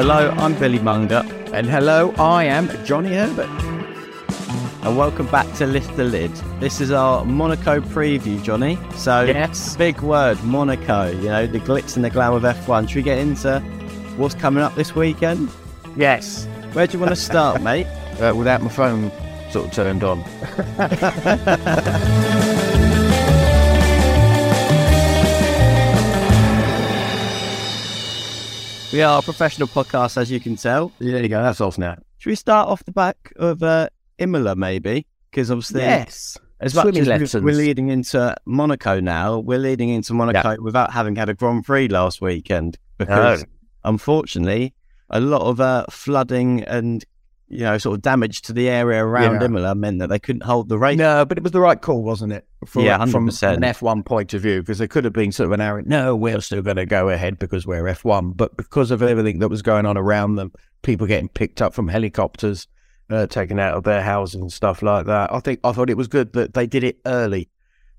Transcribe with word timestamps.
Hello, 0.00 0.30
I'm 0.38 0.54
Billy 0.58 0.78
Monger, 0.78 1.22
And 1.52 1.66
hello, 1.66 2.14
I 2.18 2.44
am 2.44 2.68
Johnny 2.86 3.10
Herbert. 3.14 3.48
and 4.82 4.96
welcome 4.96 5.26
back 5.26 5.52
to 5.56 5.66
Lift 5.66 5.94
the 5.96 6.04
Lid. 6.04 6.32
This 6.58 6.80
is 6.80 6.90
our 6.90 7.24
Monaco 7.26 7.80
preview, 7.80 8.42
Johnny. 8.42 8.78
So, 8.96 9.24
Yes. 9.24 9.76
big 9.76 10.00
word, 10.00 10.42
Monaco. 10.42 11.10
You 11.10 11.28
know, 11.28 11.46
the 11.46 11.60
glitz 11.60 11.96
and 11.96 12.04
the 12.04 12.08
glam 12.10 12.32
of 12.32 12.44
F1. 12.44 12.86
Should 12.88 12.96
we 12.96 13.02
get 13.02 13.18
into 13.18 13.60
what's 14.16 14.34
coming 14.34 14.62
up 14.62 14.74
this 14.74 14.94
weekend? 14.94 15.50
Yes. 15.96 16.46
Where 16.72 16.86
do 16.86 16.94
you 16.94 16.98
want 17.00 17.10
to 17.10 17.16
start, 17.20 17.60
mate? 17.70 17.86
Uh, 18.20 18.32
without 18.34 18.62
my 18.62 18.68
phone 18.70 19.10
sort 19.50 19.66
of 19.66 19.72
turned 19.72 20.02
on. 20.04 20.24
We 28.92 29.02
are 29.02 29.20
a 29.20 29.22
professional 29.22 29.68
podcast, 29.68 30.16
as 30.16 30.30
you 30.32 30.40
can 30.40 30.56
tell. 30.56 30.90
There 30.98 31.22
you 31.22 31.28
go. 31.28 31.40
That's 31.42 31.60
off 31.60 31.78
now. 31.78 31.96
Should 32.18 32.30
we 32.30 32.34
start 32.34 32.68
off 32.68 32.84
the 32.84 32.90
back 32.92 33.32
of 33.36 33.62
uh, 33.62 33.88
Imola, 34.18 34.56
maybe? 34.56 35.06
Because 35.30 35.48
obviously, 35.50 35.82
Yes. 35.82 36.36
as 36.58 36.74
much 36.74 36.82
Swimming 36.84 37.02
as 37.02 37.08
lessons. 37.08 37.44
we're 37.44 37.54
leading 37.54 37.88
into 37.88 38.34
Monaco 38.46 38.98
now, 38.98 39.38
we're 39.38 39.60
leading 39.60 39.90
into 39.90 40.12
Monaco 40.12 40.56
without 40.60 40.92
having 40.92 41.14
had 41.14 41.28
a 41.28 41.34
Grand 41.34 41.64
Prix 41.64 41.86
last 41.86 42.20
weekend 42.20 42.78
because, 42.98 43.44
unfortunately, 43.84 44.74
a 45.08 45.20
lot 45.20 45.42
of 45.42 45.60
uh, 45.60 45.84
flooding 45.88 46.62
and 46.64 47.04
you 47.50 47.60
know 47.60 47.76
sort 47.78 47.96
of 47.96 48.02
damage 48.02 48.42
to 48.42 48.52
the 48.52 48.68
area 48.68 49.04
around 49.04 49.40
Yeah. 49.40 49.46
Imola 49.46 49.74
meant 49.74 49.98
that 49.98 50.08
they 50.08 50.18
couldn't 50.18 50.44
hold 50.44 50.68
the 50.68 50.78
race. 50.78 50.96
No, 50.96 51.24
but 51.24 51.36
it 51.36 51.42
was 51.42 51.52
the 51.52 51.60
right 51.60 51.80
call, 51.80 52.02
wasn't 52.02 52.32
it? 52.32 52.46
From, 52.66 52.84
Yeah, 52.84 53.04
From 53.06 53.28
100%. 53.28 53.54
an 53.56 53.62
F1 53.62 54.04
point 54.04 54.32
of 54.34 54.42
view, 54.42 54.60
because 54.60 54.78
there 54.78 54.86
could 54.88 55.04
have 55.04 55.12
been 55.12 55.32
sort 55.32 55.46
of 55.46 55.52
an 55.52 55.60
arrogant, 55.60 55.88
no, 55.88 56.14
we're 56.16 56.40
still 56.40 56.62
going 56.62 56.76
to 56.76 56.86
go 56.86 57.08
ahead 57.08 57.38
because 57.38 57.66
we're 57.66 57.84
F1. 57.84 58.36
But 58.36 58.56
because 58.56 58.90
of 58.90 59.02
everything 59.02 59.40
that 59.40 59.48
was 59.48 59.62
going 59.62 59.84
on 59.86 59.96
around 59.98 60.36
them, 60.36 60.52
people 60.82 61.06
getting 61.06 61.28
picked 61.28 61.60
up 61.60 61.74
from 61.74 61.88
helicopters, 61.88 62.66
uh, 63.10 63.26
taken 63.26 63.58
out 63.58 63.74
of 63.74 63.82
their 63.84 64.02
houses 64.02 64.40
and 64.40 64.52
stuff 64.52 64.82
like 64.82 65.06
that, 65.06 65.32
I 65.32 65.40
think 65.40 65.58
I 65.64 65.72
thought 65.72 65.90
it 65.90 65.96
was 65.96 66.06
good 66.08 66.32
that 66.34 66.54
they 66.54 66.66
did 66.66 66.84
it 66.84 67.00
early 67.06 67.48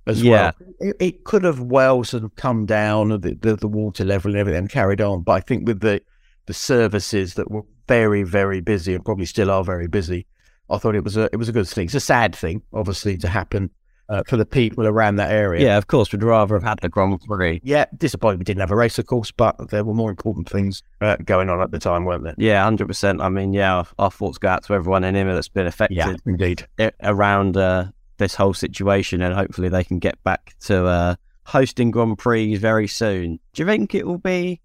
as 0.08 0.24
Yeah. 0.24 0.31
well. 0.59 0.70
It, 0.80 0.96
it 1.00 1.24
could 1.26 1.44
have 1.44 1.59
well 1.59 2.03
sort 2.06 2.24
of 2.24 2.36
come 2.36 2.66
down, 2.66 3.09
the, 3.09 3.38
the, 3.42 3.56
the 3.58 3.68
water 3.68 4.06
level 4.06 4.31
and 4.31 4.40
everything, 4.40 4.59
and 4.59 4.70
carried 4.70 5.02
on. 5.02 5.24
But 5.24 5.34
I 5.34 5.40
think 5.42 5.68
with 5.68 5.81
the, 5.81 6.02
the 6.46 6.53
services 6.53 7.34
that 7.34 7.52
were 7.52 7.64
very, 7.91 8.24
very 8.24 8.62
busy 8.62 8.94
and 8.94 9.03
probably 9.03 9.25
still 9.25 9.52
are 9.52 9.63
very 9.63 9.88
busy, 9.88 10.25
I 10.69 10.78
thought 10.78 10.96
it 10.96 11.03
was 11.03 11.18
a 11.18 11.29
it 11.34 11.38
was 11.38 11.50
a 11.50 11.52
good 11.52 11.68
thing. 11.68 11.85
It's 11.85 11.94
a 11.96 12.00
sad 12.00 12.35
thing, 12.35 12.62
obviously, 12.74 13.18
to 13.18 13.28
happen 13.28 13.69
uh, 14.07 14.24
for 14.28 14.38
the 14.38 14.46
people 14.46 14.88
around 14.88 15.18
that 15.18 15.31
area. 15.31 15.66
Yeah, 15.66 15.78
of 15.78 15.88
course, 15.88 16.12
we'd 16.12 16.24
rather 16.24 16.56
have 16.56 16.63
had 16.63 16.79
the 16.81 16.90
Grand 16.90 17.19
Prix. 17.22 17.59
Yeah, 17.63 17.85
disappointed 17.97 18.40
we 18.40 18.46
didn't 18.46 18.62
have 18.62 18.72
a 18.72 18.75
race, 18.75 18.97
of 18.97 19.06
course, 19.06 19.31
but 19.31 19.69
there 19.69 19.84
were 19.84 19.94
more 19.94 20.09
important 20.09 20.50
things 20.50 20.84
uh, 21.02 21.18
going 21.25 21.50
on 21.50 21.62
at 21.62 21.72
the 21.72 21.79
time, 21.79 22.06
weren't 22.06 22.24
there? 22.24 22.35
Yeah, 22.38 22.63
hundred 22.63 22.88
percent. 22.88 23.22
I 23.22 23.29
mean, 23.29 23.53
yeah, 23.53 23.75
our, 23.75 23.88
our 24.00 24.12
thoughts 24.12 24.38
go 24.38 24.50
out 24.50 24.63
to 24.66 24.73
everyone 24.73 25.03
in 25.03 25.16
Imola 25.16 25.35
that's 25.35 25.50
been 25.50 25.68
affected. 25.68 25.97
Yeah, 25.97 26.16
indeed. 26.25 26.68
around 27.03 27.58
uh, 27.58 27.85
this 28.18 28.35
whole 28.35 28.53
situation, 28.53 29.22
and 29.22 29.34
hopefully 29.34 29.68
they 29.69 29.84
can 29.84 30.00
get 30.00 30.22
back 30.23 30.56
to 30.62 30.85
uh, 30.85 31.16
hosting 31.46 31.91
Grand 31.91 32.18
Prix 32.18 32.56
very 32.56 32.88
soon. 32.88 33.40
Do 33.53 33.63
you 33.63 33.66
think 33.66 33.94
it 33.96 34.08
will 34.08 34.18
be 34.18 34.62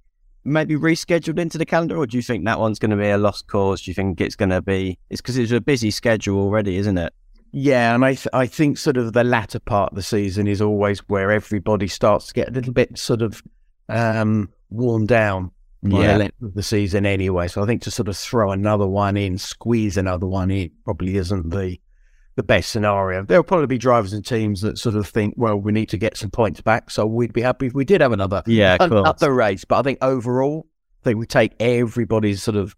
maybe 0.47 0.77
rescheduled 0.77 1.39
into 1.39 1.59
the 1.59 1.67
calendar, 1.67 1.97
or 1.97 2.07
do 2.07 2.17
you 2.17 2.23
think 2.23 2.45
that 2.45 2.59
one's 2.61 2.79
going 2.79 2.91
to 2.93 2.97
be 2.97 3.09
a 3.09 3.19
lost 3.19 3.47
cause? 3.49 3.83
Do 3.83 3.91
you 3.91 3.95
think 3.95 4.21
it's 4.21 4.37
going 4.37 4.51
to 4.51 4.62
be? 4.62 4.99
It's 5.11 5.21
because 5.21 5.37
it's 5.37 5.53
a 5.53 5.61
busy 5.61 5.91
schedule 5.91 6.39
already, 6.39 6.77
isn't 6.77 6.97
it? 6.99 7.12
Yeah, 7.53 7.95
and 7.95 8.05
I 8.05 8.15
th- 8.15 8.29
I 8.33 8.47
think 8.47 8.77
sort 8.79 8.97
of 8.97 9.12
the 9.12 9.25
latter 9.25 9.59
part 9.59 9.93
of 9.93 9.97
the 9.97 10.03
season 10.03 10.47
is 10.47 10.61
always 10.61 11.01
where 11.09 11.31
everybody 11.31 11.89
starts 11.89 12.27
to 12.29 12.35
get 12.35 12.49
a 12.49 12.53
little 12.53 12.73
bit 12.73 12.99
sort 12.99 13.23
of 13.23 13.43
um, 13.89 14.51
worn 14.71 15.06
down 15.06 15.51
by 15.83 16.03
Yeah. 16.03 16.12
the 16.15 16.19
length 16.19 16.43
of 16.43 16.55
the 16.55 16.62
season 16.62 17.06
anyway. 17.06 17.49
So 17.49 17.62
I 17.62 17.67
think 17.67 17.83
to 17.83 17.91
sort 17.91 18.09
of 18.09 18.17
throw 18.17 18.51
another 18.51 18.87
one 18.87 19.17
in, 19.17 19.39
squeeze 19.39 19.97
another 19.97 20.27
one 20.27 20.51
in, 20.51 20.71
probably 20.85 21.17
isn't 21.17 21.51
the 21.51 21.79
the 22.37 22.43
best 22.43 22.71
scenario. 22.71 23.25
There'll 23.25 23.43
probably 23.43 23.67
be 23.67 23.79
drivers 23.79 24.13
and 24.13 24.25
teams 24.25 24.61
that 24.61 24.79
sort 24.79 24.95
of 24.95 25.07
think, 25.09 25.35
well, 25.37 25.57
we 25.57 25.73
need 25.73 25.89
to 25.91 25.97
get 25.99 26.17
some 26.17 26.31
points 26.31 26.61
back, 26.61 26.91
so 26.91 27.05
we'd 27.07 27.33
be 27.33 27.41
happy 27.43 27.67
if 27.67 27.75
we 27.75 27.85
did 27.85 28.01
have 28.01 28.13
another 28.13 28.43
Yeah, 28.47 28.77
another 28.81 29.33
race. 29.35 29.65
But 29.65 29.79
I 29.81 29.83
think 29.83 29.99
overall, 30.03 30.67
I 31.03 31.05
think 31.05 31.19
we 31.19 31.27
take 31.27 31.53
everybody's 31.61 32.43
sort 32.43 32.57
of 32.57 32.77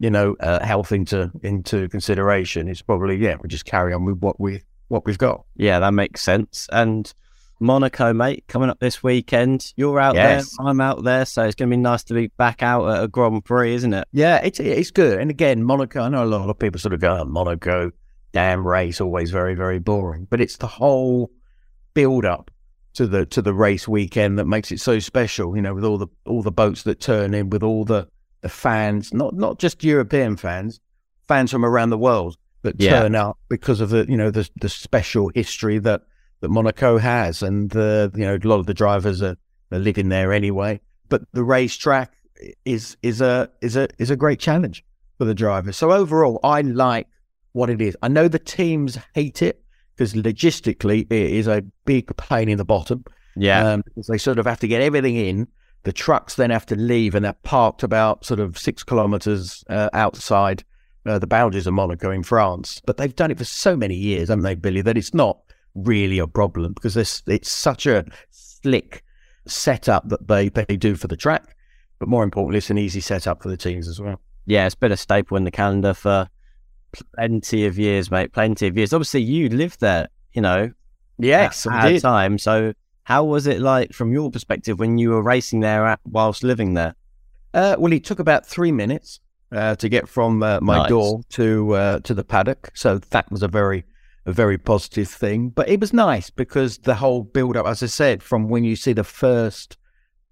you 0.00 0.10
know 0.10 0.34
uh, 0.40 0.64
health 0.64 0.90
into 0.90 1.30
into 1.42 1.88
consideration. 1.88 2.66
It's 2.68 2.82
probably 2.82 3.16
yeah, 3.16 3.36
we 3.40 3.48
just 3.48 3.64
carry 3.64 3.92
on 3.92 4.04
with 4.04 4.18
what 4.18 4.40
we 4.40 4.62
what 4.88 5.04
we've 5.06 5.18
got. 5.18 5.44
Yeah, 5.56 5.78
that 5.80 5.92
makes 5.92 6.20
sense. 6.22 6.68
And 6.72 7.12
Monaco, 7.60 8.12
mate, 8.12 8.44
coming 8.48 8.68
up 8.68 8.80
this 8.80 9.02
weekend. 9.02 9.72
You're 9.76 10.00
out 10.00 10.14
Yes. 10.16 10.54
there, 10.58 10.66
I'm 10.66 10.80
out 10.80 11.04
there, 11.04 11.24
so 11.24 11.44
it's 11.44 11.54
going 11.54 11.70
to 11.70 11.76
be 11.76 11.80
nice 11.80 12.02
to 12.04 12.14
be 12.14 12.26
back 12.36 12.62
out 12.62 12.86
at 12.88 13.04
a 13.04 13.08
Grand 13.08 13.44
Prix, 13.44 13.74
isn't 13.74 13.94
it? 13.94 14.08
Yeah, 14.12 14.38
it's 14.42 14.58
it's 14.60 14.90
good. 14.90 15.20
And 15.20 15.30
again, 15.30 15.62
Monaco. 15.62 16.00
I 16.02 16.08
know 16.08 16.24
a 16.24 16.26
lot 16.26 16.48
of 16.48 16.58
people 16.58 16.80
sort 16.80 16.94
of 16.94 17.00
go, 17.00 17.18
oh, 17.20 17.24
Monaco, 17.24 17.92
damn 18.34 18.66
race, 18.66 19.00
always 19.00 19.30
very 19.30 19.54
very 19.54 19.78
boring. 19.78 20.26
But 20.28 20.40
it's 20.42 20.58
the 20.58 20.66
whole 20.66 21.30
build 21.94 22.26
up 22.26 22.50
to 22.94 23.06
the 23.06 23.24
to 23.26 23.40
the 23.40 23.54
race 23.54 23.88
weekend 23.88 24.38
that 24.38 24.44
makes 24.46 24.70
it 24.70 24.80
so 24.80 24.98
special. 24.98 25.56
You 25.56 25.62
know, 25.62 25.72
with 25.74 25.84
all 25.84 25.96
the 25.96 26.08
all 26.26 26.42
the 26.42 26.52
boats 26.52 26.82
that 26.82 27.00
turn 27.00 27.32
in, 27.32 27.48
with 27.48 27.62
all 27.62 27.84
the 27.86 28.06
the 28.42 28.48
fans, 28.50 29.14
not 29.14 29.34
not 29.34 29.58
just 29.58 29.82
European 29.82 30.36
fans, 30.36 30.80
fans 31.26 31.50
from 31.50 31.64
around 31.64 31.90
the 31.90 31.98
world 31.98 32.36
that 32.62 32.78
Yeah. 32.78 33.00
turn 33.00 33.14
up 33.14 33.38
because 33.48 33.80
of 33.80 33.88
the 33.90 34.04
you 34.08 34.16
know 34.16 34.30
the 34.30 34.48
the 34.60 34.68
special 34.68 35.30
history 35.34 35.78
that 35.78 36.02
that 36.40 36.50
Monaco 36.50 36.98
has, 36.98 37.42
and 37.42 37.70
the 37.70 38.10
you 38.14 38.24
know 38.26 38.34
a 38.36 38.46
lot 38.48 38.58
of 38.60 38.66
the 38.66 38.74
drivers 38.74 39.22
are, 39.22 39.36
are 39.72 39.78
living 39.78 40.08
there 40.10 40.32
anyway. 40.32 40.80
But 41.08 41.22
the 41.32 41.44
racetrack 41.44 42.12
is 42.64 42.96
is 43.02 43.20
a 43.20 43.48
is 43.62 43.76
a 43.76 43.88
is 43.98 44.10
a 44.10 44.16
great 44.16 44.40
challenge 44.40 44.84
for 45.18 45.24
the 45.24 45.34
drivers. 45.34 45.76
So 45.76 45.92
overall, 45.92 46.40
I 46.42 46.60
like 46.62 47.06
what 47.54 47.70
it 47.70 47.80
is. 47.80 47.96
I 48.02 48.08
know 48.08 48.28
the 48.28 48.38
teams 48.38 48.98
hate 49.14 49.40
it 49.40 49.62
because 49.96 50.12
logistically 50.12 51.06
it 51.10 51.12
is 51.12 51.46
a 51.46 51.64
big 51.86 52.14
pain 52.16 52.48
in 52.48 52.58
the 52.58 52.64
bottom. 52.64 53.04
Yeah. 53.36 53.72
Um, 53.72 53.82
because 53.84 54.06
they 54.08 54.18
sort 54.18 54.38
of 54.38 54.46
have 54.46 54.60
to 54.60 54.68
get 54.68 54.82
everything 54.82 55.16
in. 55.16 55.48
The 55.84 55.92
trucks 55.92 56.34
then 56.36 56.50
have 56.50 56.66
to 56.66 56.76
leave, 56.76 57.14
and 57.14 57.24
they're 57.24 57.34
parked 57.42 57.82
about 57.82 58.24
sort 58.24 58.40
of 58.40 58.58
six 58.58 58.82
kilometres 58.82 59.64
uh, 59.68 59.90
outside 59.92 60.64
uh, 61.04 61.18
the 61.18 61.26
boundaries 61.26 61.66
of 61.66 61.74
Monaco 61.74 62.10
in 62.10 62.22
France. 62.22 62.80
But 62.86 62.96
they've 62.96 63.14
done 63.14 63.30
it 63.30 63.38
for 63.38 63.44
so 63.44 63.76
many 63.76 63.94
years, 63.94 64.28
haven't 64.28 64.44
they, 64.44 64.54
Billy? 64.54 64.80
That 64.80 64.96
it's 64.96 65.12
not 65.12 65.38
really 65.74 66.18
a 66.18 66.26
problem 66.26 66.72
because 66.72 66.96
it's 66.96 67.22
it's 67.26 67.50
such 67.50 67.86
a 67.86 68.04
slick 68.30 69.04
setup 69.46 70.08
that 70.08 70.26
they 70.26 70.48
they 70.48 70.76
do 70.76 70.96
for 70.96 71.06
the 71.06 71.16
track. 71.16 71.54
But 71.98 72.08
more 72.08 72.24
importantly, 72.24 72.58
it's 72.58 72.70
an 72.70 72.78
easy 72.78 73.00
setup 73.00 73.42
for 73.42 73.50
the 73.50 73.56
teams 73.56 73.86
as 73.86 74.00
well. 74.00 74.20
yeah, 74.46 74.66
it's 74.66 74.74
been 74.74 74.92
a 74.92 74.96
staple 74.96 75.36
in 75.36 75.44
the 75.44 75.50
calendar 75.50 75.92
for 75.94 76.28
plenty 77.16 77.66
of 77.66 77.78
years, 77.78 78.10
mate. 78.10 78.32
Plenty 78.32 78.66
of 78.66 78.76
years. 78.76 78.92
Obviously, 78.92 79.22
you 79.22 79.48
lived 79.48 79.80
there, 79.80 80.08
you 80.32 80.42
know, 80.42 80.70
Yes, 81.18 81.66
at, 81.66 81.92
at 81.92 82.02
time. 82.02 82.38
So, 82.38 82.72
how 83.04 83.24
was 83.24 83.46
it 83.46 83.60
like 83.60 83.92
from 83.92 84.12
your 84.12 84.30
perspective 84.30 84.78
when 84.78 84.98
you 84.98 85.10
were 85.10 85.22
racing 85.22 85.60
there 85.60 85.86
at, 85.86 86.00
whilst 86.04 86.42
living 86.42 86.74
there? 86.74 86.94
Uh, 87.52 87.76
well, 87.78 87.92
it 87.92 88.04
took 88.04 88.18
about 88.18 88.46
three 88.46 88.72
minutes 88.72 89.20
uh, 89.52 89.76
to 89.76 89.88
get 89.88 90.08
from 90.08 90.42
uh, 90.42 90.58
my 90.60 90.78
Nice. 90.78 90.88
door 90.88 91.20
to 91.30 91.74
uh, 91.74 92.00
to 92.00 92.14
the 92.14 92.24
paddock, 92.24 92.70
so 92.74 92.98
that 92.98 93.30
was 93.30 93.42
a 93.42 93.48
very 93.48 93.84
a 94.26 94.32
very 94.32 94.58
positive 94.58 95.08
thing. 95.08 95.50
But 95.50 95.68
it 95.68 95.80
was 95.80 95.92
nice 95.92 96.30
because 96.30 96.78
the 96.78 96.96
whole 96.96 97.22
build 97.22 97.56
up, 97.56 97.66
as 97.66 97.82
I 97.82 97.86
said, 97.86 98.22
from 98.22 98.48
when 98.48 98.64
you 98.64 98.74
see 98.74 98.92
the 98.92 99.04
first 99.04 99.76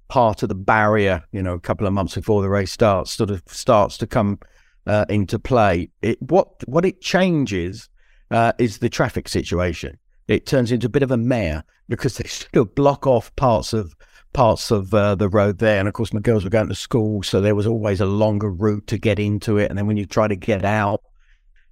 part 0.09 0.43
of 0.43 0.49
the 0.49 0.55
barrier, 0.55 1.23
you 1.31 1.43
know, 1.43 1.55
a 1.55 1.61
couple 1.61 1.87
of 1.87 1.93
months 1.93 2.15
before 2.15 2.43
the 2.43 2.51
race 2.51 2.73
starts, 2.73 3.13
sort 3.13 3.31
of 3.31 3.43
starts 3.47 3.97
to 3.99 4.07
come 4.07 4.39
uh, 4.87 5.05
into 5.09 5.39
play. 5.39 5.91
It, 6.03 6.21
what 6.21 6.49
what 6.67 6.85
it 6.85 7.01
changes 7.01 7.89
uh, 8.31 8.53
is 8.59 8.79
the 8.79 8.89
traffic 8.89 9.29
situation. 9.29 9.99
It 10.29 10.47
turns 10.47 10.73
into 10.73 10.87
a 10.87 10.91
bit 10.91 11.03
of 11.03 11.11
a 11.11 11.17
mare 11.17 11.65
because 11.89 12.17
they 12.17 12.25
still 12.29 12.65
block 12.65 13.07
off 13.07 13.35
parts 13.37 13.73
of 13.73 13.95
parts 14.33 14.71
of 14.71 14.95
uh, 14.95 15.15
the 15.15 15.29
road 15.29 15.59
there. 15.59 15.79
And 15.79 15.89
of 15.89 15.95
course, 15.95 16.13
my 16.13 16.21
girls 16.21 16.45
were 16.45 16.51
going 16.51 16.69
to 16.69 16.75
school, 16.75 17.23
so 17.23 17.41
there 17.41 17.55
was 17.55 17.67
always 17.67 18.01
a 18.01 18.07
longer 18.07 18.51
route 18.51 18.87
to 18.89 18.99
get 18.99 19.19
into 19.19 19.59
it. 19.59 19.69
And 19.69 19.79
then 19.79 19.87
when 19.87 19.97
you 19.97 20.07
try 20.07 20.29
to 20.29 20.37
get 20.37 20.65
out, 20.65 21.03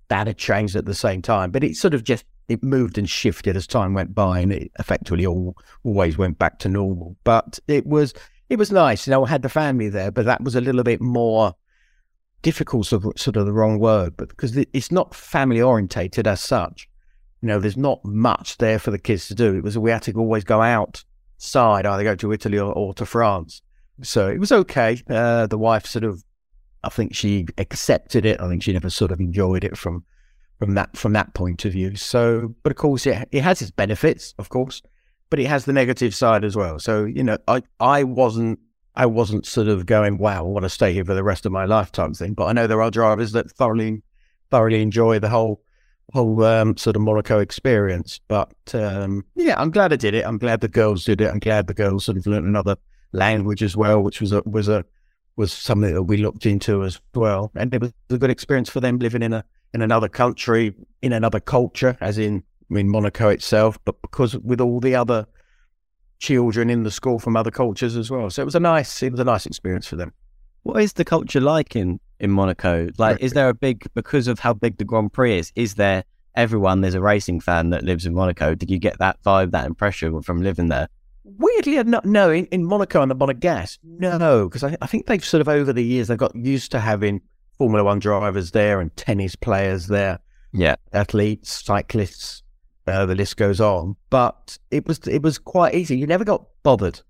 that 0.09 0.27
had 0.27 0.39
changed 0.39 0.77
at 0.77 0.85
the 0.85 0.95
same 0.95 1.23
time. 1.23 1.51
But 1.51 1.65
it 1.65 1.77
sort 1.77 1.95
of 1.95 2.05
just 2.05 2.25
it 2.49 2.65
moved 2.65 2.99
and 2.99 3.09
shifted 3.09 3.57
as 3.57 3.67
time 3.67 3.95
went 3.95 4.15
by, 4.15 4.41
and 4.41 4.53
it 4.53 4.71
effectively 4.79 5.25
all, 5.25 5.57
always 5.85 6.19
went 6.19 6.39
back 6.39 6.59
to 6.61 6.69
normal. 6.69 7.17
But 7.25 7.59
it 7.69 7.87
was 7.87 8.13
it 8.49 8.59
was 8.59 8.73
nice. 8.73 9.07
You 9.07 9.13
know, 9.13 9.25
I 9.25 9.29
had 9.29 9.43
the 9.43 9.49
family 9.49 9.89
there, 9.89 10.11
but 10.11 10.25
that 10.27 10.43
was 10.43 10.57
a 10.57 10.61
little 10.61 10.83
bit 10.83 11.01
more 11.01 11.55
difficult, 12.43 12.87
sort 12.87 13.05
of, 13.05 13.13
sort 13.17 13.37
of 13.37 13.47
the 13.47 13.53
wrong 13.53 13.79
word, 13.79 14.17
but 14.17 14.29
because 14.29 14.57
it's 14.57 14.91
not 14.91 15.15
family 15.15 15.61
orientated 15.61 16.27
as 16.27 16.43
such. 16.43 16.89
You 17.43 17.49
know, 17.49 17.59
there's 17.59 17.77
not 17.77 18.05
much 18.05 18.59
there 18.59 18.79
for 18.79 18.91
the 18.91 18.99
kids 18.99 19.29
to 19.29 19.35
do. 19.35 19.57
It 19.57 19.65
was 19.65 19.79
we 19.79 19.91
had 19.91 20.03
to 20.03 20.13
always 20.15 20.45
go 20.45 20.61
outside, 20.61 21.87
either 21.87 22.05
go 22.05 22.15
to 22.17 22.33
Italy 22.33 22.59
or, 22.59 22.73
or 22.73 22.93
to 22.95 23.07
France. 23.07 23.63
So 24.03 24.29
it 24.29 24.39
was 24.39 24.53
okay. 24.53 25.03
Uh, 25.09 25.47
the 25.47 25.59
wife 25.59 25.87
sort 25.87 26.05
of, 26.05 26.23
I 26.85 26.89
think 26.89 27.15
she 27.15 27.47
accepted 27.59 28.27
it. 28.27 28.41
I 28.41 28.49
think 28.49 28.63
she 28.63 28.73
never 28.73 28.91
sort 28.91 29.11
of 29.11 29.21
enjoyed 29.21 29.65
it 29.65 29.77
from 29.77 30.05
from 30.59 30.75
that 30.75 30.97
from 30.97 31.15
that 31.15 31.33
point 31.35 31.65
of 31.65 31.73
view. 31.73 31.97
So, 31.97 32.55
but 32.63 32.73
of 32.73 32.77
course, 32.77 33.07
it 33.07 33.29
it 33.33 33.43
has 33.43 33.63
its 33.63 33.71
benefits, 33.71 34.35
of 34.39 34.51
course, 34.51 34.83
but 35.31 35.39
it 35.39 35.47
has 35.47 35.65
the 35.65 35.73
negative 35.73 36.15
side 36.15 36.45
as 36.45 36.57
well. 36.57 36.79
So, 36.79 37.05
you 37.05 37.23
know, 37.23 37.39
I 37.49 37.63
I 37.81 38.05
wasn't 38.05 38.59
I 38.95 39.07
wasn't 39.07 39.47
sort 39.47 39.69
of 39.69 39.87
going, 39.87 40.19
wow, 40.19 40.41
I 40.45 40.49
want 40.49 40.65
to 40.65 40.69
stay 40.69 40.93
here 40.93 41.05
for 41.05 41.15
the 41.15 41.23
rest 41.23 41.47
of 41.47 41.53
my 41.53 41.65
lifetime 41.65 42.15
thing. 42.15 42.35
But 42.35 42.47
I 42.47 42.53
know 42.53 42.67
there 42.67 42.83
are 42.83 42.91
drivers 42.91 43.33
that 43.33 43.51
thoroughly 43.51 44.03
thoroughly 44.51 44.83
enjoy 44.83 45.19
the 45.19 45.29
whole 45.29 45.63
whole 46.13 46.43
um, 46.45 46.77
sort 46.77 46.97
of 46.97 47.03
Monaco 47.03 47.39
experience. 47.39 48.21
But 48.29 48.53
um, 48.75 49.25
yeah, 49.37 49.55
I'm 49.59 49.71
glad 49.71 49.93
I 49.93 49.97
did 49.97 50.15
it. 50.15 50.27
I'm 50.27 50.39
glad 50.39 50.61
the 50.61 50.69
girls 50.69 51.05
did 51.05 51.21
it. 51.21 51.31
I'm 51.31 51.39
glad 51.39 51.67
the 51.67 51.75
girls 51.75 52.05
sort 52.05 52.19
of 52.19 52.27
learned 52.27 52.47
another 52.47 52.77
language 53.13 53.63
as 53.63 53.77
well, 53.77 54.01
which 54.03 54.21
was 54.21 54.33
a 54.33 54.43
was 54.45 54.69
a 54.69 54.85
was 55.37 55.53
something 55.53 55.95
that 55.95 56.03
we 56.03 56.19
looked 56.19 56.47
into 56.47 56.85
as 56.85 57.01
well. 57.15 57.51
And 57.55 57.73
it 57.73 57.81
was 57.81 57.93
a 58.11 58.19
good 58.19 58.31
experience 58.31 58.69
for 58.69 58.81
them 58.81 58.99
living 58.99 59.23
in 59.23 59.33
a 59.33 59.45
in 59.73 59.83
another 59.83 60.09
country, 60.09 60.75
in 61.01 61.13
another 61.13 61.41
culture, 61.41 61.97
as 62.01 62.19
in 62.19 62.43
I 62.71 62.75
mean 62.75 62.89
Monaco 62.89 63.29
itself, 63.29 63.79
but 63.85 64.01
because 64.03 64.37
with 64.39 64.61
all 64.61 64.81
the 64.81 64.95
other 64.95 65.27
children 66.21 66.71
in 66.71 66.85
the 66.85 66.91
school 66.91 67.19
from 67.19 67.37
other 67.37 67.51
cultures 67.51 67.97
as 67.97 68.11
well. 68.11 68.31
So 68.31 68.43
it 68.43 68.45
was 68.45 68.55
a 68.55 68.61
nice 68.61 69.03
it 69.03 69.11
was 69.11 69.21
a 69.21 69.25
nice 69.25 69.47
experience 69.47 69.87
for 69.87 69.97
them. 69.97 70.13
What 70.63 70.83
is 70.83 70.93
the 70.93 71.05
culture 71.05 71.41
like 71.41 71.75
in 71.75 71.99
in 72.21 72.31
Monaco? 72.31 72.89
Like, 72.99 73.21
is 73.21 73.33
there 73.33 73.49
a 73.49 73.55
big 73.55 73.89
because 73.95 74.29
of 74.29 74.39
how 74.39 74.53
big 74.53 74.77
the 74.77 74.85
Grand 74.85 75.13
Prix 75.13 75.39
is? 75.39 75.53
Is 75.57 75.75
there 75.75 76.05
everyone? 76.37 76.83
There's 76.83 76.95
a 76.95 77.01
racing 77.01 77.41
fan 77.41 77.71
that 77.71 77.83
lives 77.83 78.07
in 78.07 78.15
Monaco. 78.15 78.55
Did 78.55 78.71
you 78.71 78.79
get 78.79 78.99
that 78.99 79.21
vibe, 79.25 79.51
that 79.51 79.67
impression 79.67 80.23
from 80.23 80.43
living 80.43 80.69
there? 80.69 80.89
Weirdly, 81.25 81.83
no, 81.85 82.01
no 82.05 82.31
in, 82.31 82.47
in 82.47 82.65
Monaco 82.65 83.03
and 83.03 83.11
the 83.11 83.17
Monegasque, 83.17 83.79
no, 83.83 84.49
because 84.49 84.65
I, 84.65 84.77
I 84.83 84.87
think 84.87 85.07
they've 85.07 85.25
sort 85.25 85.41
of 85.41 85.49
over 85.49 85.73
the 85.73 85.85
years 85.85 86.09
they've 86.09 86.19
got 86.19 86.35
used 86.35 86.71
to 86.73 86.81
having 86.81 87.21
Formula 87.57 87.85
One 87.85 87.99
drivers 87.99 88.51
there 88.51 88.81
and 88.81 88.95
tennis 88.97 89.37
players 89.37 89.87
there. 89.87 90.19
Yeah, 90.53 90.77
athletes, 90.93 91.63
cyclists. 91.65 92.43
Uh, 92.91 93.07
the 93.07 93.15
list 93.15 93.37
goes 93.37 93.61
on, 93.61 93.97
but 94.11 94.59
it 94.71 94.87
was 94.87 94.99
it 95.07 95.23
was 95.23 95.39
quite 95.39 95.75
easy. 95.75 95.97
You 95.97 96.07
never 96.07 96.25
got 96.25 96.47
bothered, 96.63 97.01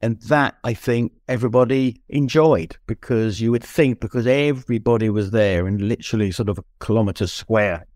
and 0.00 0.20
that 0.22 0.56
I 0.62 0.74
think 0.74 1.12
everybody 1.28 2.02
enjoyed 2.08 2.76
because 2.86 3.40
you 3.40 3.50
would 3.50 3.64
think 3.64 4.00
because 4.00 4.26
everybody 4.26 5.08
was 5.10 5.30
there 5.30 5.66
in 5.66 5.88
literally 5.88 6.30
sort 6.30 6.48
of 6.48 6.58
a 6.58 6.64
kilometre 6.84 7.26
square, 7.26 7.86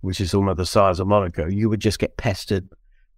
which 0.00 0.20
is 0.20 0.34
almost 0.34 0.56
the 0.56 0.66
size 0.66 1.00
of 1.00 1.06
Monaco, 1.06 1.46
you 1.46 1.68
would 1.68 1.80
just 1.80 1.98
get 1.98 2.16
pestered 2.16 2.68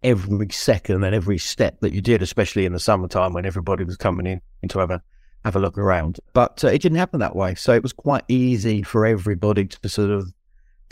every 0.03 0.49
second 0.51 1.05
and 1.05 1.15
every 1.15 1.39
step 1.39 1.81
that 1.81 1.93
you 1.93 2.01
did, 2.01 2.23
especially 2.23 2.67
in 2.67 2.73
the 2.73 2.81
summertime 2.81 3.33
when 3.33 3.47
everybody 3.47 3.85
was 3.85 3.97
coming 3.97 4.27
in, 4.27 4.41
in 4.63 4.69
to 4.71 4.79
have 4.79 4.91
a 4.91 5.03
have 5.45 5.57
a 5.57 5.61
look 5.61 5.79
around. 5.79 6.21
But 6.33 6.65
uh, 6.65 6.69
it 6.69 6.83
didn't 6.83 6.99
happen 6.99 7.21
that 7.21 7.37
way. 7.37 7.55
So 7.55 7.73
it 7.73 7.83
was 7.83 7.93
quite 7.93 8.25
easy 8.29 8.83
for 8.83 9.07
everybody 9.07 9.67
to 9.67 9.89
sort 9.89 10.11
of 10.11 10.33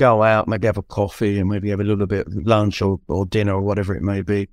go 0.00 0.22
out, 0.22 0.48
maybe 0.48 0.66
have 0.66 0.78
a 0.78 0.82
coffee 0.82 1.38
and 1.38 1.48
maybe 1.48 1.68
have 1.68 1.78
a 1.78 1.84
little 1.84 2.06
bit 2.06 2.26
of 2.26 2.34
lunch 2.46 2.80
or, 2.80 2.98
or 3.06 3.26
dinner 3.26 3.52
or 3.52 3.60
whatever 3.60 3.94
it 3.94 4.02
may 4.02 4.22
be 4.22 4.48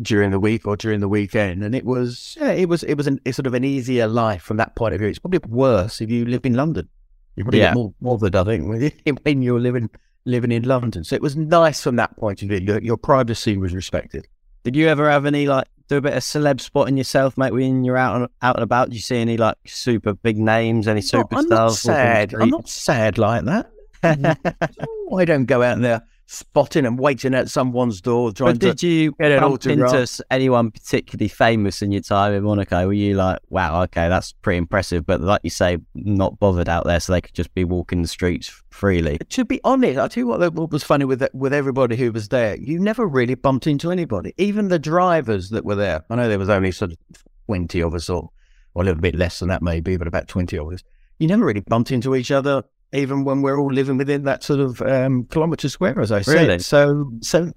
during 0.00 0.30
the 0.30 0.38
week 0.38 0.64
or 0.64 0.76
during 0.76 1.00
the 1.00 1.08
weekend. 1.08 1.64
And 1.64 1.74
it 1.74 1.84
was, 1.84 2.36
yeah, 2.40 2.52
it 2.52 2.68
was, 2.68 2.84
it 2.84 2.94
was 2.94 3.08
an, 3.08 3.20
sort 3.32 3.48
of 3.48 3.54
an 3.54 3.64
easier 3.64 4.06
life 4.06 4.42
from 4.42 4.58
that 4.58 4.76
point 4.76 4.94
of 4.94 5.00
view. 5.00 5.08
It's 5.08 5.18
probably 5.18 5.40
worse 5.48 6.00
if 6.00 6.08
you 6.08 6.24
live 6.24 6.46
in 6.46 6.54
London. 6.54 6.88
You 7.34 7.42
probably 7.42 7.60
yeah. 7.60 7.70
get 7.70 7.74
more 7.74 7.92
bothered, 8.00 8.36
I 8.36 8.44
think, 8.44 8.94
when 9.24 9.42
you're 9.42 9.60
living 9.60 9.90
living 10.24 10.52
in 10.52 10.62
London. 10.62 11.04
So 11.04 11.16
it 11.16 11.22
was 11.22 11.36
nice 11.36 11.82
from 11.82 11.96
that 11.96 12.16
point 12.16 12.42
of 12.42 12.48
view. 12.48 12.58
Your, 12.58 12.80
your 12.80 12.96
privacy 12.96 13.56
was 13.56 13.74
respected. 13.74 14.26
Did 14.62 14.76
you 14.76 14.88
ever 14.88 15.10
have 15.10 15.26
any 15.26 15.46
like 15.46 15.66
do 15.88 15.96
a 15.96 16.00
bit 16.00 16.14
of 16.14 16.22
celeb 16.22 16.60
spotting 16.60 16.96
yourself, 16.96 17.36
mate, 17.36 17.52
when 17.52 17.84
you're 17.84 17.96
out 17.96 18.16
and 18.16 18.28
out 18.40 18.56
and 18.56 18.62
about? 18.62 18.90
Do 18.90 18.96
you 18.96 19.02
see 19.02 19.18
any 19.18 19.36
like 19.36 19.56
super 19.66 20.14
big 20.14 20.38
names, 20.38 20.88
any 20.88 21.00
superstars? 21.00 21.38
I'm 21.38 21.48
not 21.48 21.72
sad. 21.72 22.34
I'm 22.34 22.50
not 22.50 22.68
sad 22.68 23.18
like 23.18 23.44
that. 23.44 23.70
Mm-hmm. 24.02 25.14
I 25.16 25.24
don't 25.24 25.44
go 25.44 25.62
out 25.62 25.80
there 25.80 26.02
spotting 26.26 26.84
and 26.84 26.98
waiting 26.98 27.34
at 27.34 27.48
someone's 27.48 28.00
door 28.00 28.32
trying 28.32 28.54
but 28.54 28.60
did 28.60 28.82
you 28.82 29.12
get 29.12 29.42
all 29.42 29.56
to 29.56 29.70
into 29.70 30.06
anyone 30.30 30.72
particularly 30.72 31.28
famous 31.28 31.82
in 31.82 31.92
your 31.92 32.02
time 32.02 32.32
in 32.32 32.42
Monaco? 32.42 32.86
Were 32.86 32.92
you 32.92 33.14
like, 33.14 33.38
wow, 33.48 33.82
okay, 33.84 34.08
that's 34.08 34.32
pretty 34.32 34.58
impressive, 34.58 35.06
but 35.06 35.20
like 35.20 35.40
you 35.44 35.50
say, 35.50 35.78
not 35.94 36.38
bothered 36.38 36.68
out 36.68 36.84
there, 36.84 36.98
so 36.98 37.12
they 37.12 37.20
could 37.20 37.34
just 37.34 37.54
be 37.54 37.64
walking 37.64 38.02
the 38.02 38.08
streets 38.08 38.48
freely. 38.70 39.18
To 39.30 39.44
be 39.44 39.60
honest, 39.62 39.98
I 39.98 40.08
tell 40.08 40.22
you 40.22 40.26
what, 40.26 40.52
what 40.52 40.70
was 40.70 40.82
funny 40.82 41.04
with 41.04 41.26
with 41.32 41.52
everybody 41.52 41.96
who 41.96 42.10
was 42.10 42.28
there. 42.28 42.56
You 42.56 42.80
never 42.80 43.06
really 43.06 43.36
bumped 43.36 43.66
into 43.66 43.92
anybody, 43.92 44.34
even 44.36 44.68
the 44.68 44.78
drivers 44.78 45.50
that 45.50 45.64
were 45.64 45.76
there. 45.76 46.04
I 46.10 46.16
know 46.16 46.28
there 46.28 46.38
was 46.38 46.50
only 46.50 46.72
sort 46.72 46.92
of 46.92 46.98
twenty 47.46 47.80
of 47.80 47.94
us, 47.94 48.10
or, 48.10 48.30
or 48.74 48.82
a 48.82 48.84
little 48.84 49.00
bit 49.00 49.14
less 49.14 49.38
than 49.38 49.48
that, 49.48 49.62
maybe, 49.62 49.96
but 49.96 50.08
about 50.08 50.26
twenty 50.26 50.58
of 50.58 50.72
us. 50.72 50.82
You 51.18 51.28
never 51.28 51.46
really 51.46 51.60
bumped 51.60 51.92
into 51.92 52.14
each 52.14 52.30
other 52.30 52.62
even 52.92 53.24
when 53.24 53.42
we're 53.42 53.58
all 53.58 53.72
living 53.72 53.96
within 53.96 54.24
that 54.24 54.42
sort 54.42 54.60
of 54.60 54.80
um, 54.82 55.24
kilometre 55.24 55.68
square, 55.68 56.00
as 56.00 56.12
I 56.12 56.20
said. 56.22 56.34
Really? 56.34 56.58
So, 56.58 57.10
so 57.20 57.50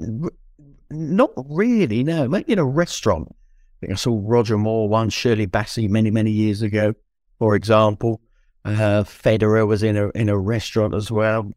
not 0.89 1.31
really. 1.35 2.03
No, 2.03 2.27
maybe 2.27 2.53
in 2.53 2.59
a 2.59 2.65
restaurant. 2.65 3.27
I 3.29 3.79
think 3.81 3.93
I 3.93 3.95
saw 3.95 4.19
Roger 4.21 4.57
Moore 4.57 4.89
once, 4.89 5.13
Shirley 5.13 5.47
Bassey 5.47 5.89
many, 5.89 6.11
many 6.11 6.31
years 6.31 6.61
ago, 6.61 6.93
for 7.37 7.55
example. 7.55 8.21
Uh, 8.65 9.03
Federer 9.03 9.65
was 9.65 9.83
in 9.83 9.95
a 9.95 10.09
in 10.09 10.27
a 10.27 10.37
restaurant 10.37 10.93
as 10.93 11.09
well. 11.09 11.51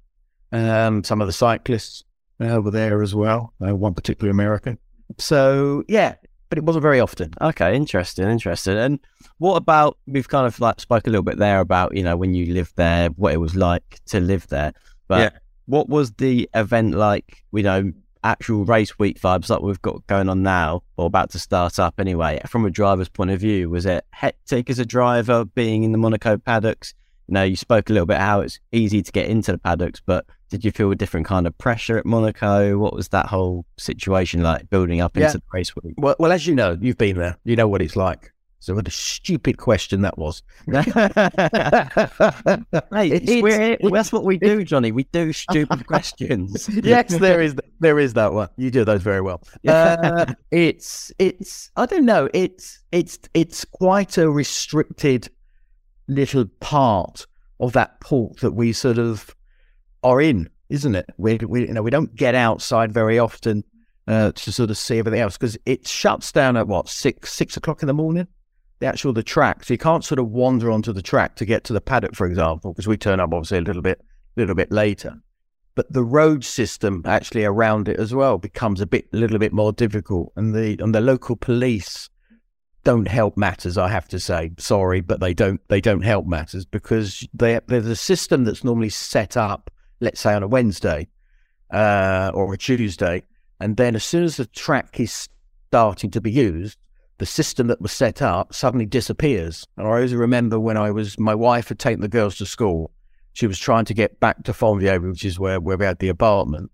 Um, 0.53 1.03
some 1.03 1.21
of 1.21 1.27
the 1.27 1.33
cyclists 1.33 2.05
uh, 2.41 2.61
were 2.63 2.71
there 2.71 3.03
as 3.03 3.15
well. 3.15 3.55
Uh, 3.61 3.75
one 3.75 3.95
particular 3.95 4.31
American. 4.31 4.79
So 5.19 5.83
yeah, 5.89 6.15
but 6.53 6.59
it 6.59 6.65
wasn't 6.65 6.83
very 6.83 7.01
often. 7.01 7.33
Okay, 7.41 7.75
interesting, 7.75 8.29
interesting. 8.29 8.77
And 8.77 9.01
what 9.39 9.57
about 9.57 9.97
we've 10.07 10.29
kind 10.29 10.47
of 10.47 10.61
like 10.61 10.81
spoke 10.81 11.07
a 11.07 11.11
little 11.11 11.23
bit 11.23 11.39
there 11.39 11.61
about 11.61 11.97
you 11.97 12.03
know 12.03 12.15
when 12.15 12.35
you 12.35 12.53
lived 12.53 12.77
there, 12.77 13.09
what 13.17 13.33
it 13.33 13.39
was 13.39 13.57
like 13.57 14.01
to 14.09 14.21
live 14.21 14.47
there. 14.49 14.75
But 15.09 15.33
yeah. 15.33 15.39
what 15.65 15.89
was 15.89 16.13
the 16.13 16.51
event 16.53 16.93
like? 16.93 17.43
You 17.55 17.63
know, 17.63 17.93
actual 18.23 18.67
race 18.67 18.99
week 18.99 19.19
vibes 19.19 19.49
like 19.49 19.63
we've 19.63 19.81
got 19.81 20.07
going 20.09 20.29
on 20.29 20.43
now, 20.43 20.83
or 20.99 21.07
about 21.07 21.31
to 21.31 21.39
start 21.39 21.79
up 21.79 21.95
anyway. 21.99 22.39
From 22.47 22.67
a 22.67 22.71
driver's 22.71 23.09
point 23.09 23.31
of 23.31 23.41
view, 23.41 23.71
was 23.71 23.87
it 23.87 24.05
hectic 24.11 24.69
as 24.69 24.79
a 24.79 24.85
driver 24.85 25.47
being 25.47 25.85
in 25.85 25.93
the 25.93 25.99
Monaco 25.99 26.37
paddocks? 26.37 26.93
Know, 27.29 27.45
you 27.45 27.57
spoke 27.57 27.89
a 27.89 27.93
little 27.93 28.07
bit 28.07 28.19
how 28.19 28.41
it's 28.41 28.59
easy 28.73 29.03
to 29.03 29.13
get 29.13 29.27
into 29.27 29.53
the 29.53 29.59
paddocks, 29.59 30.03
but 30.05 30.27
did 30.51 30.65
you 30.65 30.71
feel 30.71 30.91
a 30.91 30.95
different 30.95 31.27
kind 31.27 31.47
of 31.47 31.57
pressure 31.57 31.97
at 31.97 32.05
Monaco? 32.05 32.77
What 32.77 32.95
was 32.95 33.09
that 33.09 33.27
whole 33.27 33.65
situation 33.79 34.43
like 34.43 34.69
building 34.69 35.01
up 35.01 35.17
yeah. 35.17 35.27
into 35.27 35.39
the 35.39 35.45
race 35.53 35.75
week? 35.77 35.95
Well, 35.97 36.17
well, 36.19 36.31
as 36.33 36.47
you 36.47 36.55
know, 36.55 36.77
you've 36.81 36.99
been 36.99 37.17
there. 37.17 37.39
You 37.45 37.57
know 37.57 37.69
what 37.69 37.81
it's 37.81 37.97
like. 37.97 38.33
So 38.63 38.75
what 38.75 38.87
a 38.87 38.93
stupid 38.93 39.59
question 39.59 40.03
that 40.03 40.17
was. 40.17 40.41
hey, 40.67 40.83
it's, 43.11 43.91
that's 43.91 44.13
what 44.13 44.23
we 44.23 44.39
do, 44.39 44.63
Johnny. 44.63 44.93
We 44.93 45.03
do 45.05 45.33
stupid 45.33 45.85
questions. 45.89 46.69
yes, 46.71 47.19
there 47.19 47.41
is 47.41 47.57
there 47.81 47.99
is 47.99 48.13
that 48.13 48.33
one. 48.35 48.51
You 48.57 48.71
do 48.71 48.85
those 48.85 49.03
very 49.03 49.21
well. 49.21 49.43
Uh, 49.67 50.27
it's 50.53 51.11
it's 51.19 51.73
I 51.75 51.87
don't 51.87 52.05
know. 52.05 52.29
It's 52.33 52.81
it's 52.93 53.19
it's 53.35 53.65
quite 53.65 54.17
a 54.17 54.31
restricted 54.31 55.29
little 56.09 56.47
part 56.61 57.27
of 57.61 57.73
that 57.73 58.01
port 58.01 58.39
that 58.41 58.53
we 58.53 58.73
sort 58.73 58.99
of 58.99 59.35
are 60.03 60.21
in, 60.21 60.49
isn't 60.69 60.95
it? 60.95 61.07
We, 61.17 61.39
we 61.39 61.69
you 61.69 61.75
know 61.75 61.83
we 61.83 61.91
don't 61.91 62.15
get 62.15 62.35
outside 62.35 62.93
very 62.93 63.19
often 63.19 63.65
uh, 64.07 64.33
to 64.33 64.53
sort 64.53 64.71
of 64.71 64.77
see 64.77 64.99
everything 64.99 65.21
else 65.21 65.37
because 65.37 65.57
it 65.65 65.87
shuts 65.87 66.33
down 66.33 66.57
at 66.57 66.67
what 66.67 66.89
six 66.89 67.33
six 67.33 67.57
o'clock 67.57 67.83
in 67.83 67.87
the 67.87 67.95
morning. 67.95 68.27
The 68.81 68.87
actual 68.89 69.13
the 69.13 69.23
track, 69.23 69.63
so 69.63 69.75
you 69.75 69.79
can't 69.79 70.05
sort 70.05 70.19
of 70.19 70.29
wander 70.31 70.71
onto 70.71 70.93
the 70.93 71.03
track 71.03 71.37
to 71.37 71.45
get 71.45 71.63
to 71.65 71.73
the 71.73 71.81
paddock, 71.81 72.17
for 72.17 72.27
example, 72.27 72.73
because 72.73 72.89
we 72.89 72.97
turn 72.97 73.21
up 73.21 73.33
obviously 73.33 73.59
a 73.59 73.63
little 73.63 73.83
bit 73.83 74.01
a 74.37 74.41
little 74.41 74.57
bit 74.57 74.73
later. 74.73 75.15
But 75.75 75.93
the 75.93 76.05
road 76.05 76.45
system 76.45 77.03
actually 77.07 77.45
around 77.45 77.89
it 77.89 77.99
as 77.99 78.13
well 78.13 78.39
becomes 78.39 78.81
a 78.81 78.87
bit 78.87 79.07
a 79.13 79.17
little 79.17 79.39
bit 79.39 79.53
more 79.53 79.73
difficult, 79.73 80.33
and 80.35 80.53
the 80.53 80.77
and 80.83 80.93
the 80.93 81.01
local 81.01 81.37
police 81.37 82.11
don't 82.85 83.09
help 83.09 83.37
matters. 83.37 83.79
I 83.79 83.89
have 83.89 84.09
to 84.09 84.19
say, 84.19 84.53
sorry, 84.59 85.01
but 85.01 85.21
they 85.21 85.35
don't 85.35 85.61
they 85.69 85.81
don't 85.81 86.03
help 86.03 86.27
matters 86.27 86.65
because 86.65 87.27
they, 87.33 87.61
there's 87.67 87.87
a 87.87 87.97
system 87.97 88.45
that's 88.45 88.65
normally 88.65 88.89
set 88.89 89.37
up, 89.37 89.71
let's 90.01 90.21
say 90.21 90.35
on 90.35 90.43
a 90.43 90.49
Wednesday 90.49 91.09
uh, 91.71 92.31
or 92.35 92.53
a 92.53 92.59
Tuesday, 92.59 93.23
and 93.61 93.77
then 93.77 93.95
as 93.95 94.05
soon 94.05 94.25
as 94.25 94.37
the 94.37 94.47
track 94.47 94.99
is 94.99 95.29
starting 95.69 96.11
to 96.11 96.21
be 96.21 96.33
used, 96.33 96.77
the 97.19 97.27
system 97.27 97.69
that 97.69 97.81
was 97.81 97.93
set 97.93 98.21
up 98.21 98.53
suddenly 98.53 98.85
disappears. 98.85 99.65
And 99.77 99.87
I 99.87 99.91
always 99.91 100.13
remember 100.13 100.59
when 100.59 100.77
I 100.77 100.91
was 100.91 101.17
my 101.21 101.37
wife 101.37 101.69
had 101.69 101.79
taken 101.79 102.01
the 102.01 102.09
girls 102.09 102.37
to 102.39 102.47
school, 102.47 102.91
she 103.33 103.47
was 103.47 103.61
trying 103.61 103.85
to 103.85 103.95
get 103.95 104.19
back 104.19 104.43
to 104.43 104.53
Fontvieille, 104.53 105.09
which 105.09 105.25
is 105.25 105.39
where, 105.39 105.61
where 105.61 105.77
we 105.77 105.85
had 105.85 106.01
the 106.01 106.09
apartment. 106.09 106.72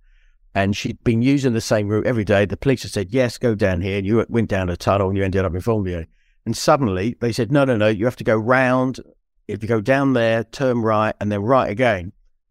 And 0.58 0.76
she'd 0.76 1.02
been 1.04 1.22
using 1.22 1.52
the 1.52 1.60
same 1.60 1.86
route 1.86 2.04
every 2.04 2.24
day. 2.24 2.44
The 2.44 2.56
police 2.56 2.82
had 2.82 2.90
said, 2.90 3.12
yes, 3.12 3.38
go 3.38 3.54
down 3.54 3.80
here. 3.80 3.96
And 3.96 4.04
you 4.04 4.26
went 4.28 4.48
down 4.48 4.68
a 4.68 4.76
tunnel 4.76 5.08
and 5.08 5.16
you 5.16 5.22
ended 5.22 5.44
up 5.44 5.54
in 5.54 5.60
Fontvieille. 5.60 6.08
And 6.46 6.56
suddenly 6.56 7.16
they 7.20 7.30
said, 7.30 7.52
no, 7.52 7.64
no, 7.64 7.76
no, 7.76 7.86
you 7.86 8.04
have 8.06 8.16
to 8.16 8.24
go 8.24 8.36
round. 8.36 8.98
If 9.46 9.62
you 9.62 9.68
go 9.68 9.80
down 9.80 10.14
there, 10.14 10.42
turn 10.42 10.82
right, 10.82 11.14
and 11.20 11.30
then 11.30 11.42
right 11.42 11.70
again. 11.70 12.10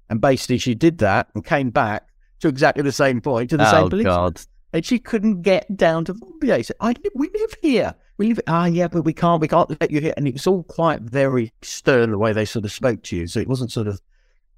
And 0.09 0.21
basically 0.21 0.57
she 0.57 0.73
did 0.73 0.99
that 0.99 1.27
and 1.35 1.43
came 1.43 1.69
back 1.69 2.07
to 2.39 2.47
exactly 2.47 2.81
the 2.81 2.93
same 2.93 3.19
point, 3.19 3.49
to 3.49 3.57
the 3.57 3.67
oh, 3.67 3.71
same 3.71 3.89
police. 3.89 4.05
God. 4.05 4.39
And 4.71 4.85
she 4.85 4.99
couldn't 4.99 5.41
get 5.41 5.75
down 5.75 6.05
to 6.05 6.13
Fontvieille. 6.13 6.57
She 6.59 6.63
said, 6.63 6.77
I 6.79 6.95
we 7.13 7.29
live 7.33 7.55
here. 7.61 7.93
We 8.17 8.29
live, 8.29 8.39
ah, 8.47 8.67
yeah, 8.67 8.87
but 8.87 9.01
we 9.01 9.11
can't, 9.11 9.41
we 9.41 9.49
can't 9.49 9.69
let 9.81 9.91
you 9.91 9.99
here. 9.99 10.13
And 10.15 10.29
it 10.29 10.33
was 10.33 10.47
all 10.47 10.63
quite 10.63 11.01
very 11.01 11.51
stern 11.61 12.11
the 12.11 12.17
way 12.17 12.31
they 12.31 12.45
sort 12.45 12.63
of 12.63 12.71
spoke 12.71 13.03
to 13.03 13.17
you. 13.17 13.27
So 13.27 13.41
it 13.41 13.49
wasn't 13.49 13.73
sort 13.73 13.87
of 13.87 14.01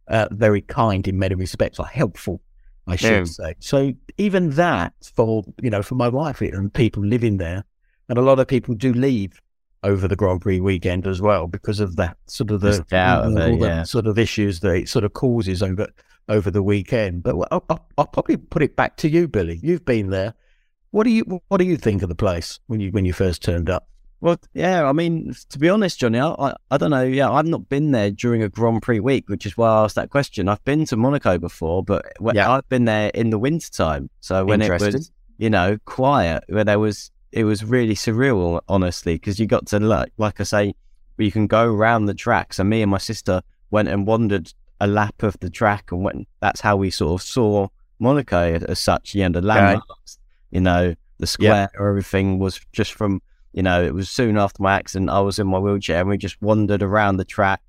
uh, 0.08 0.27
very 0.29 0.62
kind 0.62 1.08
in 1.08 1.18
many 1.18 1.34
respects, 1.34 1.79
or 1.79 1.88
helpful, 1.88 2.41
I 2.89 2.96
should 2.96 3.12
Yeah. 3.12 3.24
say. 3.25 3.55
So 3.60 3.93
even 4.17 4.51
that 4.51 4.93
for 5.15 5.43
you 5.62 5.69
know 5.69 5.81
for 5.84 5.96
my 5.96 6.08
wife 6.08 6.41
and 6.41 6.74
people 6.74 7.03
living 7.05 7.38
there, 7.38 7.63
and 8.08 8.17
a 8.17 8.22
lot 8.22 8.39
of 8.39 8.48
people 8.48 8.75
do 8.75 8.93
leave 8.93 9.39
over 9.84 10.08
the 10.08 10.15
Grand 10.15 10.41
Prix 10.41 10.60
weekend 10.60 11.08
as 11.08 11.22
well 11.22 11.48
because 11.48 11.79
of 11.79 11.96
that 11.96 12.17
sort 12.27 12.51
of 12.51 12.62
the 12.62 12.72
Just 12.72 12.93
out 12.93 13.25
of 13.25 13.31
all 13.34 13.63
it, 13.63 13.67
yeah. 13.67 13.84
sort 13.84 14.08
of 14.08 14.19
issues 14.19 14.60
that 14.60 14.74
it 14.75 14.89
sort 14.89 15.05
of 15.05 15.13
causes 15.13 15.63
over 15.63 15.88
over 16.27 16.51
the 16.51 16.62
weekend. 16.62 17.24
But 17.24 17.36
I'll, 17.51 17.63
I'll, 17.69 17.88
I'll 17.98 18.08
probably 18.08 18.38
put 18.38 18.62
it 18.62 18.75
back 18.75 18.98
to 18.98 19.10
you, 19.10 19.27
Billy. 19.27 19.60
You've 19.63 19.86
been 19.86 20.10
there. 20.10 20.34
What 20.91 21.03
do 21.05 21.12
you 21.12 21.41
what 21.48 21.58
do 21.58 21.65
you 21.65 21.77
think 21.77 22.01
of 22.01 22.10
the 22.10 22.15
place 22.15 22.60
when 22.67 22.79
you 22.79 22.91
when 22.91 23.05
you 23.05 23.13
first 23.13 23.41
turned 23.41 23.69
up? 23.69 23.88
Well, 24.21 24.38
yeah, 24.53 24.83
I 24.83 24.91
mean, 24.91 25.33
to 25.49 25.59
be 25.59 25.69
honest, 25.69 25.99
Johnny, 25.99 26.19
I, 26.19 26.53
I, 26.71 26.77
don't 26.77 26.91
know. 26.91 27.03
Yeah, 27.03 27.31
I've 27.31 27.45
not 27.45 27.69
been 27.69 27.91
there 27.91 28.11
during 28.11 28.43
a 28.43 28.49
Grand 28.49 28.81
Prix 28.81 28.99
week, 28.99 29.29
which 29.29 29.45
is 29.45 29.57
why 29.57 29.69
I 29.69 29.83
asked 29.85 29.95
that 29.95 30.09
question. 30.09 30.49
I've 30.49 30.63
been 30.65 30.85
to 30.85 30.97
Monaco 30.97 31.38
before, 31.38 31.83
but 31.83 32.05
Yeah. 32.33 32.51
I've 32.51 32.67
been 32.67 32.85
there 32.85 33.11
in 33.13 33.29
the 33.29 33.39
winter 33.39 33.69
time. 33.71 34.09
So 34.19 34.43
when 34.43 34.61
it 34.61 34.69
was, 34.69 35.11
you 35.38 35.49
know, 35.49 35.77
quiet, 35.85 36.43
where 36.49 36.65
there 36.65 36.79
was, 36.79 37.11
it 37.31 37.45
was 37.45 37.63
really 37.63 37.95
surreal, 37.95 38.59
honestly, 38.67 39.15
because 39.15 39.39
you 39.39 39.47
got 39.47 39.67
to, 39.67 39.79
like, 39.79 40.11
like 40.17 40.41
I 40.41 40.43
say, 40.43 40.75
you 41.17 41.31
can 41.31 41.47
go 41.47 41.65
around 41.73 42.05
the 42.05 42.13
track. 42.13 42.53
So 42.53 42.63
me 42.65 42.81
and 42.81 42.91
my 42.91 42.97
sister 42.97 43.41
went 43.71 43.88
and 43.88 44.05
wandered 44.05 44.53
a 44.81 44.88
lap 44.88 45.23
of 45.23 45.38
the 45.39 45.49
track, 45.49 45.91
and 45.91 46.03
went. 46.03 46.27
That's 46.41 46.61
how 46.61 46.75
we 46.77 46.89
sort 46.89 47.21
of 47.21 47.25
saw 47.25 47.67
Monaco 47.99 48.59
as 48.67 48.79
such. 48.79 49.13
You 49.15 49.27
know, 49.27 49.39
the 49.39 49.45
landmarks, 49.45 50.17
you 50.51 50.61
know, 50.61 50.95
the 51.19 51.27
square, 51.27 51.69
everything 51.79 52.39
was 52.39 52.59
just 52.71 52.93
from 52.93 53.21
you 53.53 53.63
know, 53.63 53.84
it 53.84 53.94
was 53.94 54.10
soon 54.10 54.38
after 54.38 54.62
my 54.62 54.75
accident. 54.75 55.10
I 55.10 55.20
was 55.22 55.39
in 55.39 55.48
my 55.48 55.60
wheelchair 55.60 56.01
and 56.01 56.10
we 56.10 56.18
just 56.18 56.41
wandered 56.41 56.84
around 56.84 57.18
the 57.18 57.25
track. 57.25 57.62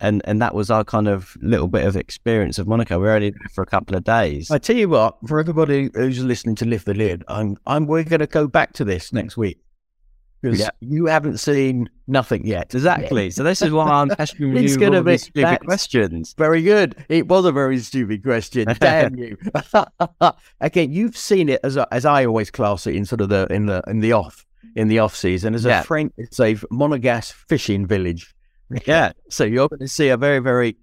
And, 0.00 0.20
and 0.24 0.42
that 0.42 0.52
was 0.52 0.68
our 0.68 0.82
kind 0.82 1.06
of 1.06 1.36
little 1.40 1.68
bit 1.68 1.86
of 1.86 1.94
experience 1.96 2.58
of 2.58 2.66
Monaco. 2.66 2.98
We 2.98 3.04
were 3.04 3.12
only 3.12 3.30
there 3.30 3.48
for 3.54 3.62
a 3.62 3.66
couple 3.66 3.94
of 3.96 4.02
days. 4.02 4.50
I 4.50 4.58
tell 4.58 4.74
you 4.74 4.88
what, 4.88 5.16
for 5.28 5.38
everybody 5.38 5.90
who's 5.94 6.18
listening 6.24 6.56
to 6.56 6.64
Lift 6.64 6.86
the 6.86 6.94
Lid, 6.94 7.22
I'm 7.28 7.56
I'm 7.68 7.86
we're 7.86 8.02
going 8.02 8.18
to 8.18 8.26
go 8.26 8.48
back 8.48 8.72
to 8.74 8.84
this 8.84 9.12
next 9.12 9.36
week 9.36 9.60
because 10.40 10.58
Yeah. 10.58 10.70
you 10.80 11.06
haven't 11.06 11.38
seen 11.38 11.88
nothing 12.08 12.44
yet. 12.44 12.74
Exactly. 12.74 13.30
So 13.30 13.44
this 13.44 13.62
is 13.62 13.70
why 13.70 13.86
I'm 13.86 14.10
asking 14.18 14.56
you 14.56 14.76
gonna 14.76 14.96
all 14.96 15.02
be- 15.04 15.12
these 15.12 15.22
stupid 15.22 15.60
questions. 15.60 16.34
Very 16.36 16.62
good. 16.62 16.96
It 17.08 17.28
was 17.28 17.44
a 17.44 17.52
very 17.52 17.78
stupid 17.78 18.24
question. 18.24 18.66
Damn 18.80 19.14
you. 19.14 19.36
Again, 20.60 20.92
you've 20.92 21.16
seen 21.16 21.48
it 21.48 21.60
as 21.62 21.76
I- 21.78 21.86
as 21.92 22.04
I 22.04 22.24
always 22.26 22.50
class 22.50 22.88
it 22.88 22.96
in 22.96 23.04
sort 23.04 23.20
of 23.20 23.28
the 23.28 23.46
in 23.50 23.66
the 23.66 23.82
in 23.86 24.00
the 24.00 24.12
off 24.14 24.44
in 24.76 24.88
the 24.88 24.98
off 24.98 25.14
season 25.14 25.54
as 25.54 25.64
Yeah. 25.64 25.80
a 25.80 25.84
French. 25.84 26.12
It's 26.16 26.40
a 26.40 26.54
Monegasque 26.70 27.32
fishing 27.48 27.86
village. 27.86 28.34
Yeah. 28.86 29.12
So 29.28 29.44
you're 29.44 29.68
going 29.68 29.80
to 29.80 29.88
see 29.88 30.08
a 30.08 30.16
very 30.16 30.38
very 30.38 30.76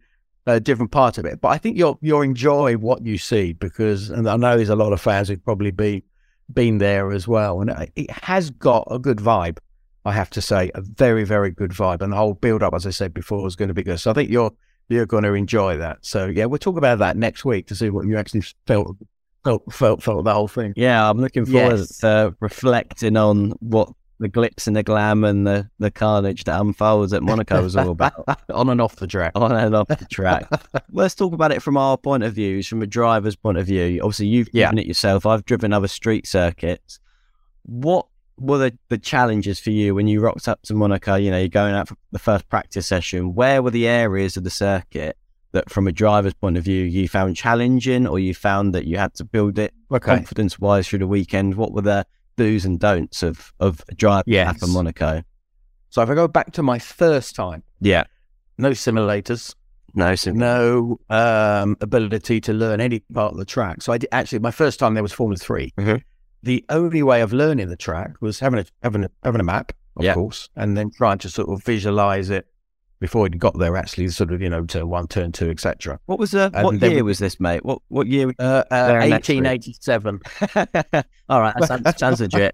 uh, 0.47 0.59
different 0.59 0.91
part 0.91 1.17
of 1.17 1.25
it. 1.25 1.41
But 1.41 1.49
I 1.49 1.57
think 1.57 1.77
you'll 1.77 1.97
you'll 2.01 2.21
enjoy 2.21 2.75
what 2.75 3.05
you 3.05 3.17
see 3.17 3.53
because, 3.53 4.09
and 4.09 4.27
I 4.29 4.35
know 4.37 4.55
there's 4.57 4.69
a 4.69 4.75
lot 4.75 4.93
of 4.93 5.01
fans 5.01 5.27
who've 5.27 5.43
probably 5.43 5.71
been 5.71 6.01
been 6.53 6.79
there 6.79 7.11
as 7.11 7.27
well, 7.27 7.61
and 7.61 7.69
it- 7.69 7.91
it 7.95 8.11
has 8.11 8.49
got 8.49 8.87
a 8.89 8.97
good 8.99 9.17
vibe. 9.17 9.57
I 10.05 10.13
have 10.13 10.29
to 10.31 10.41
say, 10.41 10.71
a 10.73 10.81
very 10.81 11.23
very 11.23 11.51
good 11.51 11.71
vibe, 11.71 12.01
and 12.01 12.11
the 12.13 12.17
whole 12.17 12.33
build 12.33 12.63
up, 12.63 12.73
as 12.73 12.87
I 12.87 12.89
said 12.91 13.13
before, 13.13 13.45
is 13.47 13.55
going 13.55 13.67
to 13.67 13.73
be 13.73 13.83
good. 13.83 13.99
So 13.99 14.09
I 14.11 14.13
think 14.13 14.29
you're 14.31 14.51
you're 14.87 15.05
going 15.05 15.23
to 15.23 15.33
enjoy 15.33 15.77
that. 15.77 15.97
So 16.01 16.25
yeah, 16.27 16.45
we'll 16.45 16.57
talk 16.57 16.77
about 16.77 16.97
that 16.99 17.15
next 17.17 17.45
week 17.45 17.67
to 17.67 17.75
see 17.75 17.89
what 17.91 18.07
you 18.07 18.17
actually 18.17 18.41
felt 18.65 18.97
felt 19.43 19.71
felt 19.73 20.03
felt 20.03 20.23
the 20.25 20.33
whole 20.33 20.47
thing. 20.47 20.73
Yeah, 20.75 21.09
I'm 21.09 21.19
looking 21.19 21.45
forward 21.45 21.77
Yes. 21.79 21.97
to 21.99 22.35
reflecting 22.39 23.17
on 23.17 23.51
what 23.59 23.89
the 24.21 24.27
glitz 24.27 24.67
and 24.67 24.75
the 24.75 24.83
glam 24.83 25.23
and 25.23 25.47
the, 25.47 25.69
the 25.79 25.89
carnage 25.89 26.43
that 26.43 26.59
unfolds 26.59 27.13
at 27.13 27.23
Monaco 27.23 27.63
was 27.63 27.77
all 27.77 27.91
about. 27.91 28.25
on 28.53 28.67
and 28.69 28.81
off 28.81 28.97
the 28.97 29.07
track. 29.07 29.31
on 29.35 29.53
and 29.53 29.73
off 29.73 29.87
the 29.87 30.05
track. 30.11 30.45
Let's 30.91 31.15
talk 31.15 31.31
about 31.31 31.53
it 31.53 31.61
from 31.61 31.77
our 31.77 31.97
point 31.97 32.23
of 32.23 32.33
views, 32.33 32.67
from 32.67 32.81
a 32.81 32.85
driver's 32.87 33.37
point 33.37 33.57
of 33.57 33.65
view. 33.65 34.01
Obviously, 34.03 34.27
you've 34.27 34.49
Yeah. 34.51 34.65
driven 34.65 34.79
it 34.79 34.87
yourself. 34.87 35.25
I've 35.25 35.45
driven 35.45 35.71
other 35.71 35.87
street 35.87 36.27
circuits. 36.27 36.99
What 37.63 38.07
were 38.37 38.57
the, 38.57 38.77
the 38.89 38.97
challenges 38.97 39.57
for 39.57 39.69
you 39.69 39.95
when 39.95 40.07
you 40.07 40.19
rocked 40.19 40.49
up 40.49 40.61
to 40.63 40.73
Monaco? 40.73 41.15
You 41.15 41.31
know, 41.31 41.39
you're 41.39 41.47
going 41.47 41.73
out 41.73 41.87
for 41.87 41.95
the 42.11 42.19
first 42.19 42.49
practice 42.49 42.87
session. 42.87 43.35
Where 43.35 43.61
were 43.63 43.71
the 43.71 43.87
areas 43.87 44.35
of 44.35 44.43
the 44.43 44.49
circuit 44.49 45.17
that, 45.51 45.69
from 45.69 45.87
a 45.87 45.91
driver's 45.91 46.33
point 46.33 46.57
of 46.57 46.63
view, 46.63 46.83
you 46.83 47.07
found 47.07 47.35
challenging, 47.35 48.05
or 48.07 48.19
you 48.19 48.33
found 48.33 48.73
that 48.75 48.85
you 48.85 48.97
had 48.97 49.13
to 49.15 49.23
build 49.23 49.57
it 49.59 49.73
Okay. 49.91 50.15
confidence 50.15 50.59
wise 50.59 50.87
through 50.87 50.99
the 50.99 51.07
weekend? 51.07 51.55
What 51.55 51.73
were 51.73 51.81
the 51.81 52.05
do's 52.37 52.65
and 52.65 52.79
don'ts 52.79 53.23
of 53.23 53.51
of 53.59 53.83
a 53.89 53.95
drive 53.95 54.23
Yes. 54.27 54.59
for 54.59 54.67
Monaco? 54.67 55.23
So 55.89 56.01
if 56.03 56.09
I 56.09 56.15
go 56.15 56.27
back 56.27 56.51
to 56.53 56.63
my 56.63 56.77
first 56.79 57.35
time, 57.35 57.63
Yeah, 57.81 58.03
no 58.57 58.71
simulators, 58.71 59.55
no, 59.95 60.13
sim- 60.15 60.37
no 60.37 60.99
um, 61.09 61.75
ability 61.81 62.39
to 62.41 62.53
learn 62.53 62.79
any 62.79 62.99
part 62.99 63.31
of 63.31 63.37
the 63.39 63.45
track. 63.45 63.81
So 63.81 63.91
I 63.91 63.97
did, 63.97 64.09
actually 64.11 64.39
my 64.39 64.51
first 64.51 64.79
time 64.79 64.93
there 64.93 65.01
was 65.03 65.11
Formula 65.13 65.37
3 65.37 65.73
Mhm. 65.79 66.03
The 66.43 66.63
only 66.69 67.01
way 67.03 67.21
of 67.21 67.33
learning 67.33 67.67
the 67.69 67.75
track 67.75 68.11
was 68.21 68.39
having 68.39 68.59
a 68.59 68.65
having 68.83 69.03
a 69.03 69.09
having 69.23 69.41
a 69.41 69.43
map, 69.43 69.73
of 69.97 70.05
Yeah. 70.05 70.13
course, 70.13 70.47
and 70.55 70.77
then 70.77 70.91
trying 70.91 71.17
to 71.17 71.29
sort 71.29 71.49
of 71.49 71.63
visualize 71.65 72.29
it 72.29 72.45
before 72.99 73.25
it 73.27 73.37
got 73.37 73.57
there. 73.57 73.75
Actually, 73.77 74.07
sort 74.09 74.31
of 74.31 74.41
you 74.41 74.49
know 74.49 74.65
turn 74.65 74.89
one, 74.89 75.07
turn 75.07 75.31
two, 75.31 75.49
etc. 75.49 75.99
What 76.05 76.19
was 76.19 76.31
the 76.31 76.51
And 76.53 76.63
what 76.65 76.79
then- 76.79 76.91
year 76.91 77.03
was 77.03 77.19
this, 77.19 77.39
mate? 77.39 77.63
What 77.65 77.81
what 77.87 78.07
year? 78.07 78.33
Uh, 78.39 78.63
uh, 78.71 78.87
Very 78.87 79.09
next 79.09 79.27
week. 79.27 79.43
1887. 79.43 80.19
All 81.29 81.41
right, 81.41 81.53
that 81.59 81.67
sounds, 81.67 81.97
sounds 81.99 82.21
legit. 82.21 82.53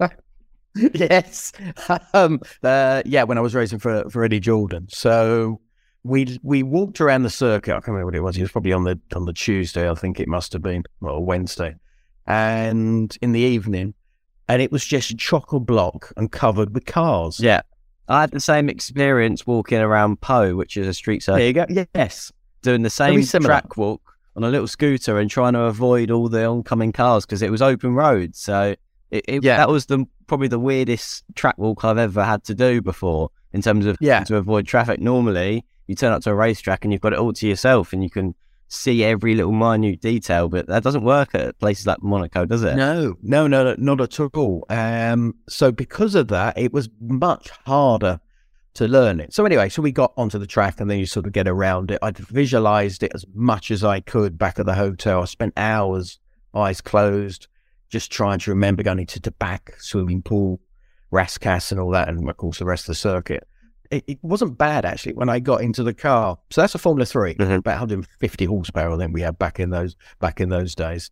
yes. 0.93 1.51
Um, 2.13 2.41
uh, 2.63 3.01
yeah, 3.05 3.23
when 3.23 3.37
I 3.37 3.41
was 3.41 3.55
racing 3.55 3.79
for 3.79 4.09
for 4.09 4.23
Eddie 4.23 4.39
Jordan. 4.39 4.87
So 4.89 5.59
we 6.03 6.39
we 6.43 6.63
walked 6.63 7.01
around 7.01 7.23
the 7.23 7.29
circuit. 7.29 7.71
I 7.71 7.75
can't 7.75 7.87
remember 7.89 8.05
what 8.05 8.15
it 8.15 8.21
was. 8.21 8.37
It 8.37 8.41
was 8.41 8.51
probably 8.51 8.73
on 8.73 8.83
the 8.83 8.99
on 9.15 9.25
the 9.25 9.33
Tuesday, 9.33 9.89
I 9.89 9.95
think 9.95 10.19
it 10.19 10.27
must 10.27 10.53
have 10.53 10.61
been, 10.61 10.83
or 11.01 11.23
Wednesday, 11.23 11.75
and 12.27 13.15
in 13.21 13.31
the 13.31 13.39
evening, 13.39 13.93
and 14.47 14.61
it 14.61 14.71
was 14.71 14.85
just 14.85 15.17
chock 15.17 15.51
a 15.53 15.59
block 15.59 16.11
and 16.17 16.31
covered 16.31 16.73
with 16.73 16.85
cars. 16.85 17.39
Yeah, 17.39 17.61
I 18.07 18.21
had 18.21 18.31
the 18.31 18.39
same 18.39 18.69
experience 18.69 19.47
walking 19.47 19.79
around 19.79 20.21
Pau, 20.21 20.53
which 20.53 20.77
is 20.77 20.87
a 20.87 20.93
street 20.93 21.23
circuit. 21.23 21.37
There 21.55 21.69
you 21.75 21.75
go. 21.83 21.85
Yes. 21.95 22.31
doing 22.61 22.81
the 22.81 22.89
same 22.89 23.13
track 23.45 23.77
walk 23.77 24.01
on 24.35 24.43
a 24.43 24.49
little 24.49 24.67
scooter 24.67 25.17
and 25.19 25.29
trying 25.29 25.53
to 25.53 25.61
avoid 25.61 26.11
all 26.11 26.27
the 26.29 26.43
oncoming 26.45 26.91
cars 26.91 27.25
because 27.25 27.41
it 27.41 27.51
was 27.51 27.61
open 27.61 27.93
road. 27.95 28.35
So 28.35 28.75
it, 29.11 29.23
it, 29.27 29.43
Yeah. 29.43 29.57
that 29.57 29.69
was 29.69 29.85
the 29.85 30.05
probably 30.27 30.47
the 30.47 30.59
weirdest 30.59 31.23
track 31.35 31.57
walk 31.57 31.85
I've 31.85 31.97
ever 31.99 32.23
had 32.23 32.43
to 32.45 32.55
do 32.55 32.81
before 32.81 33.29
in 33.53 33.61
terms 33.61 33.85
of 33.85 33.97
Yeah. 34.01 34.23
to 34.25 34.35
avoid 34.37 34.65
traffic. 34.67 34.99
Normally, 34.99 35.63
you 35.87 35.93
turn 35.95 36.11
up 36.11 36.23
to 36.23 36.31
a 36.31 36.35
racetrack 36.35 36.83
and 36.83 36.91
you've 36.91 37.01
got 37.01 37.13
it 37.13 37.19
all 37.19 37.31
to 37.33 37.47
yourself 37.47 37.93
and 37.93 38.03
you 38.03 38.09
can 38.09 38.33
see 38.67 39.03
every 39.03 39.35
little 39.35 39.51
minute 39.51 40.01
detail, 40.01 40.49
but 40.49 40.67
that 40.67 40.83
doesn't 40.83 41.03
work 41.03 41.35
at 41.35 41.57
places 41.59 41.87
like 41.87 42.01
Monaco, 42.01 42.45
does 42.45 42.63
it? 42.63 42.75
No, 42.75 43.15
no, 43.21 43.47
no, 43.47 43.63
no, 43.63 43.75
not 43.77 44.01
at 44.01 44.19
all. 44.19 44.65
Um, 44.69 45.35
so 45.47 45.71
because 45.71 46.15
of 46.15 46.27
that, 46.29 46.57
it 46.57 46.73
was 46.73 46.89
much 46.99 47.49
harder 47.65 48.19
to 48.75 48.87
learn 48.87 49.19
it. 49.19 49.33
So 49.33 49.45
anyway, 49.45 49.69
so 49.69 49.81
we 49.81 49.91
got 49.91 50.13
onto 50.17 50.37
the 50.37 50.47
track 50.47 50.79
and 50.79 50.89
then 50.89 50.99
you 50.99 51.05
sort 51.05 51.25
of 51.25 51.31
get 51.31 51.47
around 51.47 51.91
it. 51.91 51.99
I 52.01 52.11
visualized 52.11 53.03
it 53.03 53.11
as 53.15 53.25
much 53.33 53.71
as 53.71 53.83
I 53.83 54.01
could 54.01 54.37
back 54.37 54.59
at 54.59 54.65
the 54.65 54.75
hotel. 54.75 55.21
I 55.21 55.25
spent 55.25 55.53
hours, 55.55 56.19
eyes 56.53 56.81
closed, 56.81 57.47
just 57.89 58.11
trying 58.11 58.39
to 58.39 58.51
remember 58.51 58.83
going 58.83 59.05
to 59.05 59.19
the 59.19 59.31
back 59.31 59.75
swimming 59.79 60.21
pool, 60.21 60.59
Rascasse 61.11 61.71
and 61.71 61.79
all 61.79 61.91
that, 61.91 62.09
and 62.09 62.27
of 62.27 62.37
course 62.37 62.59
the 62.59 62.65
rest 62.65 62.83
of 62.83 62.87
the 62.87 62.95
circuit. 62.95 63.47
It, 63.91 64.03
it 64.07 64.19
wasn't 64.21 64.57
bad 64.57 64.85
actually 64.85 65.13
when 65.13 65.29
I 65.29 65.39
got 65.39 65.61
into 65.61 65.83
the 65.83 65.93
car. 65.93 66.37
So 66.49 66.61
that's 66.61 66.75
a 66.75 66.77
Formula 66.79 67.05
3 67.05 67.35
Mhm. 67.35 67.57
about 67.57 67.79
150 67.79 68.45
horsepower. 68.45 68.97
Then 68.97 69.11
we 69.13 69.21
had 69.21 69.37
back 69.37 69.59
in 69.59 69.69
those 69.69 69.95
back 70.19 70.39
in 70.41 70.49
those 70.49 70.75
days. 70.75 71.11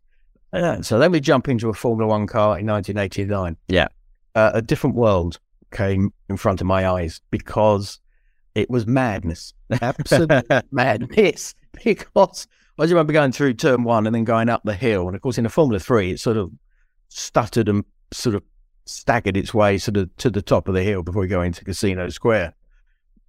Uh, 0.51 0.82
so 0.82 1.00
then 1.00 1.12
we 1.12 1.20
jump 1.20 1.48
into 1.50 1.70
a 1.70 1.74
Formula 1.74 2.08
One 2.10 2.27
car 2.27 2.60
in 2.60 2.65
1989. 2.68 3.58
Yeah. 3.68 3.88
Uh, 4.36 4.51
a 4.53 4.62
different 4.62 4.96
world 4.96 5.39
came 5.72 6.13
in 6.30 6.38
front 6.38 6.62
of 6.62 6.68
my 6.68 6.88
eyes 6.88 7.22
because 7.32 8.00
it 8.56 8.70
was 8.70 8.86
madness, 8.86 9.53
absolute 9.82 10.46
madness. 10.72 11.56
Because 11.84 12.48
I 12.77 12.84
just 12.84 12.92
remember 12.94 13.13
going 13.13 13.32
through 13.32 13.53
turn 13.56 13.84
one 13.84 14.06
and 14.06 14.15
then 14.15 14.24
going 14.24 14.50
up 14.50 14.62
the 14.63 14.75
hill, 14.75 15.08
and 15.08 15.15
of 15.15 15.22
course 15.22 15.38
in 15.38 15.44
the 15.44 15.50
Formula 15.50 15.80
Three, 15.80 16.12
it 16.12 16.20
sort 16.20 16.38
of 16.38 16.51
stuttered 17.10 17.68
and 17.70 17.84
sort 18.12 18.36
of 18.36 18.44
staggered 18.86 19.38
its 19.38 19.53
way 19.53 19.77
sort 19.77 19.98
of 19.98 20.15
to 20.18 20.30
the 20.30 20.42
top 20.42 20.68
of 20.68 20.74
the 20.75 20.84
hill 20.84 21.01
before 21.03 21.22
we 21.22 21.27
go 21.27 21.42
into 21.42 21.63
Casino 21.63 22.10
Square. 22.10 22.53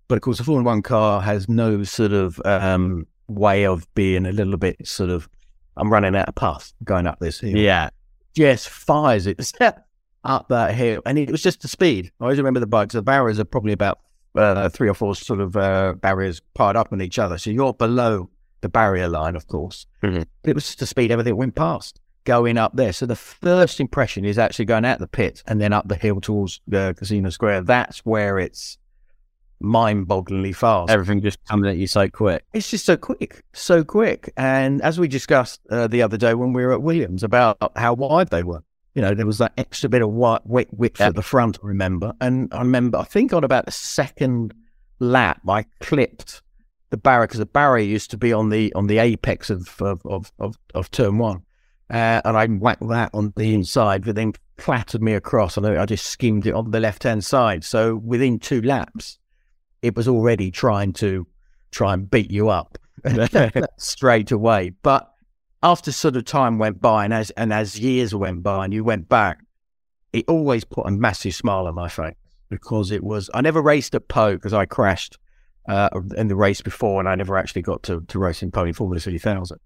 But 0.09 0.17
of 0.17 0.23
course, 0.23 0.39
the 0.39 0.45
Formula 0.45 0.65
One 0.65 0.83
car 0.83 1.21
has 1.23 1.49
no 1.49 1.83
sort 1.85 2.13
of 2.13 2.41
um, 2.45 3.07
way 3.29 3.65
of 3.65 3.87
being 3.95 4.27
a 4.27 4.33
little 4.33 4.57
bit 4.57 4.87
sort 4.87 5.11
of, 5.11 5.29
I'm 5.77 5.93
running 5.93 6.15
out 6.15 6.29
of 6.29 6.35
path 6.35 6.73
going 6.85 7.07
up 7.07 7.19
this 7.21 7.41
hill. 7.41 7.57
Yeah. 7.57 7.91
Just 8.35 8.69
fires 8.69 9.27
it 9.27 9.41
up 10.25 10.49
that 10.49 10.75
hill. 10.75 11.01
And 11.07 11.19
it 11.19 11.31
was 11.31 11.43
just 11.43 11.63
the 11.63 11.69
speed. 11.69 12.11
I 12.21 12.25
always 12.25 12.39
remember 12.39 12.61
the 12.61 12.67
bikes. 12.67 12.95
The 12.95 13.03
barriers 13.03 13.39
are 13.39 13.45
probably 13.45 13.73
about 13.73 14.01
uh, 14.35 14.69
three 14.69 14.89
or 14.89 14.95
four 14.95 15.15
sort 15.15 15.41
of 15.41 15.57
uh, 15.57 15.95
barriers 15.95 16.41
piled 16.55 16.77
up 16.77 16.93
on 16.93 17.01
each 17.01 17.19
other. 17.19 17.39
So 17.39 17.51
you're 17.51 17.73
below 17.73 18.29
the 18.61 18.69
barrier 18.69 19.09
line, 19.09 19.37
of 19.37 19.47
course. 19.47 19.87
Mhm. 20.03 20.27
But 20.43 20.51
it 20.51 20.55
was 20.55 20.67
just 20.67 20.81
the 20.81 20.87
speed 20.87 21.11
everything 21.11 21.37
went 21.37 21.55
past 21.55 22.01
going 22.25 22.57
up 22.59 22.75
there. 22.75 22.93
So 22.93 23.07
the 23.07 23.17
first 23.17 23.81
impression 23.81 24.25
is 24.25 24.39
actually 24.39 24.65
going 24.65 24.85
out 24.85 24.99
the 24.99 25.07
pit 25.07 25.43
and 25.47 25.61
then 25.61 25.73
up 25.73 25.89
the 25.89 25.97
hill 25.97 26.21
towards 26.21 26.61
uh, 26.73 26.95
Casino 26.97 27.31
Square. 27.31 27.63
That's 27.63 27.99
where 28.01 28.39
it's 28.39 28.79
mind-bogglingly 29.61 30.55
fast. 30.55 30.91
Everything 30.91 31.21
just 31.21 31.43
coming 31.47 31.71
at 31.71 31.77
you 31.77 31.87
so 31.87 32.09
quick. 32.09 32.45
It's 32.53 32.71
just 32.71 32.85
so 32.87 32.97
quick, 32.97 33.43
so 33.53 33.85
quick. 33.85 34.33
And 34.37 34.81
as 34.83 34.99
we 34.99 35.09
discussed 35.09 35.61
uh, 35.71 35.87
the 35.87 36.03
other 36.03 36.17
day 36.17 36.35
when 36.35 36.53
we 36.53 36.65
were 36.65 36.73
at 36.73 36.83
Williams 36.83 37.23
about 37.23 37.57
how 37.77 37.95
wide 37.95 38.29
they 38.31 38.43
were, 38.43 38.63
you 38.95 39.03
know, 39.03 39.15
there 39.15 39.27
was 39.27 39.39
that 39.39 39.53
extra 39.59 39.89
bit 39.89 40.03
of 40.03 40.11
white 40.11 40.47
width, 40.47 40.71
width 40.73 41.01
Yeah. 41.01 41.09
at 41.09 41.15
the 41.17 41.23
front, 41.23 41.59
I 41.63 41.67
remember. 41.67 42.13
And 42.21 42.53
I 42.53 42.59
remember, 42.59 42.99
I 42.99 43.05
think 43.05 43.33
on 43.33 43.43
about 43.45 43.65
the 43.65 43.73
second 43.73 44.55
lap, 45.01 45.41
I 45.49 45.65
clipped 45.81 46.43
the 46.91 46.97
barrier 46.97 47.27
because 47.27 47.41
the 47.41 47.47
barrier 47.47 47.85
used 47.85 48.11
to 48.13 48.17
be 48.17 48.33
on 48.33 48.51
the 48.51 48.73
on 48.75 48.87
the 48.87 48.99
apex 48.99 49.51
of 49.51 49.69
of 49.83 50.01
of, 50.05 50.31
of, 50.39 50.57
of 50.75 50.91
turn 50.93 51.19
one, 51.19 51.43
uh, 51.91 52.21
and 52.25 52.37
I 52.37 52.47
whacked 52.47 52.87
that 52.89 53.11
on 53.13 53.33
the 53.35 53.53
inside, 53.53 54.05
but 54.05 54.15
then 54.15 54.35
clattered 54.59 55.03
me 55.03 55.15
across, 55.15 55.57
and 55.57 55.67
I 55.67 55.83
I 55.83 55.87
just 55.87 56.07
skimmed 56.07 56.47
it 56.47 56.55
on 56.55 56.71
the 56.71 56.79
left 56.79 57.03
hand 57.03 57.25
side. 57.25 57.65
So 57.65 57.97
within 57.97 58.39
two 58.39 58.63
laps, 58.63 59.19
it 59.85 59.95
was 59.95 60.09
already 60.09 60.51
trying 60.51 60.95
to 60.95 61.27
try 61.71 61.93
and 61.93 62.11
beat 62.11 62.31
you 62.31 62.49
up 62.49 62.79
straight 63.79 64.31
away. 64.31 64.73
But 64.83 65.11
after 65.63 65.93
sort 65.93 66.17
of 66.17 66.25
time 66.25 66.59
went 66.59 66.81
by, 66.81 67.05
and 67.05 67.13
as 67.13 67.31
and 67.33 67.53
as 67.53 67.79
years 67.79 68.15
went 68.15 68.43
by, 68.43 68.65
and 68.65 68.73
you 68.73 68.83
went 68.83 69.11
back, 69.11 69.45
it 70.15 70.25
always 70.27 70.65
put 70.65 70.87
a 70.87 70.91
massive 70.91 71.35
smile 71.35 71.67
on 71.67 71.75
my 71.75 71.89
face 71.89 72.15
because 72.49 72.91
it 72.91 73.05
was. 73.05 73.29
I 73.35 73.43
never 73.43 73.61
raced 73.61 73.95
at 73.95 74.09
Pau 74.09 74.33
because 74.33 74.55
I 74.55 74.65
crashed 74.65 75.19
uh, 75.69 75.91
in 76.17 76.29
the 76.29 76.37
race 76.37 76.63
before, 76.63 76.99
and 76.99 77.09
I 77.09 77.15
never 77.15 77.37
actually 77.37 77.63
got 77.63 77.83
to, 77.85 78.01
to 78.01 78.19
race 78.19 78.43
in 78.43 78.51
Pony 78.51 78.73
Formula 78.73 78.99
Three 79.01 79.19
Thousand. 79.19 79.59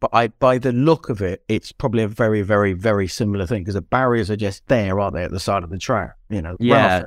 But 0.00 0.10
I, 0.14 0.28
by 0.28 0.56
the 0.56 0.72
look 0.72 1.10
of 1.10 1.20
it, 1.20 1.42
it's 1.48 1.72
probably 1.72 2.02
a 2.02 2.08
very, 2.08 2.40
very, 2.42 2.72
very 2.72 3.08
similar 3.08 3.46
thing 3.46 3.62
because 3.62 3.74
the 3.74 3.82
barriers 3.82 4.30
are 4.30 4.36
just 4.36 4.66
there, 4.68 5.00
aren't 5.00 5.14
they, 5.14 5.24
at 5.24 5.30
the 5.30 5.40
side 5.40 5.64
of 5.64 5.70
the 5.70 5.78
track? 5.78 6.16
You 6.30 6.42
know, 6.42 6.56
Yeah. 6.60 7.04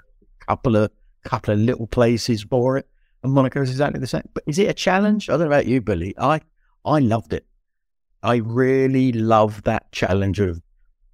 Couple 0.47 0.75
of 0.75 0.91
couple 1.23 1.53
of 1.53 1.59
little 1.59 1.87
places 1.87 2.43
for 2.43 2.77
it, 2.77 2.87
and 3.23 3.33
Monaco 3.33 3.61
is 3.61 3.69
exactly 3.69 3.99
the 3.99 4.07
same. 4.07 4.27
But 4.33 4.43
is 4.47 4.59
it 4.59 4.69
a 4.69 4.73
challenge? 4.73 5.29
I 5.29 5.33
don't 5.33 5.41
know 5.41 5.47
about 5.47 5.65
you, 5.65 5.81
Billy. 5.81 6.13
I 6.17 6.41
I 6.85 6.99
loved 6.99 7.33
it. 7.33 7.45
I 8.23 8.37
really 8.37 9.11
love 9.11 9.63
that 9.63 9.91
challenge 9.91 10.39
of 10.39 10.61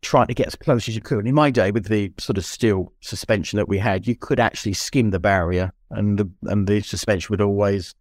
trying 0.02 0.28
to 0.28 0.34
get 0.34 0.48
as 0.48 0.56
close 0.56 0.88
as 0.88 0.96
you 0.96 1.02
could. 1.02 1.26
In 1.28 1.34
my 1.36 1.50
day, 1.52 1.72
with 1.72 1.88
the 1.88 2.12
sort 2.20 2.38
of 2.38 2.46
steel 2.46 2.92
suspension 3.02 3.58
that 3.58 3.68
we 3.68 3.78
had, 3.80 4.08
you 4.08 4.16
could 4.16 4.40
actually 4.40 4.74
skim 4.74 5.10
the 5.12 5.20
barrier, 5.20 5.72
and 5.92 6.18
the 6.20 6.30
and 6.44 6.68
the 6.68 6.82
suspension 6.82 7.32
would 7.34 7.42
always 7.42 7.96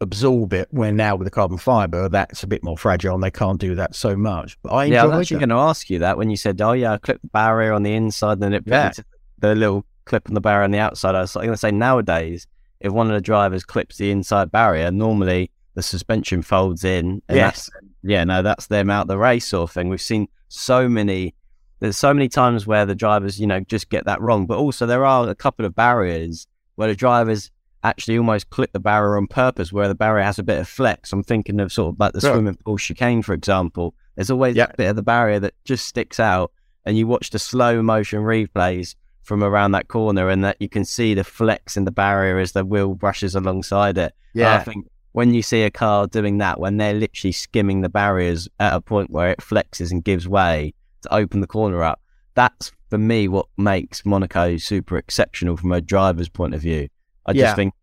absorb 0.00 0.52
it. 0.52 0.68
Where 0.70 0.92
now 0.92 1.16
with 1.16 1.26
the 1.26 1.30
carbon 1.30 1.58
fiber, 1.58 2.08
that's 2.08 2.42
a 2.42 2.46
bit 2.46 2.62
more 2.62 2.76
fragile, 2.78 3.14
and 3.14 3.22
they 3.22 3.30
can't 3.30 3.60
do 3.60 3.74
that 3.76 3.94
so 3.94 4.16
much. 4.16 4.58
But 4.62 4.72
I 4.72 4.84
yeah, 4.86 5.02
I 5.02 5.06
was 5.06 5.20
actually 5.20 5.40
going 5.40 5.50
to 5.50 5.56
ask 5.56 5.90
you 5.90 5.98
that 6.00 6.16
when 6.18 6.30
you 6.30 6.36
said, 6.36 6.60
"Oh 6.60 6.72
yeah, 6.72 6.92
I 6.92 6.98
clipped 6.98 7.22
the 7.22 7.28
barrier 7.28 7.72
on 7.72 7.82
the 7.82 7.94
inside, 7.94 8.34
and 8.34 8.42
then 8.42 8.52
it 8.54 8.64
Yeah. 8.66 8.92
the 9.38 9.54
little 9.54 9.84
clip 10.04 10.28
on 10.28 10.34
the 10.34 10.40
barrier 10.40 10.64
on 10.64 10.70
the 10.70 10.78
outside." 10.78 11.14
I 11.14 11.20
was 11.20 11.32
going 11.34 11.48
to 11.50 11.56
say 11.56 11.70
nowadays, 11.70 12.46
if 12.80 12.92
one 12.92 13.06
of 13.08 13.14
the 13.14 13.20
drivers 13.20 13.64
clips 13.64 13.96
the 13.96 14.10
inside 14.10 14.50
barrier, 14.52 14.90
normally 14.90 15.50
the 15.74 15.82
suspension 15.82 16.42
folds 16.42 16.84
in. 16.84 17.22
And 17.28 17.36
Yes. 17.36 17.70
yeah, 18.02 18.24
no, 18.24 18.42
that's 18.42 18.66
them 18.66 18.90
out 18.90 19.06
the 19.08 19.18
race 19.18 19.46
sort 19.48 19.70
of 19.70 19.74
thing. 19.74 19.88
We've 19.88 20.00
seen 20.00 20.28
so 20.48 20.88
many. 20.88 21.34
There's 21.80 21.96
so 21.98 22.14
many 22.14 22.28
times 22.28 22.66
where 22.66 22.86
the 22.86 22.94
drivers, 22.94 23.40
you 23.40 23.46
know, 23.46 23.60
just 23.60 23.90
get 23.90 24.04
that 24.06 24.20
wrong. 24.20 24.46
But 24.46 24.58
also 24.58 24.86
there 24.86 25.04
are 25.04 25.28
a 25.28 25.34
couple 25.34 25.66
of 25.66 25.74
barriers 25.74 26.46
where 26.76 26.88
the 26.88 26.94
drivers 26.94 27.50
actually 27.82 28.16
almost 28.16 28.48
clip 28.50 28.72
the 28.72 28.80
barrier 28.80 29.16
on 29.16 29.26
purpose, 29.26 29.72
where 29.72 29.88
the 29.88 29.94
barrier 29.94 30.24
has 30.24 30.38
a 30.38 30.42
bit 30.42 30.58
of 30.58 30.66
flex. 30.68 31.12
I'm 31.12 31.22
thinking 31.22 31.60
of 31.60 31.70
sort 31.72 31.94
of 31.94 32.00
like 32.00 32.12
the 32.12 32.20
Right. 32.26 32.32
swimming 32.34 32.54
pool 32.64 32.78
chicane, 32.78 33.22
for 33.22 33.34
example. 33.34 33.94
There's 34.14 34.30
always 34.30 34.56
a 34.72 34.74
bit 34.76 34.88
of 34.90 34.96
the 34.96 35.02
barrier 35.02 35.40
that 35.40 35.54
just 35.64 35.84
sticks 35.86 36.18
out, 36.20 36.52
and 36.86 36.96
you 36.96 37.06
watch 37.06 37.30
the 37.30 37.38
slow 37.38 37.82
motion 37.82 38.20
replays 38.22 38.94
from 39.24 39.42
around 39.42 39.72
that 39.72 39.88
corner, 39.88 40.28
and 40.28 40.44
that 40.44 40.56
you 40.60 40.68
can 40.68 40.84
see 40.84 41.14
the 41.14 41.24
flex 41.24 41.76
in 41.76 41.84
the 41.84 41.90
barrier 41.90 42.38
as 42.38 42.52
the 42.52 42.64
wheel 42.64 42.94
brushes 42.94 43.34
alongside 43.34 43.98
it. 43.98 44.12
And 44.34 44.44
I 44.54 44.58
think 44.64 44.86
when 45.12 45.32
you 45.34 45.42
see 45.42 45.62
a 45.62 45.70
car 45.70 46.06
doing 46.06 46.38
that, 46.38 46.60
when 46.60 46.76
they're 46.76 46.94
literally 46.94 47.32
skimming 47.32 47.80
the 47.82 47.88
barriers 47.88 48.48
at 48.60 48.74
a 48.74 48.80
point 48.80 49.10
where 49.10 49.30
it 49.30 49.38
flexes 49.38 49.90
and 49.90 50.02
gives 50.04 50.28
way 50.28 50.74
to 51.02 51.14
open 51.14 51.40
the 51.40 51.46
corner 51.46 51.82
up, 51.82 52.00
that's 52.34 52.72
for 52.90 52.98
me 52.98 53.28
what 53.28 53.46
makes 53.56 54.04
Monaco 54.04 54.56
super 54.56 54.96
exceptional 54.96 55.56
from 55.56 55.72
a 55.72 55.80
driver's 55.80 56.28
point 56.28 56.54
of 56.54 56.60
view. 56.60 56.88
I 57.26 57.32
just 57.32 57.42
Yeah. 57.42 57.54
think 57.54 57.74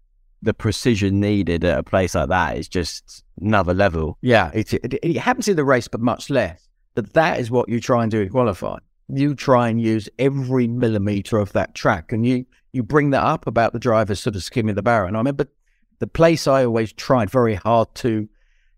the 0.41 0.53
precision 0.53 1.19
needed 1.19 1.63
at 1.63 1.77
a 1.77 1.83
place 1.83 2.15
like 2.15 2.29
that 2.29 2.57
is 2.57 2.67
just 2.67 3.23
another 3.39 3.73
level. 3.73 4.17
Yeah, 4.21 4.51
it, 4.53 4.73
it, 4.73 4.93
it 5.01 5.17
happens 5.17 5.47
in 5.47 5.55
the 5.55 5.63
race, 5.63 5.87
but 5.87 6.01
much 6.01 6.29
less. 6.29 6.67
But 6.95 7.13
that 7.13 7.39
is 7.39 7.49
what 7.49 7.69
you 7.69 7.79
try 7.79 8.01
and 8.03 8.11
do 8.11 8.19
in 8.21 8.29
qualifying. 8.29 8.81
You 9.13 9.35
try 9.35 9.67
and 9.69 9.81
use 9.81 10.07
every 10.17 10.67
millimeter 10.67 11.37
of 11.37 11.51
that 11.53 11.75
track, 11.75 12.11
and 12.11 12.25
you 12.25 12.45
you 12.73 12.81
bring 12.83 13.09
that 13.09 13.23
up 13.23 13.45
about 13.47 13.73
the 13.73 13.79
drivers 13.79 14.21
sort 14.21 14.35
of 14.37 14.43
skimming 14.43 14.75
the 14.75 14.81
barrier. 14.81 15.07
And 15.07 15.17
I 15.17 15.19
remember 15.19 15.47
the 15.99 16.07
place 16.07 16.47
I 16.47 16.63
always 16.63 16.93
tried 16.93 17.29
very 17.29 17.55
hard 17.55 17.93
to 17.95 18.29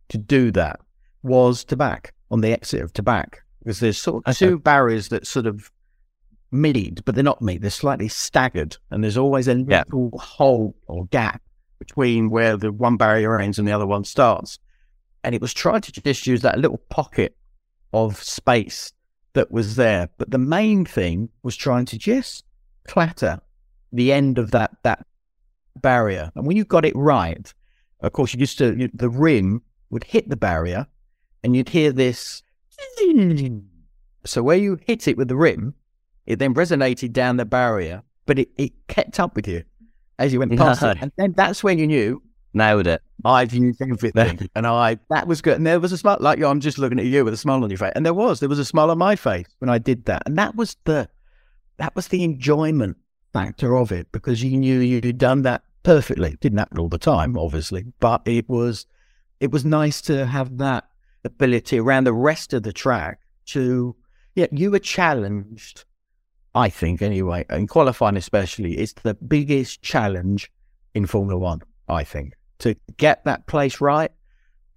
to 0.09 0.17
do 0.17 0.51
that 0.51 0.79
was 1.21 1.63
Tabac 1.63 2.09
on 2.31 2.41
the 2.41 2.51
exit 2.51 2.81
of 2.81 2.91
Tabac 2.93 3.35
because 3.59 3.79
there's 3.79 3.97
sort 4.01 4.23
of 4.25 4.31
Okay. 4.31 4.47
two 4.47 4.59
barriers 4.59 5.09
that 5.09 5.27
sort 5.27 5.45
of 5.45 5.71
meet, 6.51 7.03
but 7.05 7.15
they're 7.15 7.23
not 7.23 7.41
meet. 7.41 7.61
They're 7.61 7.69
slightly 7.69 8.07
staggered, 8.07 8.77
and 8.91 9.03
there's 9.03 9.17
always 9.17 9.47
a 9.47 9.55
Yeah. 9.67 9.83
little 9.87 10.17
hole 10.19 10.75
or 10.87 11.05
gap 11.07 11.41
between 11.79 12.29
where 12.29 12.57
the 12.57 12.71
one 12.71 12.97
barrier 12.97 13.39
ends 13.39 13.59
and 13.59 13.67
the 13.67 13.71
other 13.71 13.87
one 13.87 14.03
starts. 14.03 14.57
And 15.23 15.33
it 15.35 15.41
was 15.41 15.53
trying 15.53 15.81
to 15.81 15.91
just 15.91 16.25
use 16.27 16.41
that 16.41 16.59
little 16.59 16.79
pocket 16.89 17.35
of 17.93 18.21
space 18.21 18.91
that 19.33 19.51
was 19.51 19.75
there. 19.75 20.09
But 20.17 20.31
the 20.31 20.37
main 20.37 20.85
thing 20.85 21.29
was 21.41 21.55
trying 21.55 21.85
to 21.85 21.97
just 21.97 22.45
clatter 22.87 23.41
the 23.91 24.11
end 24.11 24.37
of 24.37 24.51
that 24.51 24.71
that 24.83 25.05
barrier. 25.81 26.31
And 26.35 26.45
when 26.45 26.57
you 26.57 26.65
got 26.65 26.85
it 26.85 26.95
right, 26.95 27.53
of 28.01 28.13
course, 28.13 28.33
you 28.33 28.39
used 28.39 28.57
to 28.59 28.75
you, 28.77 28.89
the 28.93 29.09
rim 29.09 29.61
would 29.89 30.03
hit 30.03 30.29
the 30.29 30.37
barrier, 30.37 30.87
and 31.43 31.55
you'd 31.55 31.69
hear 31.69 31.91
this. 31.91 32.43
So 34.25 34.41
where 34.41 34.55
you 34.55 34.79
hit 34.87 35.09
it 35.09 35.17
with 35.17 35.27
the 35.27 35.35
rim, 35.35 35.73
it 36.25 36.39
then 36.39 36.53
resonated 36.53 37.11
down 37.11 37.35
the 37.35 37.43
barrier, 37.43 38.03
but 38.25 38.39
it, 38.39 38.49
it 38.57 38.71
kept 38.87 39.19
up 39.19 39.35
with 39.35 39.49
you 39.49 39.63
as 40.17 40.31
you 40.31 40.39
went 40.39 40.57
past 40.57 40.81
it. 40.81 40.97
And 41.01 41.11
then 41.17 41.33
that's 41.35 41.61
when 41.61 41.77
you 41.77 41.87
knew 41.87 42.21
Nailed 42.53 42.87
it. 42.87 43.01
I've 43.25 43.53
used 43.53 43.81
everything, 43.81 44.49
and 44.55 44.67
I 44.67 44.99
that 45.09 45.27
was 45.27 45.41
good. 45.41 45.57
And 45.57 45.65
there 45.65 45.79
was 45.79 45.91
a 45.91 45.97
smile, 45.97 46.17
like 46.19 46.41
I'm 46.41 46.59
just 46.59 46.77
looking 46.77 46.99
at 46.99 47.05
you 47.05 47.25
with 47.25 47.33
a 47.33 47.37
smile 47.37 47.63
on 47.63 47.69
your 47.69 47.77
face, 47.77 47.93
and 47.95 48.05
there 48.05 48.13
was 48.13 48.39
there 48.39 48.49
was 48.49 48.59
a 48.59 48.65
smile 48.65 48.91
on 48.91 48.97
my 48.97 49.15
face 49.15 49.47
when 49.59 49.69
I 49.69 49.77
did 49.77 50.05
that, 50.05 50.23
and 50.25 50.37
that 50.37 50.55
was 50.55 50.77
the 50.83 51.09
that 51.77 51.95
was 51.95 52.09
the 52.09 52.23
enjoyment 52.23 52.97
factor 53.31 53.75
of 53.75 53.91
it 53.91 54.11
because 54.11 54.43
you 54.43 54.57
knew 54.57 54.79
you'd 54.79 55.17
done 55.17 55.41
that 55.43 55.63
perfectly. 55.81 56.37
Didn't 56.39 56.59
happen 56.59 56.79
all 56.79 56.89
the 56.89 56.97
time, 56.97 57.37
obviously, 57.37 57.85
but 57.99 58.21
it 58.25 58.47
was 58.47 58.85
it 59.39 59.51
was 59.51 59.65
nice 59.65 60.01
to 60.01 60.25
have 60.25 60.57
that 60.57 60.85
ability 61.25 61.79
around 61.79 62.03
the 62.03 62.13
rest 62.13 62.53
of 62.53 62.63
the 62.63 62.73
track 62.73 63.19
to 63.47 63.95
yeah 64.35 64.47
you 64.51 64.69
were 64.69 64.79
challenged. 64.79 65.85
I 66.55 66.69
think 66.69 67.01
anyway, 67.01 67.45
and 67.49 67.67
qualifying 67.67 68.15
especially, 68.15 68.77
it's 68.77 68.93
the 68.93 69.15
biggest 69.15 69.81
challenge 69.81 70.51
in 70.93 71.07
Formula 71.07 71.39
One. 71.39 71.63
I 71.87 72.03
think 72.03 72.33
to 72.63 72.75
get 72.97 73.23
that 73.25 73.45
place 73.47 73.79
right, 73.81 74.11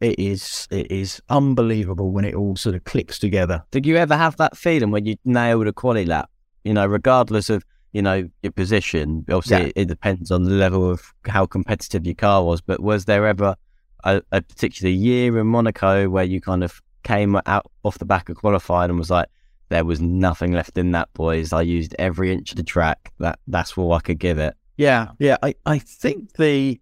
it 0.01 0.18
is 0.18 0.68
it 0.70 0.90
is 0.90 1.20
unbelievable 1.29 2.11
when 2.11 2.25
it 2.25 2.35
all 2.35 2.55
sort 2.57 2.75
of 2.75 2.85
clicks 2.85 3.18
together. 3.18 3.62
Did 3.70 3.87
you 3.87 3.96
ever 3.96 4.16
have 4.16 4.37
that 4.37 4.57
feeling 4.57 4.90
when 4.90 5.07
you 5.07 5.16
nailed 5.25 5.66
a 5.66 5.72
quali 5.72 6.05
lap? 6.05 6.29
You 6.64 6.75
know, 6.75 6.87
regardless 6.87 7.49
of 7.51 7.64
you 7.92 8.03
know 8.03 8.29
your 8.42 8.53
position. 8.53 9.25
Obviously, 9.31 9.66
Yeah. 9.66 9.72
it, 9.83 9.88
depends 9.88 10.31
on 10.31 10.44
the 10.44 10.51
level 10.51 10.90
of 10.90 11.01
how 11.27 11.46
competitive 11.46 12.05
your 12.05 12.14
car 12.14 12.44
was. 12.44 12.61
But 12.61 12.81
was 12.81 13.07
there 13.07 13.27
ever 13.27 13.57
a, 14.05 14.20
a 14.33 14.42
particular 14.42 14.90
year 14.90 15.38
in 15.38 15.46
Monaco 15.46 16.09
where 16.11 16.25
you 16.25 16.40
kind 16.40 16.62
of 16.62 16.83
came 17.05 17.40
out 17.46 17.70
off 17.85 17.99
the 17.99 18.05
back 18.05 18.29
of 18.29 18.37
qualifying 18.37 18.90
and 18.90 18.99
was 18.99 19.11
like, 19.11 19.29
there 19.70 19.85
was 19.85 20.01
nothing 20.01 20.53
left 20.53 20.77
in 20.77 20.90
that, 20.92 21.09
boys. 21.14 21.53
I 21.53 21.62
used 21.62 21.94
every 21.99 22.33
inch 22.33 22.51
of 22.51 22.57
the 22.57 22.62
track. 22.62 23.12
That 23.18 23.38
that's 23.46 23.79
all 23.79 23.92
I 23.94 24.01
could 24.01 24.18
give 24.18 24.38
it. 24.38 24.55
Yeah, 24.77 25.09
yeah. 25.18 25.38
I, 25.42 25.55
I 25.64 25.79
think 25.79 26.35
the 26.35 26.79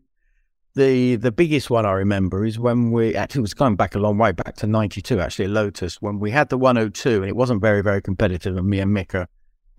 the 0.74 1.16
the 1.16 1.32
biggest 1.32 1.70
one 1.70 1.86
I 1.86 1.92
remember 1.92 2.44
is 2.44 2.58
when 2.58 2.90
we 2.90 3.14
actually 3.14 3.42
was 3.42 3.54
going 3.54 3.76
back 3.76 3.94
a 3.94 3.98
long 3.98 4.18
way 4.18 4.32
back 4.32 4.56
to 4.56 4.66
'92 4.66 5.20
actually 5.20 5.48
Lotus 5.48 6.02
when 6.02 6.18
we 6.18 6.30
had 6.30 6.48
the 6.48 6.58
102 6.58 7.22
and 7.22 7.28
it 7.28 7.36
wasn't 7.36 7.60
very 7.60 7.82
very 7.82 8.02
competitive 8.02 8.56
and 8.56 8.66
me 8.66 8.80
and 8.80 8.92
Mika 8.92 9.22
uh, 9.22 9.26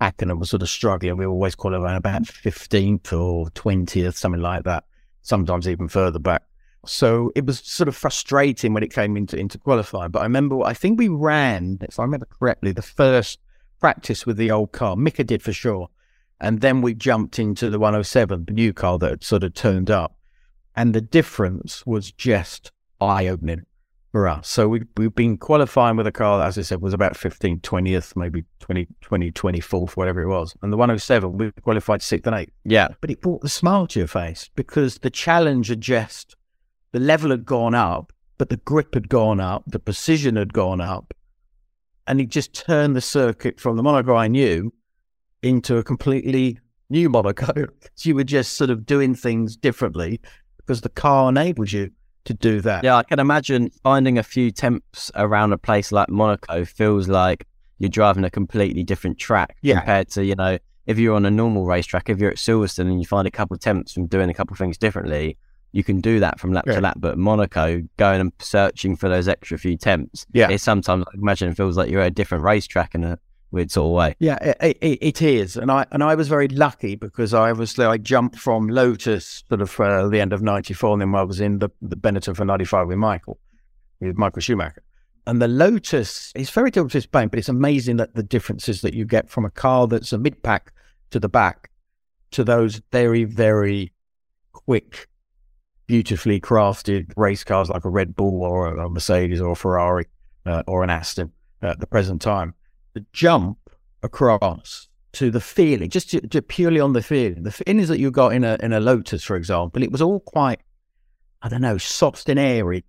Hakkinen 0.01 0.39
was 0.39 0.49
sort 0.49 0.61
of 0.61 0.69
struggling. 0.69 1.17
We 1.17 1.25
always 1.25 1.55
call 1.55 1.73
around 1.73 1.95
about 1.95 2.23
15th 2.23 3.13
or 3.13 3.47
20th, 3.51 4.15
something 4.15 4.41
like 4.41 4.63
that. 4.63 4.83
Sometimes 5.21 5.67
even 5.67 5.87
further 5.87 6.19
back. 6.19 6.43
So 6.85 7.31
it 7.33 7.45
was 7.45 7.59
sort 7.59 7.87
of 7.87 7.95
frustrating 7.95 8.73
when 8.73 8.83
it 8.83 8.93
came 8.93 9.17
into 9.17 9.37
into 9.37 9.57
qualifying. 9.57 10.11
But 10.11 10.19
I 10.19 10.23
remember 10.23 10.61
I 10.63 10.73
think 10.73 10.99
we 10.99 11.07
ran, 11.07 11.79
if 11.81 11.99
I 11.99 12.03
remember 12.03 12.27
correctly, 12.27 12.71
the 12.71 12.81
first 12.81 13.39
practice 13.79 14.25
with 14.25 14.37
the 14.37 14.51
old 14.51 14.71
car. 14.71 14.95
Mika 14.95 15.23
did 15.23 15.41
for 15.41 15.53
sure. 15.53 15.89
And 16.39 16.59
then 16.59 16.81
we 16.81 16.93
jumped 16.93 17.39
into 17.39 17.69
the 17.69 17.79
107, 17.79 18.45
the 18.45 18.51
new 18.51 18.73
car 18.73 18.99
that 18.99 19.09
had 19.09 19.23
sort 19.23 19.43
of 19.43 19.53
turned 19.53 19.89
up. 19.89 20.14
And 20.75 20.93
the 20.93 21.01
difference 21.01 21.85
was 21.85 22.11
just 22.11 22.71
eye 22.99 23.27
opening 23.27 23.65
for 24.15 24.29
us. 24.29 24.47
So 24.47 24.69
we, 24.69 24.81
we've 24.95 25.13
been 25.13 25.37
qualifying 25.37 25.97
with 25.97 26.07
a 26.07 26.11
car 26.11 26.39
that, 26.39 26.47
as 26.47 26.57
I 26.57 26.61
said, 26.61 26.81
was 26.81 26.93
about 26.93 27.17
15, 27.17 27.59
20th, 27.59 28.15
maybe 28.15 28.45
20, 28.59 28.87
20, 29.01 29.31
24th, 29.31 29.91
whatever 29.91 30.21
it 30.21 30.27
was. 30.29 30.55
And 30.61 30.71
the 30.71 30.77
107, 30.77 31.37
we 31.37 31.51
qualified 31.61 32.01
sixth 32.01 32.25
and 32.25 32.35
eighth. 32.35 32.53
Yeah. 32.63 32.89
But 33.01 33.11
it 33.11 33.21
brought 33.21 33.41
the 33.41 33.49
smile 33.49 33.87
to 33.87 33.99
your 33.99 34.07
face 34.07 34.49
because 34.55 34.99
the 34.99 35.09
challenge 35.09 35.67
had 35.67 35.81
just, 35.81 36.35
the 36.93 36.99
level 37.01 37.31
had 37.31 37.45
gone 37.45 37.75
up, 37.75 38.13
but 38.37 38.49
the 38.49 38.55
grip 38.55 38.93
had 38.93 39.09
gone 39.09 39.41
up, 39.41 39.63
the 39.67 39.79
precision 39.79 40.37
had 40.37 40.53
gone 40.53 40.79
up. 40.79 41.13
And 42.07 42.21
it 42.21 42.29
just 42.29 42.53
turned 42.53 42.95
the 42.95 43.01
circuit 43.01 43.59
from 43.59 43.75
the 43.75 43.83
Monaco 43.83 44.15
I 44.15 44.29
knew 44.29 44.73
into 45.41 45.75
a 45.75 45.83
completely 45.83 46.59
new 46.89 47.09
Monaco. 47.09 47.53
so 47.95 48.09
you 48.09 48.15
were 48.15 48.23
just 48.23 48.53
sort 48.53 48.69
of 48.69 48.85
doing 48.85 49.13
things 49.13 49.57
differently 49.57 50.21
because 50.65 50.81
the 50.81 50.89
car 50.89 51.29
enables 51.29 51.71
you 51.73 51.91
to 52.25 52.33
do 52.33 52.59
that. 52.61 52.83
Yeah, 52.83 52.95
I 52.97 53.03
can 53.03 53.19
imagine 53.19 53.69
finding 53.83 54.17
a 54.17 54.23
few 54.23 54.51
tenths 54.51 55.11
around 55.15 55.53
a 55.53 55.57
place 55.57 55.91
like 55.91 56.09
Monaco 56.09 56.65
feels 56.65 57.07
like 57.07 57.45
you're 57.77 57.89
driving 57.89 58.23
a 58.23 58.29
completely 58.31 58.83
different 58.83 59.19
track 59.19 59.57
Yeah. 59.61 59.77
compared 59.79 60.09
to, 60.11 60.25
you 60.25 60.33
know, 60.35 60.57
if 60.87 60.97
you're 60.97 61.15
on 61.15 61.25
a 61.25 61.31
normal 61.31 61.65
racetrack, 61.65 62.09
if 62.09 62.19
you're 62.19 62.31
at 62.31 62.37
Silverstone 62.37 62.87
and 62.89 62.99
you 62.99 63.05
find 63.05 63.27
a 63.27 63.31
couple 63.31 63.53
of 63.55 63.61
tenths 63.61 63.93
from 63.93 64.07
doing 64.07 64.29
a 64.29 64.33
couple 64.33 64.53
of 64.53 64.57
things 64.57 64.77
differently, 64.77 65.37
you 65.71 65.83
can 65.83 65.99
do 65.99 66.19
that 66.19 66.39
from 66.39 66.53
lap 66.53 66.63
Yeah. 66.67 66.75
to 66.75 66.81
lap. 66.81 66.95
But 66.99 67.17
Monaco, 67.17 67.81
going 67.97 68.21
and 68.21 68.31
searching 68.39 68.95
for 68.95 69.09
those 69.09 69.27
extra 69.27 69.57
few 69.59 69.77
tenths, 69.77 70.25
Yeah. 70.33 70.49
it 70.49 70.61
sometimes, 70.61 71.03
I 71.07 71.17
imagine, 71.17 71.49
it 71.49 71.57
feels 71.57 71.77
like 71.77 71.89
you're 71.91 72.01
at 72.01 72.07
a 72.07 72.11
different 72.11 72.43
racetrack 72.43 72.95
in 72.95 73.03
a 73.03 73.19
weird 73.55 73.71
sort 73.71 73.87
of 73.87 73.91
way. 73.93 74.15
Yeah, 74.19 74.37
it, 74.61 74.77
it, 74.81 74.97
it 75.01 75.21
is, 75.21 75.57
and 75.57 75.71
I 75.71 75.85
and 75.91 76.03
I 76.03 76.13
was 76.13 76.27
very 76.27 76.47
lucky 76.49 76.95
because 76.95 77.33
I 77.33 77.49
obviously 77.49 77.85
I 77.85 77.97
jumped 77.97 78.37
from 78.37 78.67
Lotus 78.67 79.43
sort 79.47 79.61
of 79.61 79.79
uh, 79.79 80.07
the 80.07 80.21
end 80.21 80.33
of 80.33 80.43
'94, 80.43 80.93
and 80.93 81.01
then 81.01 81.15
I 81.15 81.23
was 81.23 81.39
in 81.39 81.59
the 81.59 81.69
the 81.81 81.95
Benetton 81.95 82.35
for 82.35 82.45
'95 82.45 82.87
with 82.87 82.97
Michael, 82.97 83.39
with 83.99 84.17
Michael 84.17 84.41
Schumacher, 84.41 84.83
and 85.25 85.41
the 85.41 85.47
Lotus 85.47 86.31
is 86.35 86.51
very 86.51 86.69
different 86.69 86.91
to 86.91 87.01
Spain, 87.01 87.29
but 87.29 87.39
it's 87.39 87.49
amazing 87.49 87.97
that 87.97 88.13
the 88.13 88.23
differences 88.23 88.81
that 88.81 88.93
you 88.93 89.05
get 89.05 89.29
from 89.29 89.45
a 89.45 89.49
car 89.49 89.87
that's 89.87 90.13
a 90.13 90.17
mid 90.17 90.43
pack 90.43 90.73
to 91.09 91.19
the 91.19 91.29
back 91.29 91.71
to 92.31 92.43
those 92.43 92.81
very 92.91 93.23
very 93.23 93.93
quick, 94.51 95.07
beautifully 95.87 96.39
crafted 96.39 97.11
race 97.15 97.43
cars 97.43 97.69
like 97.69 97.85
a 97.85 97.89
Red 97.89 98.15
Bull 98.15 98.43
or 98.43 98.67
a 98.75 98.89
Mercedes 98.89 99.41
or 99.41 99.53
a 99.53 99.55
Ferrari 99.55 100.05
uh, 100.45 100.61
or 100.67 100.83
an 100.83 100.89
Aston 100.89 101.31
at 101.61 101.79
the 101.79 101.87
present 101.87 102.21
time 102.21 102.53
the 102.95 103.05
jump 103.11 103.57
across 104.01 104.87
to 105.11 105.29
the 105.29 105.41
feeling, 105.41 105.89
just 105.89 106.09
to, 106.09 106.21
to 106.27 106.41
purely 106.41 106.79
on 106.79 106.93
the 106.93 107.03
feeling. 107.03 107.43
The 107.43 107.51
feelings 107.51 107.89
that 107.89 107.99
you 107.99 108.09
got 108.09 108.33
in 108.33 108.43
a 108.43 108.57
in 108.61 108.73
a 108.73 108.79
Lotus, 108.79 109.23
for 109.23 109.35
example, 109.35 109.83
it 109.83 109.91
was 109.91 110.01
all 110.01 110.21
quite, 110.21 110.61
I 111.41 111.49
don't 111.49 111.61
know, 111.61 111.77
soft 111.77 112.27
and 112.29 112.39
airy. 112.39 112.83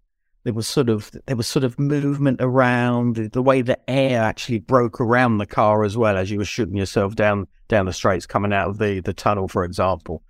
There 0.44 0.54
was 0.54 0.68
sort 0.68 0.88
of 0.88 1.10
there 1.26 1.36
was 1.36 1.48
sort 1.48 1.64
of 1.64 1.78
movement 1.78 2.40
around 2.40 3.16
the, 3.16 3.28
the 3.28 3.42
way 3.42 3.62
the 3.62 3.78
air 3.90 4.22
actually 4.22 4.60
broke 4.60 5.00
around 5.00 5.38
the 5.38 5.46
car 5.46 5.84
as 5.84 5.96
well 5.96 6.16
as 6.16 6.30
you 6.30 6.38
were 6.38 6.44
shooting 6.44 6.76
yourself 6.76 7.16
down 7.16 7.48
down 7.68 7.86
the 7.86 7.92
straights 7.92 8.26
coming 8.26 8.52
out 8.52 8.68
of 8.68 8.78
the 8.78 9.00
the 9.00 9.12
tunnel, 9.12 9.48
for 9.48 9.64
example. 9.64 10.22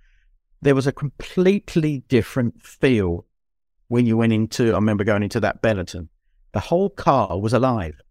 There 0.63 0.75
was 0.75 0.87
a 0.87 0.91
completely 0.91 1.99
different 2.07 2.63
feel 2.63 3.25
when 3.89 4.07
you 4.07 4.17
went 4.17 4.33
into. 4.33 4.71
I 4.71 4.75
remember 4.75 5.03
going 5.03 5.21
into 5.21 5.39
that 5.41 5.61
Benetton. 5.61 6.07
The 6.53 6.59
whole 6.61 6.89
car 6.89 7.39
was 7.39 7.53
alive 7.53 8.01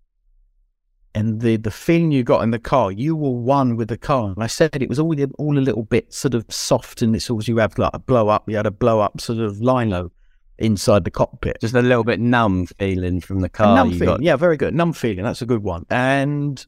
and 1.17 1.41
the 1.41 1.57
the 1.57 1.71
feeling 1.71 2.13
you 2.13 2.23
got 2.23 2.43
in 2.43 2.51
the 2.51 2.59
car, 2.59 2.93
you 2.93 3.17
were 3.17 3.31
one 3.31 3.75
with 3.77 3.89
the 3.89 3.97
car. 3.97 4.27
And 4.35 4.45
I 4.45 4.47
said 4.47 4.71
it 4.75 4.89
was 4.89 4.99
all 4.99 5.17
all 5.39 5.59
a 5.59 5.61
little 5.61 5.83
bit 5.85 6.13
sort 6.13 6.35
of 6.35 6.45
soft, 6.51 7.01
and 7.01 7.17
it's 7.17 7.31
always 7.31 7.49
you 7.49 7.57
have 7.57 7.79
like 7.79 7.91
a 7.95 7.99
blow 7.99 8.29
up. 8.29 8.49
You 8.51 8.57
had 8.57 8.67
a 8.67 8.71
blow 8.71 9.01
up 9.01 9.19
sort 9.21 9.39
of 9.39 9.59
lino 9.61 10.13
inside 10.59 11.05
the 11.05 11.11
cockpit. 11.11 11.59
Just 11.63 11.75
a 11.75 11.81
little 11.81 12.05
bit 12.05 12.21
numb 12.21 12.67
feeling 12.67 13.23
from 13.23 13.41
the 13.41 13.47
A 13.47 13.51
car. 13.51 13.75
numb 13.75 13.93
you 13.93 13.99
feeling, 13.99 14.17
got. 14.17 14.23
yeah, 14.23 14.37
very 14.37 14.59
good. 14.59 14.75
Numb 14.75 14.93
feeling, 14.93 15.25
that's 15.25 15.41
a 15.41 15.47
good 15.47 15.63
one. 15.63 15.87
And 15.89 16.65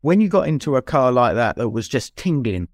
when 0.00 0.20
you 0.20 0.28
got 0.28 0.48
into 0.48 0.74
a 0.76 0.82
car 0.82 1.12
like 1.12 1.36
that 1.36 1.54
that 1.56 1.68
was 1.68 1.86
just 1.86 2.16
tingling 2.16 2.66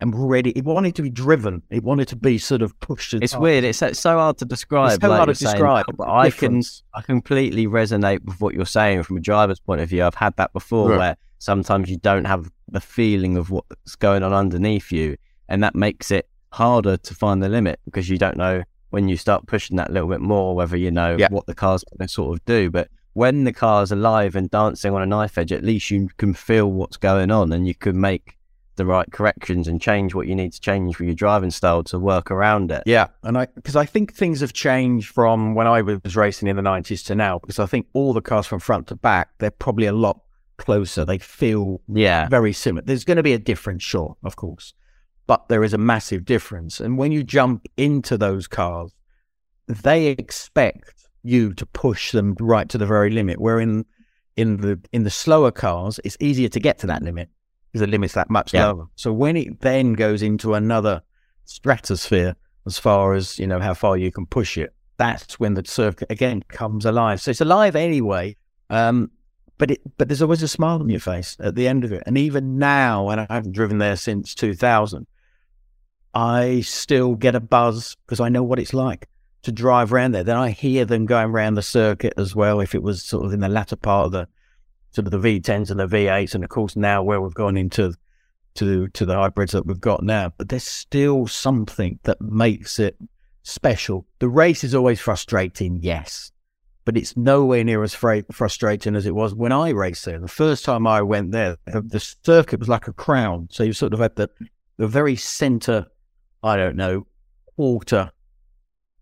and 0.00 0.12
ready, 0.28 0.50
it 0.50 0.64
wanted 0.64 0.94
to 0.96 1.02
be 1.02 1.10
driven. 1.10 1.62
It 1.70 1.82
wanted 1.82 2.08
to 2.08 2.16
be 2.16 2.38
sort 2.38 2.62
of 2.62 2.78
pushed. 2.80 3.14
It's 3.14 3.32
hard. 3.32 3.42
weird. 3.42 3.64
It's, 3.64 3.80
it's 3.82 4.00
so 4.00 4.16
hard 4.18 4.38
to 4.38 4.44
describe. 4.44 4.94
It's 4.94 5.02
so 5.02 5.08
like 5.08 5.16
hard 5.18 5.28
to 5.28 5.34
saying, 5.34 5.52
describe, 5.54 5.86
But 5.96 6.08
I 6.08 6.30
can. 6.30 6.62
I 6.94 7.00
completely 7.02 7.66
resonate 7.66 8.24
with 8.24 8.40
what 8.40 8.54
you're 8.54 8.66
saying 8.66 9.02
from 9.04 9.16
a 9.16 9.20
driver's 9.20 9.60
point 9.60 9.80
of 9.80 9.88
view. 9.88 10.04
I've 10.04 10.14
had 10.14 10.36
that 10.36 10.52
before, 10.52 10.90
Right. 10.90 10.98
where 10.98 11.16
sometimes 11.38 11.88
you 11.90 11.96
don't 11.98 12.24
have 12.26 12.50
the 12.68 12.80
feeling 12.80 13.36
of 13.36 13.50
what's 13.50 13.96
going 13.96 14.22
on 14.22 14.32
underneath 14.32 14.90
you, 14.92 15.16
and 15.48 15.62
that 15.62 15.74
makes 15.74 16.10
it 16.10 16.28
harder 16.52 16.96
to 16.96 17.14
find 17.14 17.42
the 17.42 17.48
limit 17.48 17.80
because 17.84 18.08
you 18.08 18.16
don't 18.18 18.36
know 18.36 18.62
when 18.90 19.08
you 19.08 19.16
start 19.16 19.44
pushing 19.46 19.76
that 19.76 19.90
little 19.92 20.08
bit 20.08 20.20
more 20.20 20.54
whether 20.54 20.76
you 20.76 20.90
know 20.90 21.16
Yeah. 21.18 21.26
what 21.30 21.46
the 21.46 21.54
car's 21.54 21.82
going 21.84 22.06
to 22.06 22.12
sort 22.12 22.36
of 22.36 22.44
do. 22.44 22.70
But 22.70 22.88
when 23.14 23.42
the 23.44 23.52
car's 23.52 23.90
alive 23.92 24.36
and 24.36 24.48
dancing 24.50 24.92
on 24.94 25.02
a 25.02 25.06
knife 25.06 25.36
edge, 25.38 25.52
at 25.52 25.64
least 25.64 25.90
you 25.90 26.08
can 26.16 26.32
feel 26.34 26.70
what's 26.70 26.96
going 26.96 27.30
on, 27.30 27.52
and 27.52 27.66
you 27.66 27.74
can 27.74 28.00
make 28.00 28.33
the 28.76 28.86
right 28.86 29.10
corrections 29.12 29.68
and 29.68 29.80
change 29.80 30.14
what 30.14 30.26
you 30.26 30.34
need 30.34 30.52
to 30.52 30.60
change 30.60 30.96
for 30.96 31.04
your 31.04 31.14
driving 31.14 31.50
style 31.50 31.82
to 31.84 31.98
work 31.98 32.30
around 32.30 32.70
it. 32.70 32.82
Yeah, 32.86 33.08
and 33.22 33.38
I 33.38 33.46
because 33.54 33.76
I 33.76 33.86
think 33.86 34.14
things 34.14 34.40
have 34.40 34.52
changed 34.52 35.10
from 35.10 35.54
when 35.54 35.66
I 35.66 35.82
was 35.82 36.16
racing 36.16 36.48
in 36.48 36.56
the 36.56 36.62
nineties 36.62 37.02
to 37.04 37.14
now. 37.14 37.38
Because 37.38 37.58
I 37.58 37.66
think 37.66 37.86
all 37.92 38.12
the 38.12 38.20
cars 38.20 38.46
from 38.46 38.60
front 38.60 38.88
to 38.88 38.96
back 38.96 39.30
they're 39.38 39.50
probably 39.50 39.86
a 39.86 39.92
lot 39.92 40.20
closer. 40.56 41.04
They 41.04 41.18
feel 41.18 41.80
Yeah. 41.88 42.28
very 42.28 42.52
similar. 42.52 42.84
There's 42.84 43.04
going 43.04 43.16
to 43.16 43.22
be 43.22 43.32
a 43.32 43.38
difference, 43.38 43.82
sure, 43.82 44.16
of 44.24 44.36
course, 44.36 44.72
but 45.26 45.48
there 45.48 45.64
is 45.64 45.72
a 45.72 45.78
massive 45.78 46.24
difference. 46.24 46.80
And 46.80 46.96
when 46.98 47.12
you 47.12 47.24
jump 47.24 47.66
into 47.76 48.16
those 48.16 48.46
cars, 48.46 48.92
they 49.66 50.06
expect 50.06 51.08
you 51.22 51.54
to 51.54 51.66
push 51.66 52.12
them 52.12 52.36
right 52.38 52.68
to 52.68 52.78
the 52.78 52.86
very 52.86 53.10
limit. 53.10 53.40
Where 53.40 53.58
in 53.60 53.84
in 54.36 54.58
the 54.58 54.80
in 54.92 55.04
the 55.04 55.10
slower 55.10 55.50
cars, 55.50 56.00
it's 56.04 56.16
easier 56.20 56.48
to 56.48 56.60
get 56.60 56.78
to 56.80 56.86
that 56.88 57.02
limit 57.02 57.28
the 57.80 57.86
limit's 57.86 58.14
that 58.14 58.30
much 58.30 58.54
Yeah. 58.54 58.66
lower. 58.68 58.86
So 58.96 59.12
when 59.12 59.36
it 59.36 59.60
then 59.60 59.94
goes 59.94 60.22
into 60.22 60.54
another 60.54 61.02
stratosphere, 61.44 62.36
as 62.66 62.78
far 62.78 63.14
as 63.14 63.38
you 63.38 63.46
know 63.46 63.60
how 63.60 63.74
far 63.74 63.96
you 63.96 64.10
can 64.10 64.26
push 64.26 64.56
it, 64.56 64.74
that's 64.96 65.38
when 65.40 65.54
the 65.54 65.62
circuit 65.66 66.10
again 66.10 66.42
comes 66.48 66.84
alive. 66.84 67.20
So 67.20 67.30
it's 67.30 67.40
alive 67.40 67.76
anyway. 67.76 68.36
Um, 68.70 69.10
but 69.58 69.70
it, 69.72 69.80
but 69.98 70.08
there's 70.08 70.22
always 70.22 70.42
a 70.42 70.48
smile 70.48 70.80
on 70.80 70.88
your 70.88 71.00
face 71.00 71.36
at 71.40 71.54
the 71.54 71.68
end 71.68 71.84
of 71.84 71.92
it. 71.92 72.02
And 72.06 72.18
even 72.18 72.58
now, 72.58 73.08
and 73.10 73.20
I 73.20 73.26
haven't 73.28 73.52
driven 73.52 73.78
there 73.78 73.96
since 73.96 74.34
2000, 74.34 75.06
I 76.14 76.60
still 76.62 77.14
get 77.14 77.34
a 77.34 77.40
buzz 77.40 77.96
because 78.06 78.20
I 78.20 78.28
know 78.28 78.42
what 78.42 78.58
it's 78.58 78.74
like 78.74 79.08
to 79.42 79.52
drive 79.52 79.92
around 79.92 80.12
there. 80.12 80.24
Then 80.24 80.36
I 80.36 80.50
hear 80.50 80.84
them 80.84 81.06
going 81.06 81.30
around 81.30 81.54
the 81.54 81.62
circuit 81.62 82.14
as 82.16 82.34
well. 82.34 82.60
If 82.60 82.74
it 82.74 82.82
was 82.82 83.04
sort 83.04 83.26
of 83.26 83.32
in 83.32 83.40
the 83.40 83.48
latter 83.48 83.76
part 83.76 84.06
of 84.06 84.12
the 84.12 84.28
sort 84.94 85.06
of 85.06 85.22
the 85.22 85.40
V10s 85.40 85.70
and 85.70 85.80
the 85.80 85.86
V8s, 85.86 86.34
and 86.34 86.44
of 86.44 86.50
course 86.50 86.76
now 86.76 87.02
where 87.02 87.20
we've 87.20 87.34
gone 87.34 87.56
into 87.56 87.94
to 88.54 88.88
to 88.88 89.04
the 89.04 89.14
hybrids 89.14 89.52
that 89.52 89.66
we've 89.66 89.80
got 89.80 90.02
now, 90.02 90.32
but 90.38 90.48
there's 90.48 90.66
still 90.66 91.26
something 91.26 91.98
that 92.04 92.20
makes 92.20 92.78
it 92.78 92.96
special. 93.42 94.06
The 94.20 94.28
race 94.28 94.64
is 94.64 94.74
always 94.74 95.00
frustrating, 95.00 95.80
yes, 95.82 96.30
but 96.84 96.96
it's 96.96 97.16
nowhere 97.16 97.64
near 97.64 97.82
as 97.82 97.94
fra- 97.94 98.24
frustrating 98.30 98.94
as 98.94 99.06
it 99.06 99.14
was 99.14 99.34
when 99.34 99.52
I 99.52 99.70
raced 99.70 100.04
there. 100.04 100.18
The 100.18 100.28
first 100.28 100.64
time 100.64 100.86
I 100.86 101.02
went 101.02 101.32
there, 101.32 101.56
the, 101.66 102.00
circuit 102.00 102.60
was 102.60 102.68
like 102.68 102.86
a 102.86 102.92
crown. 102.92 103.48
So 103.50 103.64
you 103.64 103.72
sort 103.72 103.92
of 103.92 104.00
had 104.00 104.16
the 104.16 104.30
the 104.76 104.86
very 104.88 105.16
centre, 105.16 105.86
I 106.42 106.56
don't 106.56 106.76
know, 106.76 107.06
quarter. 107.56 108.10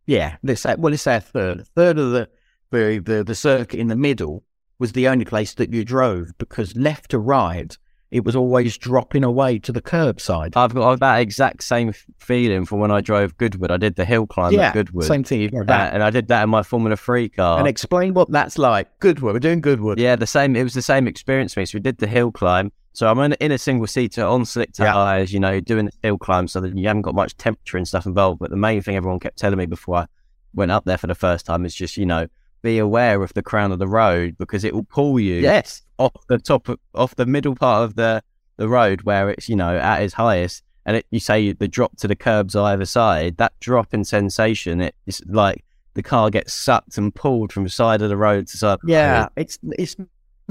Yeah, 0.07 0.37
let's 0.43 0.63
say 0.63 0.75
well, 0.79 0.91
let's 0.91 1.03
say 1.03 1.17
a 1.17 1.21
third. 1.21 1.61
A 1.61 1.65
third 1.65 1.99
of 1.99 2.13
the 2.13 2.29
the 2.71 3.03
the, 3.05 3.25
the 3.25 3.35
circuit 3.35 3.79
in 3.79 3.89
the 3.89 3.97
middle 3.97 4.45
was 4.83 4.93
the 4.93 5.07
only 5.07 5.25
place 5.25 5.55
that 5.55 5.73
you 5.73 5.85
drove 5.85 6.37
because 6.39 6.77
left 6.77 7.13
to 7.13 7.19
right 7.21 7.79
it 8.11 8.25
was 8.25 8.35
always 8.35 8.77
dropping 8.77 9.23
away 9.25 9.59
to 9.61 9.71
the 9.71 9.81
curbside. 9.81 10.55
I've 10.57 10.75
got 10.75 10.99
that 10.99 11.21
exact 11.21 11.63
same 11.63 11.95
feeling 12.19 12.67
from 12.67 12.81
when 12.81 12.91
I 12.91 13.01
drove 13.01 13.39
Goodwood. 13.39 13.71
I 13.71 13.77
did 13.77 13.95
the 13.95 14.05
hill 14.05 14.27
climb 14.27 14.53
yeah, 14.53 14.69
at 14.69 14.75
Goodwood. 14.75 15.07
same 15.07 15.23
thing. 15.25 15.57
Uh, 15.57 15.73
and 15.73 16.03
I 16.03 16.11
did 16.11 16.27
that 16.29 16.43
in 16.43 16.51
my 16.51 16.65
Formula 16.65 16.97
3 16.97 17.29
car. 17.31 17.59
and 17.61 17.69
explain 17.69 18.13
what 18.13 18.31
that's 18.31 18.59
like. 18.59 18.89
Goodwood, 18.99 19.33
we're 19.35 19.39
doing 19.39 19.61
Goodwood. 19.63 19.99
Yeah, 20.01 20.17
the 20.17 20.27
same. 20.27 20.57
It 20.57 20.65
was 20.65 20.75
the 20.75 20.83
same 20.83 21.07
experience 21.07 21.55
for 21.55 21.61
me. 21.61 21.67
So 21.67 21.77
we 21.77 21.81
did 21.81 21.99
the 21.99 22.07
hill 22.07 22.33
climb. 22.33 22.71
So 22.93 23.09
I'm 23.09 23.19
in, 23.21 23.33
in 23.35 23.53
a 23.53 23.57
single 23.57 23.87
seater 23.87 24.27
on 24.27 24.45
slick 24.45 24.73
Yeah. 24.79 24.93
tires, 24.93 25.33
you 25.33 25.41
know, 25.41 25.61
doing 25.61 25.87
the 25.87 25.93
hill 26.03 26.19
climb, 26.19 26.49
so 26.49 26.61
that 26.61 26.77
you 26.77 26.89
haven't 26.89 27.03
got 27.03 27.15
much 27.15 27.35
temperature 27.39 27.79
and 27.79 27.89
stuff 27.89 28.05
involved. 28.05 28.41
But 28.41 28.51
the 28.51 28.57
main 28.59 28.83
thing 28.83 28.97
everyone 28.97 29.21
kept 29.21 29.39
telling 29.39 29.57
me 29.59 29.65
before 29.65 29.97
I 29.97 30.07
went 30.53 30.71
up 30.71 30.85
there 30.85 30.99
for 30.99 31.07
the 31.07 31.15
first 31.15 31.47
time 31.47 31.65
is 31.65 31.75
just, 31.75 31.97
you 31.97 32.05
know, 32.05 32.27
be 32.63 32.79
aware 32.79 33.23
of 33.23 33.33
the 33.35 33.43
crown 33.43 33.73
of 33.73 33.79
the 33.79 33.87
road 33.89 34.37
because 34.39 34.65
it 34.65 34.73
will 34.75 34.85
pull 34.85 35.19
you 35.21 35.37
Yes. 35.41 35.83
off 35.99 36.13
the 36.29 36.39
top, 36.39 36.69
of, 36.69 36.79
off 36.95 37.15
the 37.17 37.27
middle 37.27 37.55
part 37.55 37.85
of 37.85 37.95
the 37.97 38.23
the 38.59 38.69
road 38.69 39.03
where 39.03 39.31
it's, 39.31 39.49
you 39.49 39.57
know, 39.57 39.77
at 39.79 40.03
its 40.03 40.15
highest. 40.15 40.63
And 40.85 40.97
it, 40.97 41.07
you 41.11 41.21
say 41.21 41.53
the 41.53 41.69
drop 41.69 41.97
to 41.99 42.09
the 42.09 42.15
curbs 42.17 42.55
either 42.55 42.85
side. 42.85 43.37
That 43.39 43.53
drop 43.61 43.95
in 43.95 44.05
sensation, 44.05 44.81
it, 44.81 44.95
it's 45.07 45.21
like 45.27 45.65
the 45.95 46.03
car 46.03 46.29
gets 46.31 46.53
sucked 46.53 46.99
and 46.99 47.15
pulled 47.15 47.53
from 47.53 47.65
the 47.65 47.71
side 47.71 48.03
of 48.03 48.09
the 48.09 48.17
road 48.17 48.47
to 48.49 48.57
side. 48.59 48.79
the. 48.83 48.93
Yeah, 48.93 49.29
it's 49.37 49.59
it's 49.63 49.97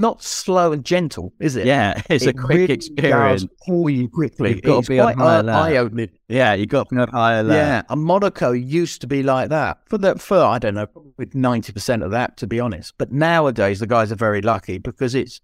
not 0.02 0.22
slow 0.22 0.72
and 0.72 0.84
gentle, 0.84 1.32
is 1.40 1.56
it? 1.56 1.64
Yeah, 1.64 2.02
it's 2.10 2.26
a 2.26 2.32
quick 2.34 2.58
really 2.58 2.74
experience. 2.74 3.46
pull 3.64 3.88
you 3.88 4.08
quickly. 4.08 4.50
You've 4.50 4.62
got 4.62 4.84
to 4.84 4.88
be 4.90 5.00
on 5.00 5.16
high 5.16 5.36
eye- 5.36 5.72
alert. 5.72 6.10
Yeah, 6.28 6.52
you 6.54 6.66
got 6.66 6.88
to 6.90 6.94
go 6.94 7.06
higher 7.06 7.42
there. 7.42 7.56
Yeah, 7.56 7.82
and 7.88 8.02
Monaco 8.02 8.50
used 8.50 9.00
to 9.02 9.06
be 9.06 9.22
like 9.22 9.48
that 9.48 9.78
for 9.88 9.96
the 9.96 10.16
for 10.16 10.36
I 10.38 10.58
don't 10.58 10.74
know, 10.74 10.88
with 11.16 11.34
ninety 11.34 11.72
percent 11.72 12.02
of 12.02 12.10
that 12.10 12.36
to 12.38 12.46
be 12.46 12.60
honest. 12.60 12.94
But 12.98 13.12
nowadays 13.12 13.80
the 13.80 13.86
guys 13.86 14.12
are 14.12 14.16
very 14.16 14.42
lucky 14.42 14.76
because 14.78 15.14
it's 15.14 15.40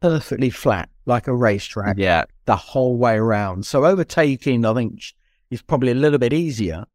perfectly 0.00 0.48
flat 0.50 0.88
like 1.04 1.28
a 1.28 1.34
racetrack 1.34 1.96
Yeah, 1.98 2.24
the 2.46 2.56
whole 2.56 2.96
way 2.96 3.16
around. 3.16 3.66
So 3.66 3.84
overtaking, 3.84 4.64
I 4.64 4.72
think, 4.74 5.02
is 5.50 5.60
probably 5.62 5.92
a 5.92 5.94
little 5.94 6.18
bit 6.18 6.32
easier 6.32 6.86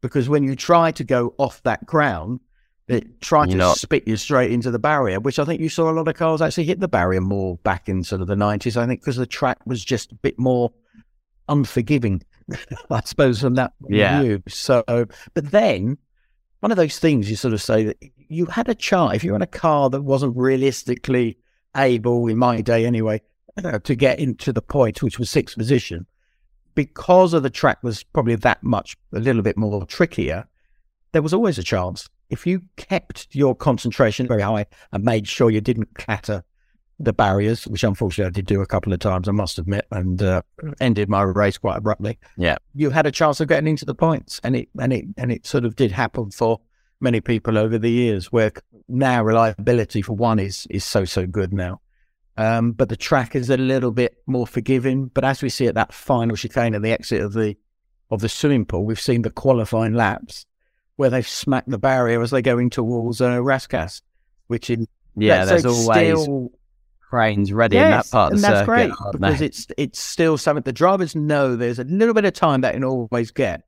because 0.00 0.28
when 0.28 0.44
you 0.44 0.56
try 0.56 0.90
to 0.92 1.04
go 1.04 1.34
off 1.38 1.62
that 1.64 1.84
ground, 1.86 2.40
it 2.88 3.20
tries 3.20 3.48
You're 3.48 3.52
to 3.58 3.64
not- 3.64 3.78
spit 3.78 4.06
you 4.06 4.16
straight 4.16 4.52
into 4.52 4.70
the 4.70 4.78
barrier, 4.78 5.18
which 5.20 5.38
I 5.38 5.44
think 5.44 5.60
you 5.60 5.68
saw 5.68 5.90
a 5.90 5.92
lot 5.94 6.06
of 6.08 6.14
cars 6.16 6.42
actually 6.42 6.64
hit 6.64 6.80
the 6.80 6.88
barrier 6.88 7.20
more 7.20 7.56
back 7.64 7.88
in 7.88 8.02
sort 8.04 8.20
of 8.20 8.26
the 8.26 8.36
nineties. 8.36 8.76
I 8.76 8.86
think 8.86 9.00
because 9.00 9.16
the 9.16 9.26
track 9.26 9.58
was 9.66 9.84
just 9.84 10.12
a 10.12 10.16
bit 10.16 10.38
more 10.38 10.70
unforgiving, 11.48 12.22
I 12.90 13.00
suppose, 13.04 13.40
from 13.40 13.54
that 13.54 13.72
Yeah. 13.88 14.20
view. 14.22 14.42
So, 14.48 14.82
but 14.86 15.50
then 15.50 15.98
one 16.60 16.70
of 16.70 16.76
those 16.76 16.98
things 16.98 17.28
you 17.30 17.36
sort 17.36 17.54
of 17.54 17.62
say 17.62 17.84
that 17.84 17.96
you 18.28 18.46
had 18.46 18.68
a 18.68 18.74
chart 18.74 19.14
if 19.14 19.24
you're 19.24 19.36
in 19.36 19.42
a 19.42 19.46
car 19.46 19.90
that 19.90 20.02
wasn't 20.02 20.36
realistically 20.36 21.38
able, 21.76 22.26
in 22.28 22.38
my 22.38 22.60
day 22.60 22.86
anyway, 22.86 23.20
to 23.84 23.94
get 23.94 24.18
into 24.18 24.52
the 24.52 24.62
point, 24.62 25.02
which 25.02 25.18
was 25.18 25.30
sixth 25.30 25.56
position, 25.56 26.06
because 26.74 27.32
of 27.34 27.42
the 27.42 27.50
track 27.50 27.82
was 27.82 28.02
probably 28.02 28.34
that 28.36 28.62
much 28.62 28.96
a 29.12 29.20
little 29.20 29.42
bit 29.42 29.56
more 29.56 29.84
trickier. 29.86 30.46
There 31.12 31.22
was 31.22 31.32
always 31.34 31.58
a 31.58 31.62
chance 31.62 32.08
if 32.30 32.46
you 32.46 32.62
kept 32.76 33.28
your 33.32 33.54
concentration 33.54 34.26
very 34.26 34.42
high 34.42 34.66
and 34.92 35.04
made 35.04 35.28
sure 35.28 35.50
you 35.50 35.60
didn't 35.60 35.94
clatter 35.94 36.44
the 36.98 37.12
barriers, 37.12 37.66
which 37.66 37.84
unfortunately 37.84 38.28
I 38.28 38.30
did 38.30 38.46
do 38.46 38.60
a 38.60 38.66
couple 38.66 38.92
of 38.92 39.00
times, 39.00 39.28
I 39.28 39.32
must 39.32 39.58
admit, 39.58 39.86
and 39.90 40.22
uh, 40.22 40.42
ended 40.80 41.08
my 41.08 41.22
race 41.22 41.58
quite 41.58 41.76
abruptly. 41.76 42.18
Yeah. 42.36 42.56
you 42.74 42.90
had 42.90 43.06
a 43.06 43.10
chance 43.10 43.40
of 43.40 43.48
getting 43.48 43.68
into 43.68 43.84
the 43.84 43.94
points, 43.94 44.40
and 44.44 44.56
it 44.56 44.68
and 44.78 44.92
it 44.92 45.04
and 45.16 45.32
it 45.32 45.46
sort 45.46 45.64
of 45.64 45.76
did 45.76 45.92
happen 45.92 46.30
for 46.30 46.60
many 47.00 47.20
people 47.20 47.58
over 47.58 47.78
the 47.78 47.90
years. 47.90 48.30
Where 48.30 48.52
now 48.88 49.24
reliability 49.24 50.02
for 50.02 50.14
one 50.14 50.38
is 50.38 50.66
is 50.70 50.84
so 50.84 51.04
so 51.04 51.26
good 51.26 51.52
now, 51.52 51.80
um, 52.36 52.72
but 52.72 52.88
the 52.88 52.96
track 52.96 53.34
is 53.34 53.50
a 53.50 53.56
little 53.56 53.90
bit 53.90 54.16
more 54.26 54.46
forgiving. 54.46 55.06
But 55.06 55.24
as 55.24 55.42
we 55.42 55.48
see 55.48 55.66
at 55.66 55.74
that 55.74 55.92
final 55.92 56.36
chicane 56.36 56.74
at 56.74 56.82
the 56.82 56.92
exit 56.92 57.20
of 57.20 57.32
the 57.32 57.56
of 58.10 58.20
the 58.20 58.28
swimming 58.28 58.66
pool, 58.66 58.84
we've 58.84 59.00
seen 59.00 59.22
the 59.22 59.30
qualifying 59.30 59.94
laps 59.94 60.46
where 60.96 61.10
they've 61.10 61.26
smacked 61.28 61.68
the 61.68 61.78
barrier 61.78 62.20
as 62.22 62.30
they're 62.30 62.40
going 62.40 62.70
towards 62.70 63.20
uh, 63.20 63.38
Rascasse, 63.38 64.02
which 64.46 64.70
in 64.70 64.86
yeah. 65.16 65.44
There's 65.44 65.64
always 65.64 65.84
still, 65.84 66.50
cranes 67.00 67.52
ready 67.52 67.76
in 67.76 67.90
that 67.90 68.10
part 68.10 68.32
of 68.32 68.36
and 68.36 68.42
the 68.44 68.48
that's 68.48 68.66
circuit. 68.66 68.66
great 68.66 69.12
because 69.12 69.38
they? 69.38 69.46
it's 69.46 69.66
it's 69.78 70.00
still 70.00 70.36
something 70.36 70.62
the 70.62 70.72
drivers 70.72 71.14
know. 71.14 71.54
There's 71.56 71.78
a 71.78 71.84
little 71.84 72.14
bit 72.14 72.24
of 72.24 72.32
time 72.32 72.62
that 72.62 72.74
can 72.74 72.82
always 72.84 73.30
get, 73.30 73.62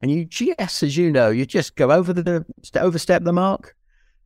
and 0.00 0.10
you 0.10 0.24
just 0.24 0.82
as 0.82 0.96
you 0.96 1.10
know, 1.10 1.30
you 1.30 1.44
just 1.44 1.74
go 1.74 1.90
over 1.90 2.12
the 2.12 2.44
overstep 2.76 3.24
the 3.24 3.32
mark, 3.32 3.74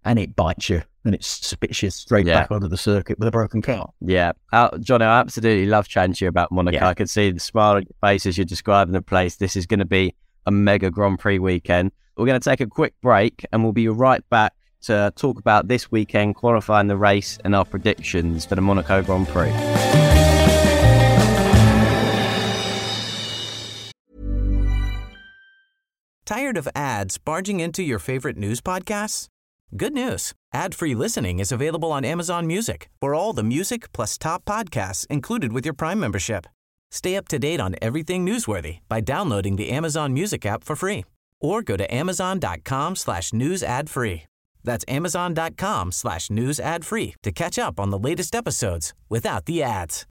and 0.05 0.19
it 0.19 0.37
bites 0.37 0.69
you 0.69 0.83
and 1.07 1.15
it 1.15 1.25
spits 1.25 1.83
you 1.83 1.89
straight 1.91 2.27
Yeah. 2.27 2.41
back 2.41 2.51
onto 2.51 2.69
the 2.69 2.77
circuit 2.77 3.19
with 3.19 3.29
a 3.29 3.31
broken 3.31 3.63
car. 3.63 3.89
Yeah, 4.01 4.33
uh, 4.53 4.77
Johnny, 4.79 5.05
I 5.05 5.21
absolutely 5.21 5.67
love 5.67 5.89
chatting 5.89 6.15
to 6.15 6.25
you 6.25 6.29
about 6.29 6.51
Monaco. 6.53 6.77
Yeah. 6.77 6.89
I 6.89 6.95
can 6.95 7.07
see 7.07 7.31
the 7.31 7.41
smile 7.41 7.77
on 7.77 7.83
your 7.83 7.97
face 8.03 8.27
as 8.27 8.37
you're 8.37 8.45
describing 8.45 8.93
the 8.93 9.01
place. 9.01 9.37
This 9.37 9.57
is 9.57 9.67
going 9.67 9.79
to 9.79 9.87
be 9.87 10.15
a 10.47 10.51
mega 10.51 10.91
Grand 10.91 11.19
Prix 11.19 11.39
weekend. 11.39 11.93
We're 12.17 12.27
going 12.27 12.41
to 12.41 12.51
take 12.51 12.61
a 12.61 12.67
quick 12.67 12.95
break 13.03 13.45
and 13.53 13.63
we'll 13.63 13.73
be 13.73 13.89
right 13.89 14.27
back 14.31 14.55
to 14.83 15.13
talk 15.17 15.39
about 15.39 15.69
this 15.69 15.91
weekend, 15.91 16.37
qualifying 16.37 16.87
the 16.87 16.97
race, 16.97 17.39
and 17.45 17.55
our 17.55 17.65
predictions 17.65 18.47
for 18.47 18.55
the 18.55 18.61
Monaco 18.61 19.03
Grand 19.03 19.29
Prix. 19.29 19.53
Tired 26.25 26.57
of 26.57 26.69
ads 26.75 27.19
barging 27.19 27.61
into 27.61 27.85
your 27.85 28.01
favorite 28.01 28.37
news 28.37 28.61
podcasts? 28.61 29.29
Good 29.77 29.93
news. 29.93 30.33
Ad-free 30.53 30.95
listening 30.95 31.39
is 31.39 31.53
available 31.53 31.93
on 31.93 32.05
Amazon 32.05 32.47
Music 32.47 32.89
for 33.01 33.15
all 33.15 33.33
the 33.33 33.45
music 33.45 33.93
plus 33.93 34.19
top 34.19 34.45
podcasts 34.45 35.07
included 35.09 35.53
with 35.53 35.65
your 35.65 35.75
Prime 35.75 36.01
membership. 36.01 36.47
Stay 36.91 37.17
up 37.17 37.29
to 37.29 37.39
date 37.39 37.61
on 37.61 37.77
everything 37.83 38.25
newsworthy 38.25 38.79
by 38.89 39.01
downloading 39.01 39.57
the 39.57 39.71
Amazon 39.71 40.13
Music 40.13 40.45
app 40.47 40.65
for 40.65 40.77
free 40.77 41.05
or 41.41 41.63
go 41.63 41.77
to 41.77 41.95
amazon.com 41.95 42.97
slash 42.97 43.33
news 43.33 43.63
ad 43.63 43.91
free. 43.91 44.25
That's 44.65 44.85
amazon.com 44.89 45.93
slash 45.93 46.31
news 46.31 46.59
ad 46.59 46.85
free 46.85 47.15
to 47.23 47.31
catch 47.33 47.59
up 47.59 47.79
on 47.79 47.91
the 47.91 47.99
latest 47.99 48.35
episodes 48.35 48.93
without 49.09 49.45
the 49.47 49.63
ads. 49.63 50.07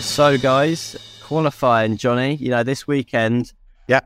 So, 0.00 0.38
guys, 0.38 0.96
qualifying, 1.22 1.98
Johnny, 1.98 2.36
you 2.36 2.48
know, 2.48 2.62
this 2.62 2.86
weekend, 2.86 3.52
Yeah. 3.86 4.00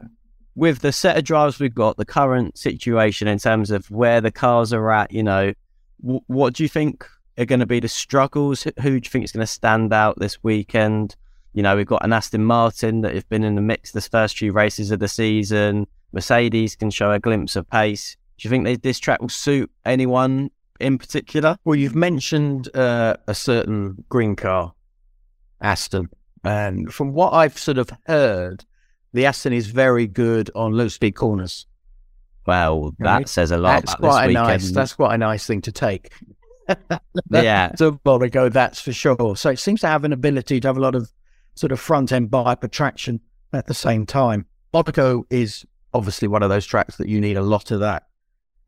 With 0.61 0.81
the 0.81 0.93
set 0.93 1.17
of 1.17 1.25
drivers 1.25 1.59
we've 1.59 1.75
got, 1.75 1.97
the 1.97 2.05
current 2.05 2.59
situation 2.59 3.27
in 3.27 3.39
terms 3.39 3.71
of 3.71 3.91
where 3.91 4.21
the 4.21 4.31
cars 4.31 4.75
are 4.75 4.91
at, 4.91 5.11
you 5.11 5.23
know, 5.23 5.55
w- 6.03 6.21
what 6.27 6.53
do 6.53 6.63
you 6.63 6.69
think 6.69 7.09
are 7.39 7.47
going 7.47 7.61
to 7.61 7.67
be 7.67 7.81
the 7.81 7.89
struggles? 7.89 8.65
Who 8.65 8.91
do 8.91 8.95
you 8.97 9.01
think 9.01 9.25
is 9.25 9.33
going 9.33 9.41
to 9.41 9.51
stand 9.51 9.95
out 9.95 10.19
this 10.19 10.45
weekend? 10.45 11.17
You 11.55 11.63
know, 11.63 11.75
we've 11.77 11.87
got 11.87 12.05
an 12.05 12.13
Aston 12.13 12.45
Martin 12.45 13.01
that 13.01 13.15
have 13.15 13.27
been 13.31 13.43
in 13.43 13.55
the 13.55 13.63
mix 13.63 13.93
this 13.93 14.07
first 14.07 14.37
few 14.37 14.53
races 14.53 14.91
of 14.91 14.99
the 15.01 15.09
season. 15.09 15.87
Mercedes 16.13 16.77
can 16.77 16.91
show 16.91 17.11
a 17.11 17.19
glimpse 17.19 17.57
of 17.57 17.67
pace. 17.71 18.19
Do 18.37 18.47
you 18.47 18.51
think 18.51 18.83
this 18.83 18.99
track 18.99 19.23
will 19.23 19.31
suit 19.31 19.71
anyone 19.87 20.51
in 20.79 20.99
particular? 20.99 21.57
Well, 21.65 21.77
you've 21.77 21.95
mentioned 21.95 22.69
uh, 22.77 23.15
a 23.27 23.35
certain 23.35 24.05
green 24.11 24.37
car, 24.37 24.75
Aston, 25.63 26.11
and 26.45 26.93
from 26.93 27.15
what 27.15 27.33
I've 27.33 27.57
sort 27.57 27.79
of 27.79 27.91
heard, 28.07 28.67
the 29.13 29.27
Aston 29.27 29.53
is 29.53 29.67
very 29.69 30.07
good 30.07 30.51
on 30.55 30.73
low 30.73 30.89
speed 30.89 31.13
corners. 31.13 31.67
Well, 32.47 32.95
that 33.01 33.07
Right. 33.17 33.29
says 33.29 33.51
a 33.51 33.57
lot 33.59 33.83
That's 33.83 33.95
about 33.95 34.01
this 34.03 34.11
quite 34.11 34.25
a 34.25 34.29
weekend. 34.29 34.47
nice. 34.47 34.71
That's 34.73 34.93
quite 34.95 35.15
a 35.15 35.19
nice 35.19 35.47
thing 35.47 35.61
to 35.63 35.73
take. 35.73 36.11
yeah, 37.31 37.69
to 37.79 38.01
Monaco, 38.05 38.49
that's 38.49 38.81
for 38.81 38.93
sure. 38.93 39.37
So 39.37 39.51
it 39.51 39.59
seems 39.59 39.81
to 39.83 39.89
have 39.89 40.05
an 40.05 40.13
ability 40.13 40.61
to 40.61 40.69
have 40.69 40.77
a 40.77 40.81
lot 40.81 40.95
of 40.95 41.11
sort 41.55 41.73
of 41.73 41.81
front 41.81 42.13
end 42.13 42.31
bike 42.31 42.69
traction 42.71 43.21
at 43.53 43.67
the 43.67 43.75
same 43.75 44.07
time. 44.07 44.47
Monaco 44.73 45.27
is 45.31 45.67
obviously 45.93 46.29
one 46.29 46.43
of 46.43 46.49
those 46.49 46.65
tracks 46.67 46.97
that 46.97 47.09
you 47.09 47.21
need 47.21 47.37
a 47.37 47.43
lot 47.43 47.71
of 47.71 47.81
that. 47.81 48.05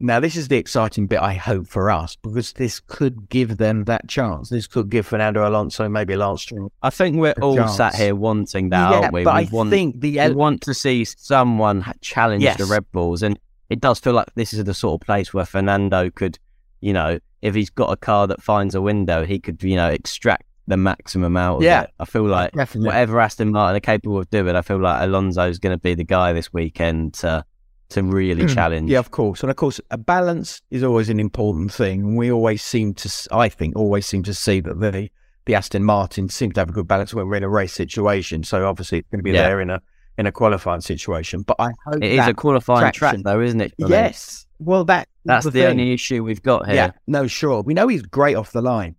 Now, 0.03 0.19
this 0.21 0.35
is 0.37 0.49
the 0.49 0.57
exciting 0.57 1.07
bit, 1.07 1.21
I 1.21 1.35
hope, 1.35 1.69
for 1.69 1.91
us, 1.91 2.17
because 2.17 2.53
this 2.55 2.81
could 2.81 3.29
give 3.29 3.57
them 3.59 3.85
that 3.85 4.09
chance. 4.09 4.49
This 4.49 4.67
could 4.67 4.91
give 4.91 5.07
Fernando 5.07 5.49
Alonso, 5.49 5.89
maybe 5.89 6.17
Lance 6.17 6.43
Stroll. 6.43 6.73
I 6.83 6.91
think 6.91 7.17
we're 7.17 7.35
all 7.41 7.57
chance. 7.57 7.77
sat 7.77 7.95
here 7.95 8.15
wanting 8.17 8.71
that, 8.71 8.91
yeah, 8.91 8.99
aren't 8.99 9.13
we? 9.13 9.23
but 9.23 9.35
we 9.35 9.41
I 9.43 9.49
want, 9.53 9.71
think 9.71 10.01
the 10.01 10.19
we 10.19 10.31
want 10.35 10.61
to 10.63 10.75
see 10.75 11.05
someone 11.05 11.83
ha- 11.83 11.93
challenge 12.01 12.45
the 12.57 12.65
Red 12.67 12.91
Bulls, 12.91 13.23
and 13.23 13.39
it 13.71 13.81
does 13.81 14.01
feel 14.01 14.13
like 14.13 14.27
this 14.35 14.53
is 14.53 14.63
the 14.65 14.75
sort 14.75 15.01
of 15.01 15.07
place 15.07 15.33
where 15.33 15.47
Fernando 15.47 16.11
could, 16.11 16.39
you 16.81 16.93
know, 16.93 17.21
if 17.41 17.55
he's 17.55 17.71
got 17.71 17.93
a 17.93 17.97
car 17.97 18.27
that 18.27 18.43
finds 18.43 18.75
a 18.75 18.83
window, 18.83 19.25
he 19.25 19.39
could, 19.39 19.63
you 19.63 19.77
know, 19.77 19.89
extract 19.89 20.45
the 20.67 20.77
maximum 20.77 21.37
out 21.37 21.57
of 21.59 21.63
Yeah. 21.63 21.83
it. 21.83 21.91
I 22.01 22.05
feel 22.05 22.25
like 22.25 22.53
Definitely. 22.53 22.87
whatever 22.89 23.21
Aston 23.21 23.51
Martin 23.53 23.77
are 23.77 23.81
capable 23.81 24.19
of 24.19 24.29
doing, 24.31 24.55
I 24.57 24.63
feel 24.63 24.79
like 24.81 25.03
Alonso's 25.03 25.59
going 25.59 25.75
to 25.77 25.81
be 25.81 25.95
the 25.95 26.05
guy 26.05 26.33
this 26.33 26.53
weekend 26.53 27.15
to 27.15 27.45
to 27.93 28.03
really 28.03 28.47
challenge. 28.47 28.89
Hmm. 28.89 28.93
Yeah, 28.93 28.99
of 28.99 29.11
course. 29.11 29.43
And 29.43 29.51
of 29.51 29.57
course, 29.57 29.81
a 29.91 29.99
balance 29.99 30.61
is 30.71 30.83
always 30.83 31.09
an 31.09 31.21
important 31.21 31.73
thing. 31.73 32.01
And 32.03 32.17
we 32.17 32.31
always 32.33 32.63
seem 32.63 32.95
to, 32.95 33.11
I 33.31 33.49
think, 33.49 33.77
always 33.77 34.07
seem 34.07 34.23
to 34.25 34.35
see 34.35 34.61
that 34.61 34.81
the, 34.81 35.09
the 35.47 35.55
Aston 35.55 35.85
Martin 35.85 36.29
seem 36.29 36.53
to 36.53 36.61
have 36.61 36.71
a 36.71 36.73
good 36.73 36.89
balance 36.89 37.15
when 37.15 37.29
we're 37.29 37.37
in 37.37 37.43
a 37.45 37.49
race 37.49 37.73
situation. 37.73 38.45
So 38.45 38.67
obviously 38.67 38.99
it's 38.99 39.09
going 39.11 39.21
to 39.21 39.25
be 39.25 39.33
Yeah. 39.33 39.43
there 39.49 39.61
in 39.61 39.71
a 39.71 39.81
in 40.19 40.27
a 40.27 40.33
qualifying 40.33 40.83
situation. 40.83 41.41
But 41.43 41.57
I 41.59 41.71
hope 41.87 42.03
It 42.03 42.13
is 42.13 42.27
a 42.27 42.35
qualifying 42.35 42.93
track, 42.93 43.17
though, 43.23 43.41
isn't 43.41 43.61
it? 43.63 43.73
Yes. 43.79 44.47
Well, 44.59 44.85
that 44.85 45.09
That's 45.25 45.47
the, 45.47 45.51
thing. 45.53 45.65
only 45.67 45.93
issue 45.95 46.23
we've 46.23 46.43
got 46.43 46.67
here. 46.67 46.75
Yeah, 46.75 46.91
no, 47.07 47.27
sure. 47.27 47.63
We 47.63 47.73
know 47.73 47.89
he's 47.89 48.03
great 48.03 48.37
off 48.37 48.53
the 48.53 48.61
line. 48.61 48.95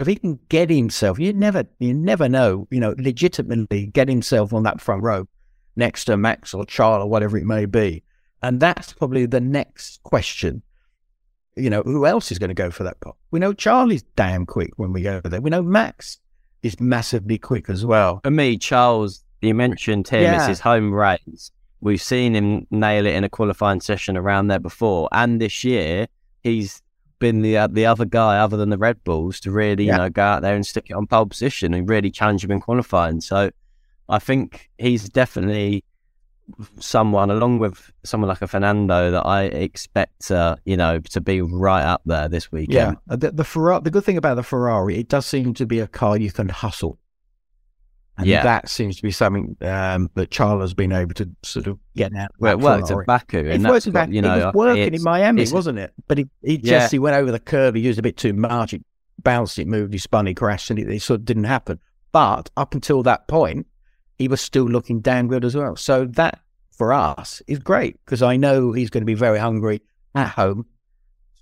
If 0.00 0.08
he 0.08 0.16
can 0.16 0.38
get 0.48 0.68
himself, 0.68 1.18
you 1.20 1.32
never, 1.32 1.64
you 1.78 1.94
never 1.94 2.28
know, 2.28 2.66
you 2.70 2.80
know, 2.80 2.94
legitimately 2.98 3.86
get 3.86 4.08
himself 4.08 4.52
on 4.52 4.64
that 4.64 4.80
front 4.80 5.02
row 5.04 5.26
next 5.76 6.06
to 6.06 6.16
Max 6.16 6.52
or 6.52 6.66
Charles 6.66 7.04
or 7.04 7.08
whatever 7.08 7.38
it 7.38 7.44
may 7.46 7.64
be, 7.64 8.02
and 8.42 8.60
that's 8.60 8.92
probably 8.92 9.26
the 9.26 9.40
next 9.40 10.02
question. 10.02 10.62
You 11.56 11.70
know, 11.70 11.82
who 11.82 12.06
else 12.06 12.30
is 12.30 12.38
going 12.38 12.48
to 12.48 12.54
go 12.54 12.70
for 12.70 12.82
that 12.84 13.00
pole? 13.00 13.16
We 13.30 13.40
know 13.40 13.52
Charlie's 13.54 14.02
damn 14.14 14.44
quick 14.44 14.72
when 14.76 14.92
we 14.92 15.02
go 15.02 15.16
over 15.16 15.28
there. 15.28 15.40
We 15.40 15.50
know 15.50 15.62
Max 15.62 16.18
is 16.62 16.78
massively 16.80 17.38
quick 17.38 17.70
as 17.70 17.86
well. 17.86 18.20
For 18.24 18.30
me, 18.30 18.58
Charles, 18.58 19.24
you 19.40 19.54
mentioned 19.54 20.06
him, 20.08 20.34
it's 20.34 20.46
his 20.46 20.60
home 20.60 20.92
race. 20.92 21.50
We've 21.80 22.00
seen 22.02 22.34
him 22.34 22.66
nail 22.70 23.06
it 23.06 23.14
in 23.14 23.24
a 23.24 23.28
qualifying 23.28 23.80
session 23.80 24.16
around 24.16 24.48
there 24.48 24.58
before. 24.58 25.08
And 25.12 25.40
this 25.40 25.64
year, 25.64 26.08
he's 26.42 26.82
been 27.18 27.40
the 27.40 27.56
uh, 27.56 27.66
the 27.68 27.86
other 27.86 28.04
guy 28.04 28.38
other 28.38 28.56
than 28.58 28.68
the 28.68 28.76
Red 28.78 29.02
Bulls 29.04 29.40
to 29.40 29.50
really, 29.50 29.84
Yeah. 29.84 29.92
you 29.92 29.98
know, 29.98 30.10
go 30.10 30.22
out 30.22 30.42
there 30.42 30.54
and 30.54 30.66
stick 30.66 30.86
it 30.90 30.94
on 30.94 31.06
pole 31.06 31.26
position 31.26 31.72
and 31.72 31.88
really 31.88 32.10
challenge 32.10 32.44
him 32.44 32.50
in 32.50 32.60
qualifying. 32.60 33.20
So 33.22 33.50
I 34.08 34.18
think 34.18 34.70
he's 34.78 35.08
definitely 35.08 35.84
someone, 36.80 37.30
along 37.30 37.58
with 37.58 37.92
someone 38.04 38.28
like 38.28 38.42
a 38.42 38.46
Fernando, 38.46 39.10
that 39.10 39.26
I 39.26 39.44
expect, 39.44 40.30
uh, 40.30 40.56
you 40.64 40.76
know, 40.76 41.00
to 41.00 41.20
be 41.20 41.40
right 41.42 41.82
up 41.84 42.02
there 42.06 42.28
this 42.28 42.48
Yeah, 42.52 42.58
weekend. 42.58 42.96
Uh, 43.10 43.16
the, 43.16 43.32
the 43.32 43.44
Ferrari. 43.44 43.80
The 43.82 43.90
good 43.90 44.04
thing 44.04 44.16
about 44.16 44.36
the 44.36 44.42
Ferrari, 44.42 44.96
it 44.98 45.08
does 45.08 45.26
seem 45.26 45.54
to 45.54 45.66
be 45.66 45.80
a 45.80 45.86
car 45.86 46.16
you 46.16 46.30
can 46.32 46.48
hustle. 46.48 46.98
And 48.18 48.26
Yeah. 48.26 48.42
that 48.44 48.70
seems 48.70 48.96
to 48.96 49.02
be 49.02 49.10
something 49.10 49.56
um, 49.60 50.10
that 50.14 50.30
Charles 50.30 50.62
has 50.62 50.74
been 50.74 50.92
able 50.92 51.12
to 51.14 51.28
sort 51.42 51.66
of 51.66 51.78
get 51.96 52.14
out. 52.16 52.30
Well, 52.38 52.52
it 52.52 52.60
worked 52.60 52.88
Ferrari. 52.88 53.02
at 53.02 53.06
Baku, 53.06 53.38
It 53.38 53.46
and 53.56 53.62
worked 53.64 53.72
that's 53.74 53.86
in 53.88 53.92
got, 53.92 54.00
Baku. 54.06 54.12
you 54.14 54.22
know, 54.22 54.34
it 54.38 54.44
was 54.46 54.54
working 54.54 54.94
in 54.94 55.02
Miami, 55.02 55.46
wasn't 55.50 55.78
it? 55.78 55.92
But 56.08 56.18
he, 56.18 56.28
he 56.42 56.54
Yeah. 56.54 56.78
just 56.78 56.92
he 56.92 56.98
went 56.98 57.16
over 57.16 57.30
the 57.30 57.38
curve. 57.40 57.74
He 57.74 57.82
used 57.82 57.98
a 57.98 58.02
bit 58.02 58.16
too 58.16 58.32
much. 58.32 58.72
It 58.72 58.82
bounced. 59.22 59.58
It 59.58 59.66
moved. 59.68 59.92
He 59.92 59.98
spun. 59.98 60.24
He 60.26 60.32
crashed, 60.34 60.70
and 60.70 60.78
it, 60.78 60.88
it 60.88 61.02
sort 61.02 61.20
of 61.20 61.24
didn't 61.26 61.44
happen. 61.44 61.78
But 62.12 62.48
up 62.56 62.72
until 62.72 63.02
that 63.02 63.28
point, 63.28 63.66
he 64.18 64.28
was 64.28 64.40
still 64.40 64.64
looking 64.64 65.00
damn 65.00 65.28
good 65.28 65.44
as 65.44 65.54
well. 65.54 65.76
So 65.76 66.04
that 66.06 66.40
for 66.72 66.92
us 66.92 67.40
is 67.46 67.58
great 67.58 67.98
because 68.04 68.22
I 68.22 68.36
know 68.36 68.72
he's 68.72 68.90
going 68.90 69.02
to 69.02 69.06
be 69.06 69.14
very 69.14 69.38
hungry 69.38 69.82
at 70.14 70.28
home. 70.28 70.66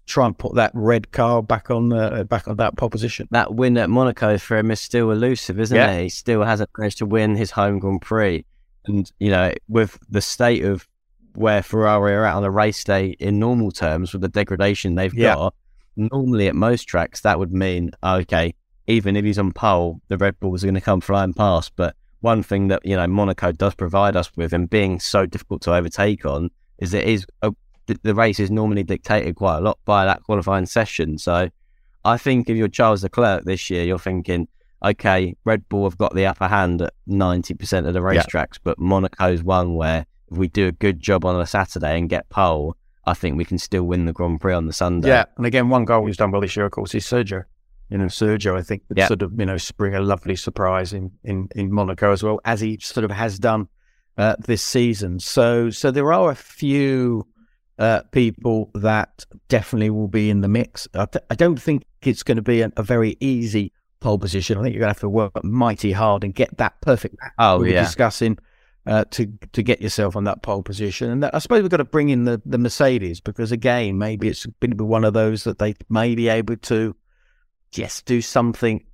Try 0.07 0.27
and 0.27 0.37
put 0.37 0.55
that 0.57 0.71
red 0.75 1.13
car 1.13 1.43
back 1.43 1.71
on 1.71 1.93
uh, 1.93 2.25
back 2.25 2.47
on 2.47 2.57
that 2.59 2.77
proposition. 2.77 3.27
that 3.31 3.55
win 3.55 3.79
at 3.79 3.89
Monaco 3.89 4.37
for 4.37 4.59
him 4.59 4.71
is 4.71 4.81
still 4.81 5.11
elusive, 5.11 5.59
isn't 5.59 5.77
Yeah. 5.77 5.93
it? 5.93 6.03
He 6.05 6.09
still 6.11 6.43
hasn't 6.45 6.69
managed 6.77 6.99
to 6.99 7.07
win 7.07 7.37
his 7.37 7.53
home 7.53 7.79
Grand 7.79 8.03
Prix. 8.03 8.45
And, 8.87 9.11
you 9.19 9.31
know, 9.31 9.53
with 9.67 9.99
the 10.11 10.21
state 10.21 10.63
of 10.63 10.87
where 11.35 11.63
Ferrari 11.63 12.13
are 12.13 12.27
at 12.27 12.35
on 12.35 12.45
a 12.45 12.51
race 12.51 12.85
day 12.85 13.17
in 13.19 13.39
normal 13.39 13.71
terms, 13.71 14.13
with 14.13 14.21
the 14.21 14.29
degradation 14.29 14.95
they've 14.95 15.15
Yeah. 15.15 15.35
got, 15.37 15.55
normally 15.97 16.49
at 16.49 16.55
most 16.55 16.85
tracks, 16.85 17.23
that 17.23 17.39
would 17.39 17.51
mean, 17.53 17.93
okay, 18.05 18.55
even 18.87 19.17
if 19.17 19.25
he's 19.25 19.39
on 19.39 19.53
pole, 19.53 20.03
the 20.09 20.19
Red 20.19 20.39
Bulls 20.39 20.63
are 20.63 20.67
going 20.67 20.75
to 20.75 20.81
come 20.83 21.01
flying 21.01 21.33
past. 21.33 21.73
But 21.77 21.97
one 22.25 22.43
thing 22.43 22.69
that, 22.69 22.85
you 22.85 22.97
know, 22.97 23.07
Monaco 23.07 23.53
does 23.53 23.75
provide 23.75 24.17
us 24.17 24.35
with 24.35 24.53
and 24.55 24.69
being 24.69 24.99
so 24.99 25.27
difficult 25.27 25.61
to 25.63 25.75
overtake 25.75 26.25
on 26.25 26.51
is 26.79 26.95
it 26.95 27.05
is 27.05 27.27
a, 27.43 27.53
the, 27.87 27.99
the 28.03 28.15
race 28.15 28.41
is 28.41 28.51
normally 28.51 28.83
dictated 28.83 29.37
quite 29.37 29.59
a 29.59 29.61
lot 29.61 29.79
by 29.85 30.07
that 30.07 30.23
qualifying 30.23 30.65
session. 30.65 31.19
So 31.19 31.51
I 32.05 32.17
think 32.17 32.49
if 32.49 32.57
you're 32.57 32.69
Charles 32.69 33.03
Leclerc 33.03 33.45
this 33.45 33.69
year, 33.69 33.85
you're 33.85 33.99
thinking, 33.99 34.49
okay, 34.83 35.37
Red 35.45 35.69
Bull 35.69 35.85
have 35.85 35.99
got 35.99 36.15
the 36.15 36.25
upper 36.25 36.49
hand 36.49 36.81
at 36.81 36.95
90% 37.07 37.87
of 37.87 37.93
the 37.93 38.01
Yeah. 38.01 38.23
racetracks, 38.23 38.59
but 38.65 38.79
Monaco's 38.79 39.43
one 39.43 39.75
where 39.75 40.07
if 40.31 40.39
we 40.39 40.49
do 40.49 40.67
a 40.67 40.73
good 40.73 41.01
job 41.01 41.27
on 41.27 41.39
a 41.39 41.47
Saturday 41.47 41.99
and 41.99 42.09
get 42.09 42.31
pole, 42.31 42.75
I 43.07 43.13
think 43.13 43.37
we 43.37 43.45
can 43.45 43.59
still 43.59 43.85
win 43.85 44.07
the 44.07 44.15
Grand 44.15 44.41
Prix 44.41 44.55
on 44.55 44.67
the 44.67 44.73
Sunday. 44.73 45.09
Yeah, 45.09 45.27
and 45.37 45.45
again, 45.45 45.69
one 45.69 45.85
goal 45.85 46.07
he's 46.07 46.17
done 46.17 46.31
well 46.31 46.41
this 46.41 46.57
year, 46.57 46.65
of 46.65 46.73
course, 46.73 46.95
is 46.95 47.05
Sergio. 47.05 47.45
You 47.95 47.99
know, 47.99 48.07
Sergio, 48.07 48.59
I 48.59 48.63
think, 48.63 48.83
would 48.89 48.99
sort 49.07 49.23
of 49.23 49.39
you 49.39 49.47
know 49.47 49.57
spring 49.57 49.95
a 49.95 50.01
lovely 50.01 50.35
surprise 50.35 50.93
in, 50.93 51.13
in, 51.23 51.49
in 51.55 51.73
Monaco 51.73 52.11
as 52.11 52.25
well, 52.25 52.41
as 52.45 52.61
he 52.61 52.77
sort 52.81 53.05
of 53.05 53.13
has 53.13 53.39
done 53.39 53.69
uh, 54.19 54.35
this 54.41 54.65
season. 54.65 55.21
So, 55.21 55.71
so 55.71 55.93
there 55.93 56.13
are 56.13 56.29
a 56.29 56.35
few 56.35 57.25
uh, 57.79 58.03
people 58.11 58.73
that 58.75 59.25
definitely 59.47 59.91
will 59.91 60.09
be 60.09 60.29
in 60.29 60.41
the 60.41 60.49
mix. 60.49 60.89
I, 60.93 61.07
th- 61.07 61.25
I 61.31 61.37
don't 61.37 61.61
think 61.61 61.85
it's 62.03 62.25
going 62.25 62.35
to 62.35 62.43
be 62.43 62.63
a, 62.63 62.73
a 62.77 62.83
very 62.83 63.17
easy 63.21 63.73
pole 64.01 64.19
position. 64.19 64.59
I 64.59 64.63
think 64.63 64.75
you're 64.75 64.81
going 64.81 64.93
to 64.93 64.97
have 64.97 65.01
to 65.01 65.09
work 65.09 65.45
mighty 65.45 65.93
hard 65.93 66.25
and 66.25 66.35
get 66.35 66.57
that 66.57 66.81
perfect 66.81 67.15
Oh, 67.39 67.59
we 67.59 67.69
were 67.69 67.75
yeah. 67.75 67.85
discussing 67.85 68.39
uh, 68.87 69.05
to 69.13 69.33
to 69.53 69.63
get 69.63 69.81
yourself 69.81 70.17
on 70.17 70.25
that 70.25 70.43
pole 70.43 70.65
position. 70.65 71.11
And 71.11 71.23
that, 71.23 71.33
I 71.33 71.39
suppose 71.39 71.63
we've 71.63 71.71
got 71.71 71.77
to 71.77 71.85
bring 71.85 72.09
in 72.09 72.25
the, 72.25 72.43
the 72.45 72.59
Mercedes 72.59 73.21
because 73.21 73.53
again, 73.53 73.99
maybe 73.99 74.27
it's 74.27 74.47
going 74.47 74.71
to 74.71 74.77
be 74.77 74.83
one 74.83 75.05
of 75.05 75.15
those 75.15 75.45
that 75.45 75.61
they 75.61 75.77
may 75.89 76.17
be 76.17 76.29
able 76.29 76.57
to 76.57 76.97
just 77.75 78.07
do 78.07 78.21
something. 78.23 78.85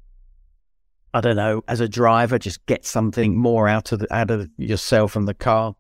I 1.13 1.21
don't 1.21 1.37
know, 1.37 1.63
as 1.69 1.81
a 1.81 1.89
driver, 1.89 2.39
just 2.39 2.65
get 2.67 2.87
something 2.87 3.37
more 3.37 3.69
out 3.69 3.91
of 3.93 3.99
the, 3.99 4.15
out 4.15 4.31
of 4.31 4.49
yourself 4.57 5.17
and 5.17 5.27
the 5.27 5.35
car, 5.35 5.75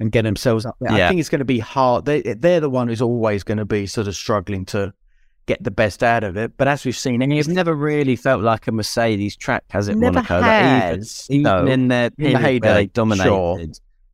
and 0.00 0.10
get 0.10 0.22
themselves 0.22 0.66
up 0.66 0.76
there. 0.80 0.92
I 0.92 1.08
think 1.08 1.20
it's 1.20 1.28
going 1.28 1.38
to 1.38 1.44
be 1.44 1.60
hard. 1.60 2.04
They 2.04 2.20
they're 2.22 2.60
the 2.60 2.68
one 2.70 2.88
who's 2.88 3.00
always 3.02 3.44
going 3.44 3.58
to 3.58 3.64
be 3.64 3.86
sort 3.86 4.08
of 4.08 4.16
struggling 4.16 4.64
to 4.66 4.92
get 5.46 5.62
the 5.62 5.70
best 5.70 6.02
out 6.02 6.24
of 6.24 6.36
it. 6.36 6.56
But 6.56 6.68
as 6.68 6.84
we've 6.84 6.96
seen, 6.96 7.22
any 7.22 7.38
It's 7.38 7.48
never 7.48 7.74
really 7.74 8.16
felt 8.16 8.42
like 8.42 8.66
a 8.66 8.72
Mercedes 8.72 9.36
track, 9.36 9.64
has 9.70 9.88
it, 9.88 9.96
Never 9.96 10.14
Monaco? 10.14 10.38
Even- 10.38 10.48
has, 10.48 11.26
even, 11.30 11.42
no. 11.42 11.66
in 11.66 11.88
their 11.88 12.10
In 12.18 12.32
the 12.32 12.38
heyday, 12.38 12.74
they 12.74 12.86
dominated, 12.86 13.28
sure. 13.28 13.60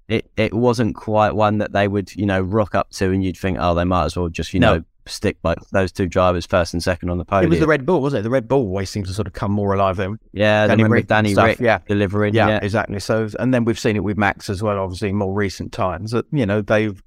it, 0.09 0.31
it 0.37 0.55
wasn't 0.55 0.96
quite 0.96 1.35
one 1.35 1.59
that 1.59 1.72
they 1.72 1.88
would, 1.88 2.14
you 2.14 2.24
know, 2.27 2.40
rock 2.40 2.74
up 2.74 2.90
to 2.90 3.11
and 3.11 3.24
you'd 3.24 3.37
think, 3.37 3.59
oh, 3.61 3.74
they 3.74 3.85
might 3.85 4.05
as 4.05 4.16
well 4.16 4.29
just, 4.29 4.53
you 4.55 4.61
No. 4.61 4.77
know, 4.77 4.85
stick 5.09 5.40
by 5.42 5.57
those 5.73 5.92
two 5.92 6.07
drivers 6.07 6.47
first 6.47 6.73
and 6.73 6.83
second 6.83 7.11
on 7.11 7.18
the 7.18 7.25
podium. 7.25 7.51
it 7.51 7.57
was 7.57 7.61
the 7.61 7.66
Red 7.66 7.87
Bull, 7.87 8.01
wasn't 8.01 8.21
it? 8.21 8.23
The 8.23 8.31
Red 8.31 8.49
Bull 8.49 8.61
always 8.61 8.90
seems 8.90 9.09
to 9.09 9.14
sort 9.14 9.27
of 9.27 9.33
come 9.33 9.53
more 9.53 9.75
alive 9.75 9.97
than 9.97 10.18
yeah, 10.33 10.66
Danny 10.66 10.83
Danny, 10.83 10.92
Rick 10.92 11.07
Danny 11.07 11.33
stuff, 11.33 11.47
Rick 11.47 11.61
yeah. 11.61 11.79
delivering. 11.87 12.35
Yeah, 12.35 12.49
Yeah, 12.49 12.61
exactly. 12.62 13.01
So, 13.01 13.29
and 13.38 13.53
then 13.53 13.64
we've 13.64 13.79
seen 13.79 13.97
it 13.97 14.05
with 14.05 14.16
Max 14.16 14.49
as 14.49 14.62
well. 14.62 14.79
Obviously, 14.79 15.11
in 15.11 15.16
more 15.16 15.33
recent 15.33 15.73
times 15.73 16.12
that 16.12 16.27
you 16.33 16.47
know 16.47 16.62
they've 16.62 17.03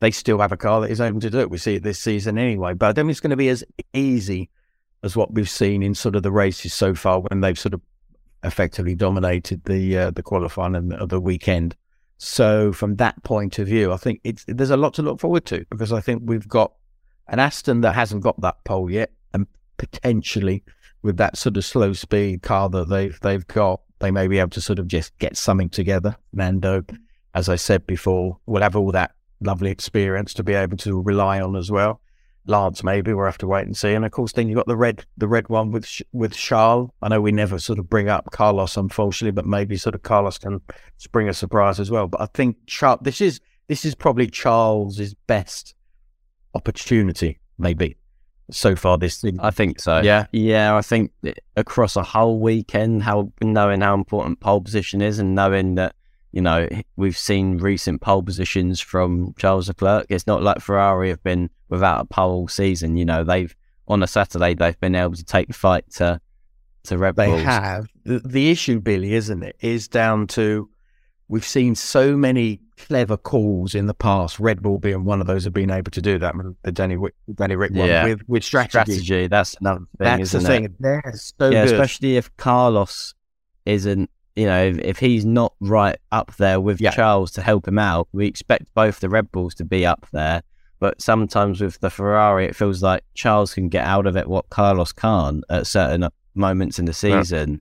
they 0.00 0.10
still 0.10 0.38
have 0.38 0.52
a 0.52 0.56
car 0.56 0.80
that 0.82 0.90
is 0.90 1.00
able 1.00 1.20
to 1.20 1.30
do 1.30 1.40
it. 1.40 1.50
We 1.50 1.58
see 1.58 1.76
it 1.76 1.82
this 1.82 1.98
season 1.98 2.38
anyway, 2.38 2.74
but 2.74 2.86
I 2.86 2.92
don't 2.92 3.06
think 3.06 3.12
it's 3.12 3.20
going 3.20 3.30
to 3.30 3.36
be 3.36 3.48
as 3.48 3.64
easy 3.92 4.50
as 5.02 5.16
what 5.16 5.32
we've 5.32 5.48
seen 5.48 5.82
in 5.82 5.94
sort 5.94 6.16
of 6.16 6.22
the 6.22 6.32
races 6.32 6.74
so 6.74 6.94
far 6.94 7.20
when 7.20 7.40
they've 7.40 7.58
sort 7.58 7.74
of 7.74 7.80
effectively 8.44 8.94
dominated 8.94 9.64
the 9.64 9.98
uh, 9.98 10.10
the 10.10 10.22
qualifying 10.22 10.74
and 10.74 10.92
the, 10.92 11.06
the 11.06 11.20
weekend. 11.20 11.76
So, 12.18 12.72
from 12.72 12.96
that 12.96 13.22
point 13.22 13.58
of 13.58 13.68
view, 13.68 13.92
I 13.92 13.96
think 13.96 14.20
it's 14.24 14.44
there's 14.48 14.70
a 14.70 14.76
lot 14.76 14.94
to 14.94 15.02
look 15.02 15.20
forward 15.20 15.44
to 15.46 15.64
because 15.70 15.92
I 15.92 16.00
think 16.00 16.22
we've 16.24 16.48
got 16.48 16.72
an 17.28 17.38
Aston 17.38 17.82
that 17.82 17.94
hasn't 17.94 18.22
got 18.22 18.40
that 18.40 18.64
pole 18.64 18.90
yet, 18.90 19.10
and 19.32 19.46
potentially 19.76 20.64
with 21.02 21.16
that 21.18 21.36
sort 21.36 21.56
of 21.56 21.64
slow 21.64 21.92
speed 21.92 22.42
car 22.42 22.68
that 22.70 22.88
they've 22.88 23.18
they've 23.20 23.46
got, 23.46 23.80
they 23.98 24.10
may 24.10 24.26
be 24.28 24.38
able 24.38 24.50
to 24.50 24.60
sort 24.60 24.78
of 24.78 24.88
just 24.88 25.16
get 25.18 25.36
something 25.36 25.68
together. 25.68 26.16
Nando, 26.32 26.84
as 27.34 27.48
I 27.48 27.56
said 27.56 27.86
before, 27.86 28.38
will 28.46 28.62
have 28.62 28.76
all 28.76 28.92
that 28.92 29.12
lovely 29.40 29.70
experience 29.70 30.34
to 30.34 30.42
be 30.42 30.54
able 30.54 30.76
to 30.78 31.00
rely 31.00 31.40
on 31.40 31.56
as 31.56 31.70
well. 31.70 32.00
Lance, 32.46 32.82
maybe 32.82 33.12
we'll 33.12 33.26
have 33.26 33.38
to 33.38 33.46
wait 33.46 33.66
and 33.66 33.76
see. 33.76 33.92
And 33.92 34.06
of 34.06 34.10
course, 34.10 34.32
then 34.32 34.48
you've 34.48 34.56
got 34.56 34.66
the 34.66 34.76
red 34.76 35.04
the 35.18 35.28
red 35.28 35.48
one 35.48 35.70
with 35.70 36.00
with 36.12 36.34
Charles. 36.34 36.90
I 37.02 37.08
know 37.08 37.20
we 37.20 37.30
never 37.30 37.58
sort 37.58 37.78
of 37.78 37.90
bring 37.90 38.08
up 38.08 38.30
Carlos, 38.32 38.76
unfortunately, 38.76 39.32
but 39.32 39.46
maybe 39.46 39.76
sort 39.76 39.94
of 39.94 40.02
Carlos 40.02 40.38
can 40.38 40.62
spring 40.96 41.28
a 41.28 41.34
surprise 41.34 41.78
as 41.78 41.90
well. 41.90 42.06
But 42.06 42.22
I 42.22 42.26
think 42.32 42.56
Charles, 42.66 43.00
this 43.02 43.20
is 43.20 43.40
this 43.68 43.84
is 43.84 43.94
probably 43.94 44.28
Charles's 44.28 45.14
best 45.26 45.74
opportunity, 46.54 47.38
maybe 47.58 47.96
so 48.50 48.74
far 48.74 48.98
this 48.98 49.16
season. 49.16 49.40
I 49.40 49.50
think 49.50 49.80
so. 49.80 50.00
Yeah. 50.00 50.26
yeah. 50.32 50.76
I 50.76 50.82
think 50.82 51.12
across 51.56 51.96
a 51.96 52.02
whole 52.02 52.38
weekend, 52.40 53.02
how 53.02 53.32
knowing 53.42 53.80
how 53.80 53.94
important 53.94 54.40
pole 54.40 54.60
position 54.60 55.00
is, 55.02 55.18
and 55.18 55.34
knowing 55.34 55.74
that 55.76 55.94
you 56.32 56.40
know 56.42 56.68
we've 56.96 57.16
seen 57.16 57.58
recent 57.58 58.00
pole 58.00 58.22
positions 58.22 58.80
from 58.80 59.34
Charles 59.38 59.68
Leclerc. 59.68 60.06
It's 60.08 60.26
not 60.26 60.42
like 60.42 60.60
Ferrari 60.60 61.10
have 61.10 61.22
been 61.22 61.50
without 61.68 62.00
a 62.00 62.04
pole 62.04 62.48
season. 62.48 62.96
You 62.96 63.04
know, 63.04 63.24
they've 63.24 63.54
on 63.86 64.02
a 64.02 64.06
Saturday 64.06 64.54
they've 64.54 64.78
been 64.80 64.94
able 64.94 65.14
to 65.14 65.24
take 65.24 65.48
the 65.48 65.54
fight 65.54 65.90
to 65.92 66.20
to 66.84 66.98
Red 66.98 67.16
They 67.16 67.26
Bulls. 67.26 67.42
have. 67.42 67.88
The, 68.04 68.20
the 68.20 68.50
issue, 68.50 68.80
Billy, 68.80 69.14
isn't 69.14 69.42
it, 69.42 69.56
is 69.60 69.88
down 69.88 70.26
to 70.28 70.70
we've 71.28 71.44
seen 71.44 71.74
so 71.74 72.16
many 72.16 72.60
clever 72.76 73.16
calls 73.16 73.74
in 73.74 73.86
the 73.86 73.94
past. 73.94 74.38
Red 74.40 74.62
Bull 74.62 74.78
being 74.78 75.04
one 75.04 75.20
of 75.20 75.26
those 75.26 75.44
have 75.44 75.52
been 75.52 75.70
able 75.70 75.90
to 75.90 76.00
do 76.00 76.18
that. 76.18 76.34
The 76.62 76.72
Danny 76.72 76.96
Danny 77.34 77.56
Rick 77.56 77.72
one 77.72 77.88
Yeah. 77.88 78.04
with 78.04 78.22
with 78.28 78.44
strategy. 78.44 78.70
strategy. 78.92 79.26
That's 79.26 79.54
another 79.60 79.80
thing, 79.80 80.18
That's 80.18 80.32
the 80.32 80.40
thing. 80.40 80.64
it? 80.64 80.72
They're 80.80 81.02
so 81.16 81.50
yeah, 81.50 81.64
good. 81.64 81.74
especially 81.74 82.16
if 82.16 82.34
Carlos 82.36 83.14
isn't, 83.66 84.08
you 84.36 84.46
know, 84.46 84.62
if, 84.64 84.78
if 84.78 84.98
he's 84.98 85.24
not 85.26 85.52
right 85.60 85.98
up 86.12 86.34
there 86.36 86.60
with 86.60 86.80
Yeah. 86.80 86.92
Charles 86.92 87.30
to 87.32 87.42
help 87.42 87.66
him 87.68 87.78
out, 87.78 88.08
we 88.12 88.26
expect 88.26 88.72
both 88.74 89.00
the 89.00 89.08
Red 89.08 89.30
Bulls 89.32 89.54
to 89.56 89.64
be 89.64 89.84
up 89.84 90.06
there. 90.12 90.42
But 90.80 91.02
sometimes 91.02 91.60
with 91.60 91.80
the 91.80 91.90
Ferrari, 91.90 92.46
it 92.46 92.54
feels 92.54 92.82
like 92.82 93.02
Charles 93.14 93.52
can 93.52 93.68
get 93.68 93.84
out 93.84 94.06
of 94.06 94.16
it 94.16 94.28
what 94.28 94.48
Carlos 94.48 94.92
can't 94.92 95.42
at 95.50 95.66
certain 95.66 96.08
moments 96.36 96.78
in 96.78 96.84
the 96.84 96.90
Yeah. 97.02 97.20
season. 97.22 97.60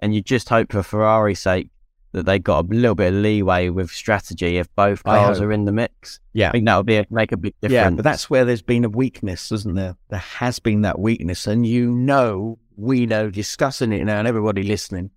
And 0.00 0.12
you 0.14 0.20
just 0.20 0.48
hope 0.48 0.72
for 0.72 0.82
Ferrari's 0.82 1.40
sake 1.40 1.70
that 2.12 2.24
they 2.24 2.38
got 2.38 2.64
a 2.64 2.68
little 2.68 2.94
bit 2.94 3.12
of 3.12 3.20
leeway 3.20 3.68
with 3.68 3.90
strategy 3.90 4.56
if 4.56 4.74
both 4.74 5.04
cars 5.04 5.40
are 5.40 5.52
in 5.52 5.66
the 5.66 5.72
mix. 5.72 6.20
Yeah. 6.32 6.48
I 6.48 6.52
think 6.52 6.66
that 6.66 6.76
would 6.76 6.86
be 6.86 6.96
a, 6.96 7.06
make 7.10 7.32
a 7.32 7.36
big 7.36 7.54
difference. 7.60 7.72
Yeah, 7.72 7.90
but 7.90 8.04
that's 8.04 8.30
where 8.30 8.44
there's 8.44 8.62
been 8.62 8.84
a 8.84 8.88
weakness, 8.88 9.52
isn't 9.52 9.74
there? 9.74 9.96
There 10.08 10.18
has 10.18 10.58
been 10.58 10.82
that 10.82 10.98
weakness. 10.98 11.46
And 11.46 11.66
you 11.66 11.90
know, 11.90 12.58
we 12.76 13.06
know, 13.06 13.30
discussing 13.30 13.92
it 13.92 14.04
now, 14.04 14.18
and 14.18 14.28
everybody 14.28 14.62
listening, 14.62 15.10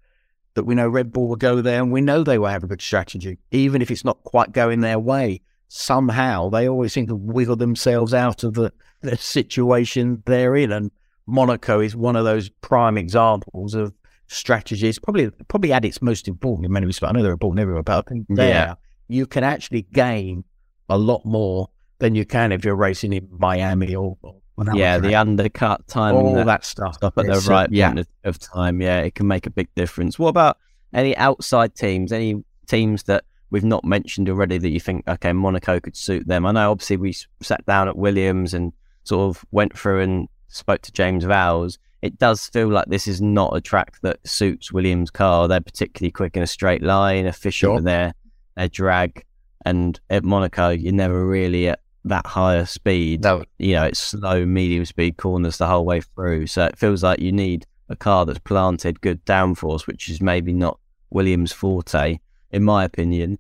that 0.56 0.66
we 0.66 0.76
know 0.76 0.90
Red 0.90 1.14
Bull 1.14 1.30
will 1.30 1.38
go 1.38 1.62
there 1.62 1.82
and 1.82 1.92
we 1.92 2.02
know 2.02 2.24
they 2.24 2.38
will 2.38 2.48
have 2.48 2.64
a 2.64 2.68
good 2.68 2.82
strategy, 2.82 3.38
even 3.52 3.82
if 3.82 3.90
it's 3.90 4.04
not 4.04 4.22
quite 4.24 4.52
going 4.52 4.82
their 4.82 5.00
way. 5.00 5.42
Somehow 5.70 6.50
they 6.50 6.68
always 6.68 6.92
seem 6.92 7.08
to 7.08 7.16
wiggle 7.16 7.56
themselves 7.56 8.14
out 8.14 8.44
of 8.44 8.56
the, 8.56 8.74
the 9.00 9.16
situation 9.16 10.22
they're 10.26 10.58
in. 10.58 10.74
And 10.74 10.92
Monaco 11.26 11.80
is 11.80 11.96
one 11.96 12.18
of 12.18 12.26
those 12.26 12.50
prime 12.50 12.98
examples 12.98 13.74
of 13.74 13.94
strategies, 14.32 14.98
probably 14.98 15.30
probably 15.48 15.74
at 15.74 15.84
its 15.86 16.02
most 16.02 16.28
important 16.28 16.66
in 16.66 16.72
many 16.72 16.86
respects. 16.86 17.10
I 17.10 17.14
know 17.14 17.24
they're 17.24 17.32
important 17.34 17.60
everywhere, 17.60 17.84
but 17.84 18.06
I 18.06 18.10
think 18.10 18.26
there 18.30 18.48
Yeah. 18.50 18.76
you 19.08 19.26
can 19.28 19.44
actually 19.44 19.84
gain 19.94 20.44
a 20.90 20.98
lot 20.98 21.26
more 21.26 21.70
than 22.00 22.16
you 22.16 22.26
can 22.26 22.52
if 22.52 22.64
you're 22.66 22.76
racing 22.76 23.14
in 23.14 23.28
Miami 23.32 23.94
or, 23.96 24.18
or 24.22 24.36
yeah, 24.74 24.98
the 25.00 25.16
undercut 25.16 25.86
time, 25.88 26.16
all 26.16 26.34
that 26.36 26.46
that 26.46 26.66
stuff. 26.66 26.96
stuff 26.96 27.18
at 27.18 27.26
the 27.26 27.34
It's, 27.34 27.48
uh, 27.48 27.52
right 27.52 27.70
yeah. 27.72 27.88
point 27.90 28.00
of, 28.00 28.08
of 28.24 28.40
time. 28.40 28.82
Yeah, 28.82 29.00
it 29.00 29.16
can 29.16 29.28
make 29.28 29.46
a 29.46 29.50
big 29.50 29.68
difference. 29.76 30.18
What 30.20 30.30
about 30.30 30.58
any 30.94 31.16
outside 31.18 31.76
teams? 31.76 32.12
Any 32.12 32.44
teams 32.68 33.04
that 33.04 33.24
we've 33.50 33.64
not 33.64 33.84
mentioned 33.84 34.30
already 34.30 34.58
that 34.58 34.70
you 34.70 34.80
think, 34.80 35.08
okay, 35.08 35.34
Monaco 35.34 35.80
could 35.80 35.96
suit 35.98 36.28
them? 36.28 36.46
I 36.46 36.52
know, 36.52 36.72
obviously, 36.72 36.98
we 36.98 37.14
sat 37.42 37.66
down 37.66 37.88
at 37.88 37.98
Williams 37.98 38.54
and 38.54 38.72
sort 39.04 39.30
of 39.36 39.44
went 39.52 39.78
through 39.78 40.02
and 40.02 40.28
spoke 40.48 40.82
to 40.84 40.92
James 40.92 41.24
Vowles. 41.26 41.78
It 42.02 42.18
does 42.18 42.48
feel 42.48 42.68
like 42.70 42.88
this 42.88 43.08
is 43.08 43.22
not 43.22 43.56
a 43.56 43.62
track 43.62 43.98
that 44.02 44.26
suits 44.28 44.72
Williams' 44.72 45.12
car. 45.12 45.48
They're 45.48 45.62
particularly 45.62 46.12
quick 46.12 46.36
in 46.36 46.44
a 46.44 46.48
straight 46.48 46.82
line, 46.82 47.26
efficient 47.26 47.54
Sure. 47.70 47.76
with 47.76 47.84
their 47.86 48.14
their 48.58 48.68
drag, 48.68 49.24
and 49.66 50.00
at 50.10 50.24
Monaco, 50.24 50.70
you're 50.70 50.92
never 50.94 51.26
really 51.26 51.70
at 51.70 51.80
that 52.04 52.26
higher 52.26 52.66
speed 52.66 53.24
No, 53.24 53.44
you 53.60 53.76
know, 53.76 53.84
it's 53.86 54.00
slow, 54.00 54.46
medium 54.46 54.86
speed 54.86 55.18
corners 55.18 55.58
the 55.58 55.68
whole 55.68 55.86
way 55.86 56.02
through. 56.02 56.48
So 56.48 56.66
it 56.66 56.78
feels 56.78 57.04
like 57.04 57.20
you 57.20 57.32
need 57.32 57.66
a 57.90 57.96
car 57.96 58.26
that's 58.26 58.40
planted 58.40 59.00
good 59.02 59.24
downforce, 59.26 59.86
which 59.88 60.10
is 60.10 60.20
maybe 60.22 60.52
not 60.52 60.80
Williams' 61.12 61.52
forte, 61.52 62.20
in 62.52 62.64
my 62.64 62.84
opinion. 62.84 63.38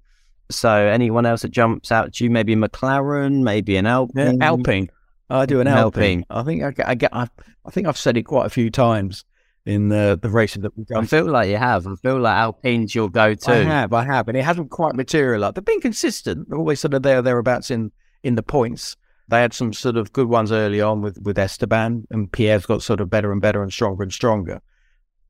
So 0.52 0.72
anyone 0.72 1.26
else 1.26 1.42
that 1.42 1.52
jumps 1.52 1.92
out 1.92 2.14
to 2.14 2.24
you, 2.24 2.30
maybe 2.30 2.54
a 2.54 2.56
McLaren, 2.56 3.42
maybe 3.42 3.78
an 3.78 3.86
Alpine. 3.88 4.42
Uh, 4.42 4.46
Alpine. 4.46 4.90
I 5.32 5.46
do 5.46 5.62
an 5.62 5.68
Alpine. 5.68 6.26
I 6.30 6.44
think 6.44 6.64
I 6.64 6.72
get, 6.72 6.88
I 6.88 6.96
get. 6.96 7.16
I, 7.16 7.28
I 7.66 7.72
think 7.72 7.88
I've 7.88 7.98
said 7.98 8.18
it 8.18 8.24
quite 8.24 8.46
a 8.46 8.50
few 8.50 8.70
times 8.70 9.24
in 9.66 9.90
the 9.90 10.20
the 10.22 10.30
races 10.30 10.64
that 10.64 10.76
we've 10.78 10.88
done. 10.88 11.04
I 11.04 11.08
feel 11.08 11.26
like 11.26 11.50
you 11.50 11.58
have. 11.58 11.88
I 11.88 11.96
feel 11.96 12.20
like 12.20 12.36
Alpine's 12.36 12.94
your 12.94 13.10
go-to. 13.10 13.52
I 13.52 13.64
have, 13.64 13.94
I 13.94 14.04
have, 14.04 14.28
and 14.28 14.38
it 14.38 14.44
hasn't 14.44 14.72
quite 14.72 14.96
materialised. 14.96 15.56
They've 15.56 15.66
been 15.66 15.82
consistent, 15.82 16.50
They're 16.50 16.58
always 16.58 16.80
sort 16.80 16.94
of 16.94 17.04
there, 17.04 17.22
thereabouts 17.22 17.72
in 17.72 17.92
in 18.24 18.36
the 18.36 18.44
points. 18.44 18.98
They 19.28 19.40
had 19.40 19.54
some 19.54 19.72
sort 19.72 19.96
of 19.96 20.12
good 20.12 20.28
ones 20.28 20.52
early 20.52 20.82
on 20.82 21.02
with 21.02 21.18
with 21.22 21.38
Esteban, 21.38 22.08
and 22.10 22.32
Pierre's 22.32 22.66
got 22.66 22.84
sort 22.84 23.00
of 23.00 23.10
better 23.10 23.32
and 23.32 23.42
better 23.42 23.64
and 23.64 23.72
stronger 23.72 24.04
and 24.04 24.12
stronger. 24.12 24.62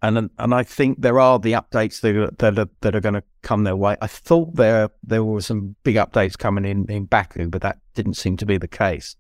And 0.02 0.32
and 0.40 0.54
I 0.54 0.64
think 0.64 1.02
there 1.02 1.20
are 1.20 1.38
the 1.38 1.52
updates 1.52 2.02
that 2.02 2.16
are, 2.16 2.32
that 2.40 2.58
are, 2.58 2.70
that 2.82 2.96
are 2.96 3.02
going 3.02 3.14
to 3.14 3.24
come 3.44 3.64
their 3.64 3.76
way. 3.76 3.98
I 4.02 4.08
thought 4.08 4.56
there 4.56 4.90
there 5.04 5.24
were 5.24 5.42
some 5.42 5.76
big 5.84 5.98
updates 5.98 6.38
coming 6.38 6.66
in 6.66 6.90
in 6.90 7.06
Baku, 7.06 7.50
but 7.50 7.62
that 7.62 7.78
didn't 7.94 8.16
seem 8.16 8.38
to 8.38 8.46
be 8.46 8.58
the 8.58 8.68
case. 8.68 9.16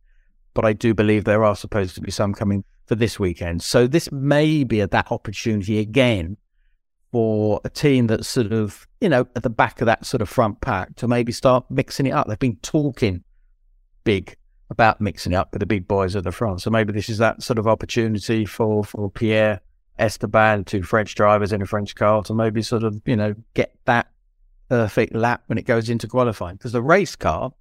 But 0.53 0.65
I 0.65 0.73
do 0.73 0.93
believe 0.93 1.23
there 1.23 1.43
are 1.43 1.55
supposed 1.55 1.95
to 1.95 2.01
be 2.01 2.11
some 2.11 2.33
coming 2.33 2.63
for 2.85 2.95
this 2.95 3.19
weekend. 3.19 3.63
So 3.63 3.87
this 3.87 4.11
may 4.11 4.63
be 4.63 4.83
that 4.83 5.11
opportunity 5.11 5.79
again 5.79 6.37
for 7.11 7.61
a 7.63 7.69
team 7.69 8.07
that's 8.07 8.27
sort 8.27 8.51
of, 8.51 8.87
you 8.99 9.09
know, 9.09 9.27
at 9.35 9.43
the 9.43 9.49
back 9.49 9.81
of 9.81 9.85
that 9.85 10.05
sort 10.05 10.21
of 10.21 10.29
front 10.29 10.61
pack 10.61 10.95
to 10.95 11.07
maybe 11.07 11.31
start 11.31 11.69
mixing 11.69 12.05
it 12.05 12.11
up. 12.11 12.27
They've 12.27 12.39
been 12.39 12.57
talking 12.57 13.23
big 14.03 14.35
about 14.69 15.01
mixing 15.01 15.33
it 15.33 15.35
up 15.35 15.51
with 15.51 15.59
the 15.59 15.65
big 15.65 15.87
boys 15.87 16.15
at 16.15 16.23
the 16.23 16.31
front. 16.31 16.61
So 16.61 16.69
maybe 16.69 16.93
this 16.93 17.09
is 17.09 17.17
that 17.17 17.43
sort 17.43 17.59
of 17.59 17.67
opportunity 17.67 18.45
for, 18.45 18.83
for 18.83 19.09
Pierre, 19.11 19.59
Esteban, 19.99 20.63
two 20.63 20.83
French 20.83 21.13
drivers 21.15 21.51
in 21.51 21.61
a 21.61 21.65
French 21.65 21.95
car 21.95 22.23
to 22.23 22.33
maybe 22.33 22.61
sort 22.61 22.83
of, 22.83 23.01
you 23.05 23.15
know, 23.15 23.35
get 23.53 23.75
that 23.85 24.09
perfect 24.69 25.13
lap 25.13 25.43
when 25.47 25.57
it 25.57 25.65
goes 25.65 25.89
into 25.89 26.07
qualifying. 26.07 26.55
Because 26.55 26.71
the 26.71 26.81
race 26.81 27.17
car 27.17 27.51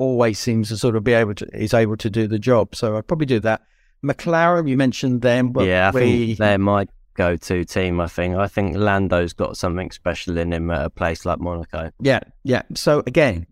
always 0.00 0.38
seems 0.38 0.70
to 0.70 0.78
sort 0.78 0.96
of 0.96 1.04
be 1.04 1.12
able 1.12 1.34
to, 1.34 1.46
is 1.54 1.74
able 1.74 1.96
to 1.98 2.08
do 2.08 2.26
the 2.26 2.38
job. 2.38 2.74
So 2.74 2.96
I'd 2.96 3.06
probably 3.06 3.26
do 3.26 3.38
that. 3.40 3.60
McLaren, 4.02 4.66
you 4.66 4.76
mentioned 4.76 5.20
them. 5.20 5.52
But 5.52 5.66
yeah, 5.66 5.88
I 5.88 5.90
we, 5.90 6.00
think 6.00 6.38
they're 6.38 6.58
my 6.58 6.88
go-to 7.14 7.64
team. 7.66 8.00
I 8.00 8.06
think. 8.06 8.34
I 8.34 8.48
think 8.48 8.76
Lando's 8.76 9.34
got 9.34 9.58
something 9.58 9.90
special 9.90 10.38
in 10.38 10.54
him 10.54 10.70
at 10.70 10.86
a 10.86 10.90
place 10.90 11.26
like 11.26 11.38
Monaco. 11.38 11.90
Yeah, 12.00 12.20
yeah. 12.44 12.62
So 12.74 13.02
again, 13.06 13.46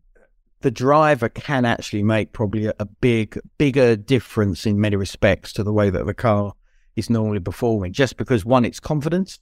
the 0.62 0.70
driver 0.70 1.28
can 1.28 1.66
actually 1.66 2.02
make 2.02 2.32
probably 2.32 2.64
a, 2.66 2.74
a 2.78 2.86
big, 2.86 3.38
bigger 3.58 3.94
difference 3.94 4.64
in 4.64 4.80
many 4.80 4.96
respects 4.96 5.52
to 5.52 5.62
the 5.62 5.72
way 5.72 5.90
that 5.90 6.06
the 6.06 6.14
car 6.14 6.54
is 6.96 7.10
normally 7.10 7.40
performing. 7.40 7.92
Just 7.92 8.16
because 8.16 8.46
one, 8.46 8.64
it's 8.64 8.80
confidence. 8.80 9.38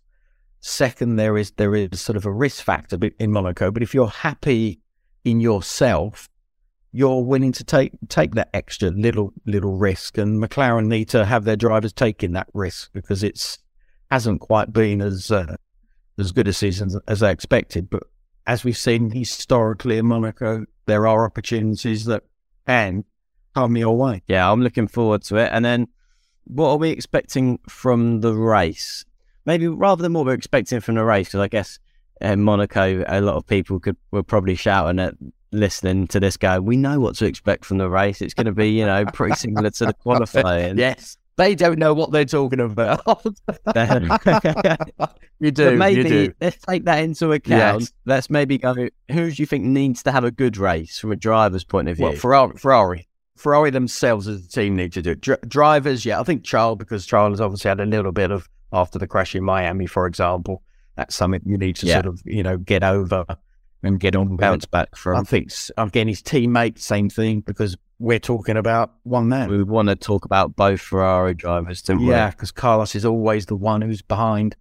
Second, 0.59 1.17
there 1.17 1.39
is 1.39 1.53
there 1.53 1.77
is 1.77 2.01
sort 2.01 2.17
of 2.17 2.27
a 2.27 2.33
risk 2.33 2.65
factor 2.65 2.99
in 3.21 3.31
Monaco. 3.31 3.71
But 3.71 3.85
if 3.85 3.95
you're 3.95 4.09
happy 4.09 4.81
in 5.25 5.39
yourself, 5.41 6.29
you're 6.97 7.23
willing 7.23 7.53
to 7.53 7.63
take 7.63 7.93
take 8.09 8.35
that 8.37 8.49
extra 8.55 8.89
little 8.89 9.31
little 9.45 9.77
risk. 9.77 10.17
And 10.17 10.43
McLaren 10.43 10.87
need 10.87 11.11
to 11.11 11.27
have 11.27 11.45
their 11.45 11.55
drivers 11.55 11.93
taking 11.93 12.33
that 12.33 12.49
risk 12.55 12.91
because 12.95 13.23
it's 13.23 13.59
hasn't 14.11 14.41
quite 14.41 14.73
been 14.73 15.03
as 15.03 15.31
uh, 15.31 15.57
as 16.19 16.33
good 16.33 16.49
a 16.49 16.55
season 16.55 16.99
as, 17.07 17.23
I 17.23 17.31
expected. 17.31 17.91
But 17.91 18.05
as 18.47 18.65
we've 18.65 18.79
seen 18.79 19.11
historically 19.11 19.99
in 19.99 20.07
Monaco, 20.07 20.65
there 20.87 21.07
are 21.07 21.27
opportunities 21.27 22.07
that 22.07 22.23
can 22.67 23.05
come 23.55 23.77
your 23.77 23.97
way. 23.99 24.23
Yeah, 24.27 24.51
I'm 24.51 24.63
looking 24.63 24.89
forward 24.89 25.23
to 25.25 25.37
it. 25.37 25.51
And 25.53 25.67
then, 25.67 25.89
what 26.45 26.71
are 26.71 26.79
we 26.79 26.91
expecting 26.91 27.59
from 27.69 28.23
the 28.23 28.33
race? 28.33 29.05
Maybe 29.45 29.69
rather 29.69 30.03
than 30.03 30.15
what 30.15 30.25
we're 30.25 30.33
expecting 30.33 30.81
from 30.81 30.95
the 30.95 31.05
race, 31.05 31.29
because 31.29 31.41
I 31.41 31.49
guess 31.49 31.79
in 32.23 32.43
Monaco, 32.43 33.05
a 33.07 33.21
lot 33.21 33.37
of 33.37 33.47
people 33.47 33.81
could 33.81 33.99
were 34.11 34.23
probably 34.23 34.55
shouting 34.55 34.99
at 34.99 35.15
listening 35.53 36.07
to 36.09 36.21
this 36.21 36.37
guy. 36.37 36.59
We 36.59 36.77
know 36.77 37.01
what 37.01 37.17
to 37.17 37.27
expect 37.27 37.65
from 37.65 37.79
the 37.79 37.89
race. 37.89 38.21
It's 38.23 38.35
going 38.35 38.47
to 38.47 38.53
be, 38.53 38.71
you 38.71 38.85
know, 38.87 39.05
pretty 39.07 39.37
similar 39.37 39.71
to 39.71 39.87
the 39.87 39.93
qualifying. 40.03 40.79
Yes. 40.79 41.17
They 41.37 41.55
don't 41.55 41.79
know 41.79 41.93
what 41.93 42.13
they're 42.13 42.25
talking 42.25 42.61
about. 42.61 43.03
you 45.39 45.51
do. 45.51 45.65
But 45.71 45.77
maybe 45.77 46.03
you 46.03 46.09
do. 46.29 46.33
let's 46.41 46.59
take 46.67 46.85
that 46.85 47.03
into 47.03 47.33
account. 47.33 47.81
Yes. 47.83 47.93
Let's 48.07 48.31
maybe 48.31 48.59
go. 48.59 48.75
Who 48.75 49.31
do 49.31 49.43
you 49.43 49.47
think 49.47 49.65
needs 49.65 50.03
to 50.05 50.13
have 50.13 50.25
a 50.25 50.31
good 50.31 50.57
race 50.57 50.99
from 50.99 51.13
a 51.13 51.17
driver's 51.17 51.65
point 51.65 51.89
of 51.89 51.97
view? 51.97 52.07
Well, 52.07 52.15
Ferrari, 52.15 52.57
Ferrari, 52.57 53.09
Ferrari 53.37 53.71
themselves 53.71 54.29
as 54.29 54.47
a 54.47 54.49
team 54.49 54.77
need 54.77 54.93
to 54.95 55.03
do 55.03 55.11
it. 55.11 55.21
Dri- 55.21 55.37
drivers, 55.47 56.07
yeah, 56.07 56.21
I 56.21 56.23
think 56.23 56.45
Charles 56.45 56.79
because 56.79 57.05
Charles 57.05 57.41
obviously 57.41 57.69
had 57.69 57.81
a 57.81 57.87
little 57.87 58.13
bit 58.13 58.31
of 58.31 58.49
after 58.73 58.99
the 58.99 59.07
crash 59.07 59.35
in 59.35 59.45
Miami, 59.45 59.87
for 59.87 60.07
example. 60.07 60.63
That's 60.97 61.15
something 61.15 61.43
you 61.45 61.59
need 61.59 61.77
to 61.77 61.87
Yeah. 61.87 61.97
sort 61.97 62.07
of 62.07 62.23
you 62.25 62.43
know 62.43 62.57
get 62.57 62.83
over 62.83 63.27
and 63.87 63.99
get 64.01 64.15
on. 64.17 64.37
Bounce 64.37 64.65
it. 64.65 64.71
back 64.71 64.97
from. 64.97 65.17
I 65.17 65.23
think 65.23 65.51
again 65.79 66.09
his 66.09 66.23
teammate, 66.23 66.79
same 66.79 67.09
thing 67.09 67.41
because 67.41 67.77
we're 67.99 68.19
talking 68.19 68.57
about 68.57 68.93
one 69.05 69.29
man. 69.29 69.49
We 69.49 69.63
want 69.63 69.89
to 69.89 69.97
talk 69.97 70.25
about 70.25 70.55
both 70.57 70.81
Ferrari 70.81 71.35
drivers, 71.35 71.81
don't 71.83 72.01
we? 72.01 72.09
Yeah, 72.11 72.31
because 72.31 72.51
Carlos 72.51 72.95
is 72.95 73.05
always 73.05 73.47
the 73.47 73.57
one 73.57 73.81
who's 73.83 74.03
behind 74.03 74.55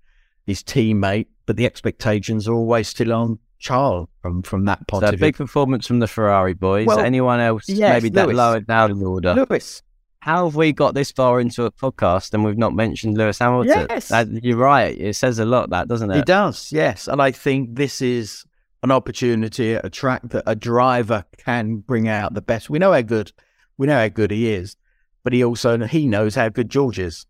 his 0.46 0.64
teammate, 0.64 1.28
but 1.46 1.58
the 1.58 1.66
expectations 1.66 2.48
are 2.48 2.54
always 2.54 2.88
still 2.88 3.12
on 3.12 3.40
Charles 3.60 4.08
from 4.22 4.44
from 4.44 4.66
that 4.66 4.88
point 4.88 5.04
So 5.06 5.14
of 5.14 5.20
big 5.20 5.36
performance 5.36 5.88
from 5.88 6.00
the 6.00 6.08
Ferrari 6.08 6.54
boys. 6.54 6.86
Well, 6.88 7.00
Anyone 7.00 7.40
else 7.40 7.68
yes, 7.68 7.94
maybe 8.02 8.14
that 8.16 8.28
Lewis. 8.28 8.38
lower 8.38 8.60
down 8.60 8.92
in 8.92 9.00
the 9.00 9.06
order? 9.06 9.34
Lewis, 9.34 9.82
How 10.20 10.46
have 10.46 10.56
we 10.56 10.72
got 10.72 10.94
this 10.94 11.12
far 11.12 11.40
into 11.40 11.66
a 11.66 11.72
podcast 11.72 12.34
and 12.34 12.44
we've 12.44 12.58
not 12.58 12.74
mentioned 12.74 13.18
Lewis 13.18 13.40
Hamilton? 13.40 13.88
Yes. 13.90 14.10
That- 14.10 14.28
you're 14.44 14.58
right. 14.58 14.96
It 15.00 15.16
says 15.16 15.40
a 15.40 15.46
lot, 15.46 15.70
that 15.72 15.88
doesn't 15.88 16.12
it? 16.12 16.20
it? 16.20 16.26
does, 16.26 16.72
yes, 16.72 17.08
and 17.08 17.22
I 17.22 17.32
think 17.32 17.76
this 17.76 18.02
is 18.02 18.46
an 18.86 18.92
opportunity 18.92 19.74
at 19.74 19.84
a 19.84 19.90
track 19.90 20.22
that 20.26 20.44
a 20.46 20.56
driver 20.56 21.26
can 21.38 21.78
bring 21.78 22.08
out 22.08 22.36
the 22.36 22.42
best. 22.42 22.70
We 22.70 22.78
know 22.78 22.94
how 22.94 23.02
good, 23.02 23.32
we 23.78 23.88
know 23.88 23.98
how 23.98 24.08
good 24.10 24.30
he 24.30 24.54
is, 24.54 24.76
but 25.24 25.34
he 25.34 25.44
also 25.44 25.86
he 25.88 26.06
knows 26.06 26.36
how 26.36 26.50
good 26.50 26.70
George 26.70 27.00
is, 27.00 27.26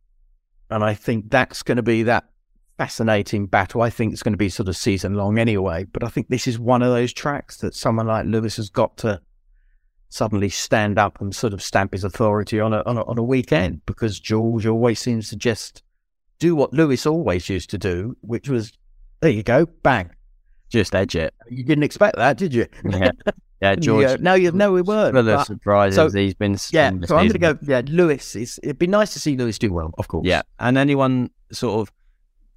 and 0.69 0.83
I 0.83 0.93
think 0.93 1.31
that's 1.31 1.63
going 1.63 1.77
to 1.77 1.81
be 1.81 2.03
that 2.03 2.25
fascinating 2.77 3.47
battle. 3.47 3.81
I 3.81 3.89
think 3.89 4.11
it's 4.11 4.21
going 4.21 4.33
to 4.33 4.37
be 4.37 4.49
sort 4.49 4.67
of 4.67 4.75
season 4.75 5.13
long 5.13 5.39
anyway, 5.39 5.85
but 5.85 6.03
I 6.03 6.09
think 6.09 6.27
this 6.27 6.45
is 6.45 6.59
one 6.59 6.81
of 6.81 6.89
those 6.89 7.13
tracks 7.13 7.55
that 7.57 7.73
someone 7.73 8.07
like 8.07 8.25
Lewis 8.25 8.57
has 8.57 8.69
got 8.69 8.97
to 8.97 9.21
suddenly 10.09 10.49
stand 10.49 10.99
up 10.99 11.21
and 11.21 11.33
sort 11.33 11.53
of 11.53 11.63
stamp 11.63 11.93
his 11.93 12.03
authority 12.03 12.59
on 12.59 12.73
a 12.73 12.83
on 12.85 12.97
a, 12.97 13.05
on 13.05 13.17
a 13.17 13.23
weekend 13.23 13.85
because 13.85 14.19
George 14.19 14.65
always 14.65 14.99
seems 14.99 15.29
to 15.29 15.37
just 15.37 15.83
do 16.37 16.53
what 16.53 16.73
Lewis 16.73 17.05
always 17.05 17.47
used 17.47 17.69
to 17.69 17.77
do, 17.77 18.17
which 18.19 18.49
was 18.49 18.73
there 19.21 19.31
you 19.31 19.41
go, 19.41 19.65
bang. 19.65 20.11
Just 20.69 20.95
edge 20.95 21.15
it. 21.15 21.33
You 21.49 21.63
didn't 21.63 21.83
expect 21.83 22.17
that, 22.17 22.37
did 22.37 22.53
you? 22.53 22.65
Yeah. 22.83 23.11
Yeah, 23.61 23.75
George. 23.79 24.03
Yeah, 24.09 24.15
no, 24.19 24.33
you 24.33 24.51
no, 24.51 24.71
we 24.73 24.81
weren't. 24.81 25.13
Full 25.15 25.45
surprises. 25.45 25.95
so- 25.95 26.09
He's 26.19 26.33
been. 26.33 26.57
yeah, 26.71 26.89
so 27.05 27.15
I'm 27.15 27.27
going 27.27 27.31
to 27.31 27.37
go. 27.39 27.57
Yeah, 27.61 27.81
Lewis. 27.87 28.35
Is, 28.35 28.59
it'd 28.63 28.79
be 28.79 28.87
nice 28.87 29.13
to 29.13 29.19
see 29.19 29.37
Lewis 29.37 29.57
do 29.59 29.71
well, 29.71 29.93
of 29.97 30.07
course. 30.07 30.25
Yeah, 30.25 30.41
and 30.59 30.77
anyone 30.77 31.29
sort 31.51 31.79
of 31.87 31.93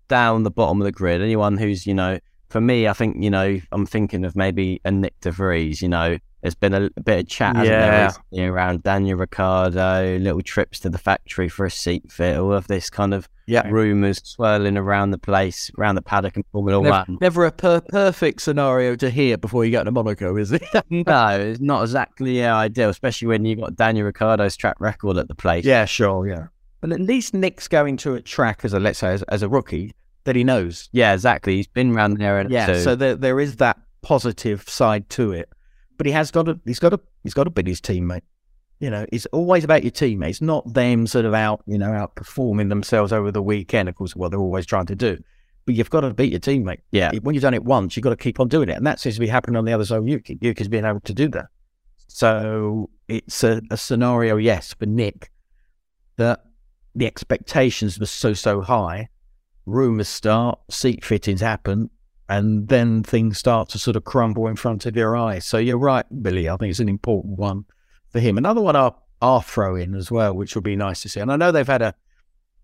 down 0.09 0.43
the 0.43 0.51
bottom 0.51 0.81
of 0.81 0.85
the 0.87 0.93
grid, 0.93 1.21
anyone 1.23 1.57
who's 1.59 1.87
you 1.87 1.95
know 1.95 2.19
for 2.49 2.61
me, 2.61 2.89
I 2.89 2.95
think 2.95 3.23
you 3.23 3.31
know 3.31 3.61
I'm 3.73 3.87
thinking 3.87 4.25
of 4.25 4.35
maybe 4.35 4.81
a 4.85 4.91
Nick 4.91 5.21
De 5.21 5.31
Vries. 5.31 5.81
You 5.83 5.89
know, 5.89 6.19
there's 6.43 6.55
been 6.55 6.74
a, 6.74 6.89
a 6.97 7.01
bit 7.03 7.20
of 7.20 7.28
chat 7.28 7.57
hasn't 7.57 7.68
there, 7.68 7.93
Yeah. 7.93 8.07
recently 8.07 8.45
around 8.45 8.82
Daniel 8.82 9.18
Ricciardo, 9.18 10.18
little 10.18 10.41
trips 10.43 10.78
to 10.80 10.89
the 10.89 10.99
factory 10.99 11.49
for 11.49 11.66
a 11.66 11.70
seat 11.70 12.11
fit, 12.11 12.39
all 12.39 12.53
of 12.53 12.66
this 12.68 12.91
kind 12.91 13.12
of 13.14 13.28
Yeah. 13.47 13.68
rumours 13.68 14.20
swirling 14.24 14.76
around 14.76 15.11
the 15.11 15.18
place, 15.18 15.70
around 15.78 15.97
the 15.97 16.03
paddock 16.03 16.36
and 16.36 16.45
Formula 16.53 16.82
Never, 16.82 16.91
One. 17.09 17.18
never 17.20 17.45
a 17.47 17.53
per- 17.53 17.80
perfect 17.80 18.43
scenario 18.43 18.95
to 18.97 19.11
hear 19.11 19.36
before 19.39 19.64
you 19.64 19.70
get 19.70 19.84
to 19.84 19.91
Monaco, 19.91 20.36
is 20.36 20.53
it? 20.53 20.62
no, 20.91 21.28
it's 21.41 21.61
not 21.61 21.82
exactly 21.82 22.39
yeah, 22.39 22.57
ideal, 22.57 22.91
especially 22.91 23.28
when 23.28 23.45
you've 23.45 23.61
got 23.61 23.74
Daniel 23.76 24.07
Ricciardo's 24.07 24.57
track 24.57 24.76
record 24.80 25.16
at 25.16 25.28
the 25.28 25.34
place. 25.34 25.64
yeah, 25.64 25.84
sure, 25.86 26.26
yeah. 26.28 26.47
But 26.80 26.93
at 26.93 27.01
least 27.01 27.34
Nick's 27.34 27.66
going 27.66 27.97
to 27.99 28.14
a 28.14 28.22
track 28.22 28.64
as 28.64 28.72
a 28.72 28.78
let's 28.78 29.01
say 29.01 29.09
as, 29.12 29.22
as 29.24 29.43
a 29.43 29.49
rookie 29.49 29.93
that 30.24 30.36
he 30.36 30.45
knows. 30.45 30.89
yeah, 30.93 31.12
exactly. 31.14 31.57
He's 31.57 31.66
been 31.66 31.93
around 31.93 32.18
there, 32.18 32.39
and 32.39 32.51
Yeah, 32.51 32.66
too. 32.66 32.80
so 32.80 32.95
there 32.95 33.16
there 33.16 33.41
is 33.41 33.57
that 33.57 33.78
positive 34.03 34.62
side 34.68 35.09
to 35.11 35.32
it. 35.32 35.49
But 35.99 36.07
he 36.07 36.12
has 36.12 36.30
got 36.30 36.46
to 36.46 36.59
he's 36.64 36.78
got 36.78 36.90
to 36.90 37.01
he's 37.22 37.34
got 37.34 37.44
to 37.44 37.51
beat 37.51 37.66
his 37.66 37.80
teammate. 37.80 38.22
You 38.80 38.90
know, 38.90 39.05
it's 39.12 39.26
always 39.26 39.64
about 39.64 39.82
your 39.82 39.90
teammates, 39.90 40.40
not 40.40 40.72
them 40.72 41.07
sort 41.07 41.24
of 41.24 41.34
out, 41.34 41.62
you 41.66 41.76
know, 41.76 41.90
outperforming 41.90 42.68
themselves 42.68 43.12
over 43.12 43.32
the 43.32 43.42
weekend. 43.42 43.88
Of 43.88 43.96
course, 43.96 44.14
what 44.14 44.30
they're 44.30 44.40
always 44.40 44.66
trying 44.66 44.86
to 44.86 44.94
do. 44.94 45.18
But 45.66 45.74
you've 45.74 45.90
got 45.90 46.01
to 46.01 46.14
beat 46.14 46.30
your 46.30 46.40
teammate. 46.40 46.80
yeah, 46.92 47.11
When 47.22 47.34
you've 47.34 47.42
done 47.42 47.55
it 47.55 47.64
once, 47.64 47.96
you've 47.96 48.05
got 48.05 48.11
to 48.11 48.16
keep 48.16 48.38
on 48.40 48.49
doing 48.49 48.68
it. 48.68 48.76
And 48.76 48.86
that 48.86 49.01
seems 49.01 49.16
to 49.16 49.20
be 49.20 49.26
happening 49.26 49.57
on 49.57 49.64
the 49.64 49.72
other 49.72 49.84
side 49.84 49.99
of 49.99 50.09
Yuki. 50.09 50.38
Yuki's 50.40 50.68
been 50.68 50.84
able 50.84 51.01
to 51.01 51.12
do 51.12 51.28
that. 51.28 51.46
So 52.07 52.88
it's 53.09 53.44
a, 53.44 53.61
a 53.70 53.76
scenario, 53.76 54.36
yes, 54.36 54.72
for 54.72 54.86
Nick, 54.86 55.30
that 56.16 56.44
the 56.94 57.07
expectations 57.07 57.99
were 57.99 58.07
so, 58.07 58.32
so 58.32 58.62
high. 58.62 59.09
Rumours 59.66 60.09
start, 60.09 60.59
seat 60.70 61.05
fittings 61.05 61.42
happen, 61.42 61.90
and 62.29 62.68
then 62.68 63.03
things 63.03 63.39
start 63.39 63.68
to 63.70 63.79
sort 63.79 63.97
of 63.97 64.05
crumble 64.05 64.49
in 64.49 64.57
front 64.57 64.87
of 64.87 64.97
your 64.97 65.16
eyes. 65.16 65.47
So 65.47 65.59
you're 65.59 65.79
right, 65.79 66.05
Billy. 66.22 66.49
I 66.49 66.57
think 66.57 66.70
it's 66.70 66.81
an 66.81 66.89
important 66.89 67.39
one 67.39 67.64
for 68.11 68.20
him. 68.20 68.37
Another 68.37 68.61
one 68.61 68.76
I'll, 68.76 69.03
I'll 69.22 69.41
throw 69.41 69.76
in 69.76 69.95
as 69.95 70.11
well, 70.11 70.35
which 70.35 70.55
will 70.55 70.62
be 70.62 70.76
nice 70.76 71.01
to 71.03 71.09
see. 71.09 71.20
And 71.20 71.33
I 71.33 71.37
know 71.37 71.51
they've 71.51 71.66
had 71.66 71.83
a, 71.83 71.95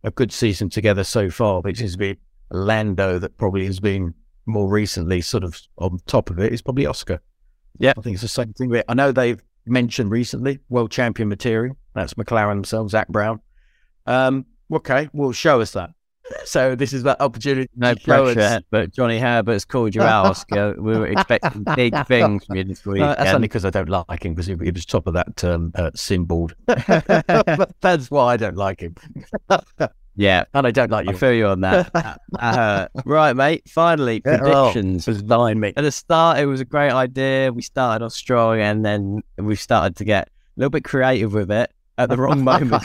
a 0.03 0.11
good 0.11 0.33
season 0.33 0.69
together 0.69 1.03
so 1.03 1.31
far, 1.31 1.61
which 1.63 1.79
to 1.79 1.97
be 1.97 2.19
Lando 2.51 3.19
that 3.19 3.39
probably 3.39 3.65
has 3.65 3.81
been 3.81 4.15
more 4.47 4.69
recently 4.69 5.23
sort 5.23 5.45
of 5.45 5.59
on 5.79 5.99
top 6.07 6.29
of 6.29 6.39
it 6.39 6.53
is 6.53 6.61
probably 6.61 6.85
Oscar. 6.85 7.21
Yeah. 7.79 7.95
I 7.97 8.03
think 8.03 8.15
it's 8.15 8.23
the 8.23 8.29
same 8.29 8.53
thing. 8.53 8.83
I 8.87 8.95
know 8.95 9.13
they've 9.13 9.43
mentioned 9.67 10.11
recently 10.11 10.59
world 10.69 10.91
champion 10.91 11.29
material. 11.29 11.77
That's 11.95 12.15
McLaren 12.15 12.57
themselves, 12.57 12.93
Zak 12.93 13.09
Brown. 13.09 13.41
Um, 14.07 14.45
okay, 14.71 15.09
well, 15.15 15.33
show 15.33 15.63
us 15.63 15.71
that. 15.73 15.91
So 16.45 16.75
this 16.75 16.93
is 16.93 17.03
that 17.03 17.21
opportunity. 17.21 17.69
no 17.77 17.95
to 17.95 18.01
show 18.01 18.25
us- 18.27 18.35
pressure. 18.35 18.61
But 18.71 18.93
Johnny 18.95 19.19
Herbert's 19.19 19.65
called 19.65 19.95
you 19.95 20.03
out, 20.15 20.27
Oscar. 20.27 20.75
We 20.79 20.97
were 20.99 21.07
expecting 21.07 21.65
big 21.77 21.95
things 22.07 22.45
from 22.47 22.57
you 22.57 22.65
this 22.65 22.85
week. 22.87 23.03
Uh, 23.03 23.15
that's 23.15 23.31
only 23.35 23.49
because 23.49 23.65
I 23.65 23.71
don't 23.71 23.89
like 23.91 24.25
him 24.25 24.33
because 24.35 24.47
he, 24.47 24.57
he 24.63 24.71
was 24.71 24.87
top 24.87 25.07
of 25.07 25.15
that 25.15 25.45
um, 25.45 25.73
uh, 25.75 25.91
sim 25.95 26.25
board. 26.27 26.55
that's 27.81 28.11
why 28.11 28.33
I 28.33 28.37
don't 28.37 28.57
like 28.57 28.81
him. 28.81 28.95
yeah, 30.17 30.45
And 30.55 30.67
I 30.67 30.71
don't 30.71 30.91
like 30.91 31.09
I 31.09 31.13
you. 31.13 31.17
feel 31.19 31.33
you 31.33 31.47
on 31.49 31.61
that. 31.63 32.19
Uh, 32.39 32.87
right, 33.05 33.35
mate. 33.35 33.69
Finally, 33.69 34.23
Yeah, 34.25 34.39
oh, 34.43 34.71
predictions. 34.73 35.07
Resign 35.09 35.61
me. 35.61 35.73
At 35.77 35.83
the 35.85 35.93
start, 35.93 36.39
it 36.39 36.47
was 36.47 36.61
a 36.61 36.65
great 36.65 36.93
idea. 36.93 37.53
We 37.53 37.63
started 37.63 38.05
off 38.05 38.13
strong, 38.13 38.61
and 38.61 38.85
then 38.85 39.23
we 39.39 39.57
started 39.57 39.97
to 39.97 40.05
get 40.05 40.29
a 40.29 40.31
little 40.57 40.71
bit 40.71 40.85
creative 40.85 41.35
with 41.35 41.51
it 41.51 41.71
at 41.99 42.09
the 42.09 42.17
wrong 42.17 42.43
moment. 42.51 42.85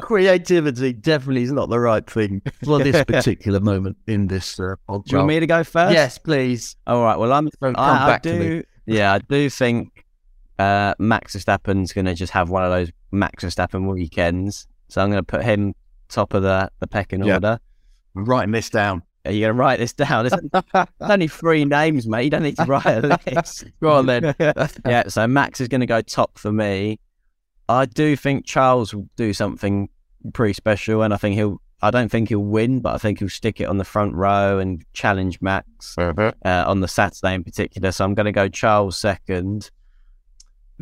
Creativity 0.00 0.92
definitely 0.92 1.42
is 1.42 1.52
not 1.52 1.68
the 1.68 1.80
right 1.80 2.08
thing 2.08 2.42
for 2.64 2.78
this 2.82 3.04
particular 3.04 3.60
moment 3.60 3.96
in 4.06 4.28
this 4.28 4.58
uh, 4.60 4.74
Do 4.88 5.02
you 5.06 5.16
want 5.18 5.28
me 5.28 5.40
to 5.40 5.46
go 5.46 5.64
first? 5.64 5.92
Yes, 5.92 6.18
please. 6.18 6.76
All 6.86 7.02
right. 7.02 7.18
Well, 7.18 7.32
I'm. 7.32 7.48
Don't 7.60 7.74
come 7.74 7.84
I, 7.84 8.04
I 8.04 8.06
back 8.06 8.22
to 8.22 8.32
do. 8.38 8.56
me. 8.58 8.62
Yeah, 8.86 9.12
I 9.14 9.18
do 9.18 9.50
think 9.50 10.04
uh, 10.58 10.94
Max 10.98 11.36
Verstappen's 11.36 11.92
going 11.92 12.06
to 12.06 12.14
just 12.14 12.32
have 12.32 12.50
one 12.50 12.64
of 12.64 12.70
those 12.70 12.90
Max 13.12 13.44
Verstappen 13.44 13.92
weekends. 13.92 14.66
So 14.88 15.02
I'm 15.02 15.10
going 15.10 15.22
to 15.22 15.26
put 15.26 15.44
him 15.44 15.74
top 16.08 16.32
of 16.34 16.42
the 16.42 16.70
the 16.80 16.86
pecking 16.86 17.22
Yeah. 17.24 17.34
order. 17.34 17.58
I'm 18.16 18.24
writing 18.24 18.52
this 18.52 18.70
down. 18.70 19.02
Are 19.26 19.32
you 19.32 19.40
going 19.40 19.54
to 19.54 19.58
write 19.58 19.78
this 19.78 19.92
down? 19.92 20.26
There's 20.26 20.40
there's 20.72 20.86
only 21.00 21.28
three 21.28 21.64
names, 21.66 22.06
mate. 22.06 22.24
You 22.24 22.30
don't 22.30 22.42
need 22.44 22.56
to 22.56 22.64
write 22.64 22.86
a 22.86 23.18
list. 23.26 23.64
Go 23.82 23.90
on 23.90 24.06
then. 24.06 24.34
yeah, 24.86 25.08
so 25.08 25.26
Max 25.26 25.60
is 25.60 25.68
going 25.68 25.80
to 25.82 25.86
go 25.86 26.00
top 26.00 26.38
for 26.38 26.50
me. 26.50 26.98
I 27.68 27.86
do 27.86 28.16
think 28.16 28.46
Charles 28.46 28.94
will 28.94 29.08
do 29.16 29.32
something 29.32 29.88
pretty 30.32 30.54
special, 30.54 31.02
and 31.02 31.12
I 31.12 31.16
think 31.16 31.34
he'll. 31.36 31.60
I 31.80 31.92
don't 31.92 32.08
think 32.10 32.28
he'll 32.30 32.40
win, 32.40 32.80
but 32.80 32.94
I 32.94 32.98
think 32.98 33.20
he'll 33.20 33.28
stick 33.28 33.60
it 33.60 33.64
on 33.66 33.78
the 33.78 33.84
front 33.84 34.12
row 34.14 34.58
and 34.58 34.84
challenge 34.94 35.40
Max 35.40 35.94
uh, 36.44 36.64
on 36.66 36.80
the 36.80 36.88
Saturday 36.88 37.34
in 37.34 37.44
particular. 37.44 37.92
So 37.92 38.04
I'm 38.04 38.14
going 38.14 38.26
to 38.26 38.32
go 38.32 38.48
Charles 38.48 38.96
second, 38.96 39.70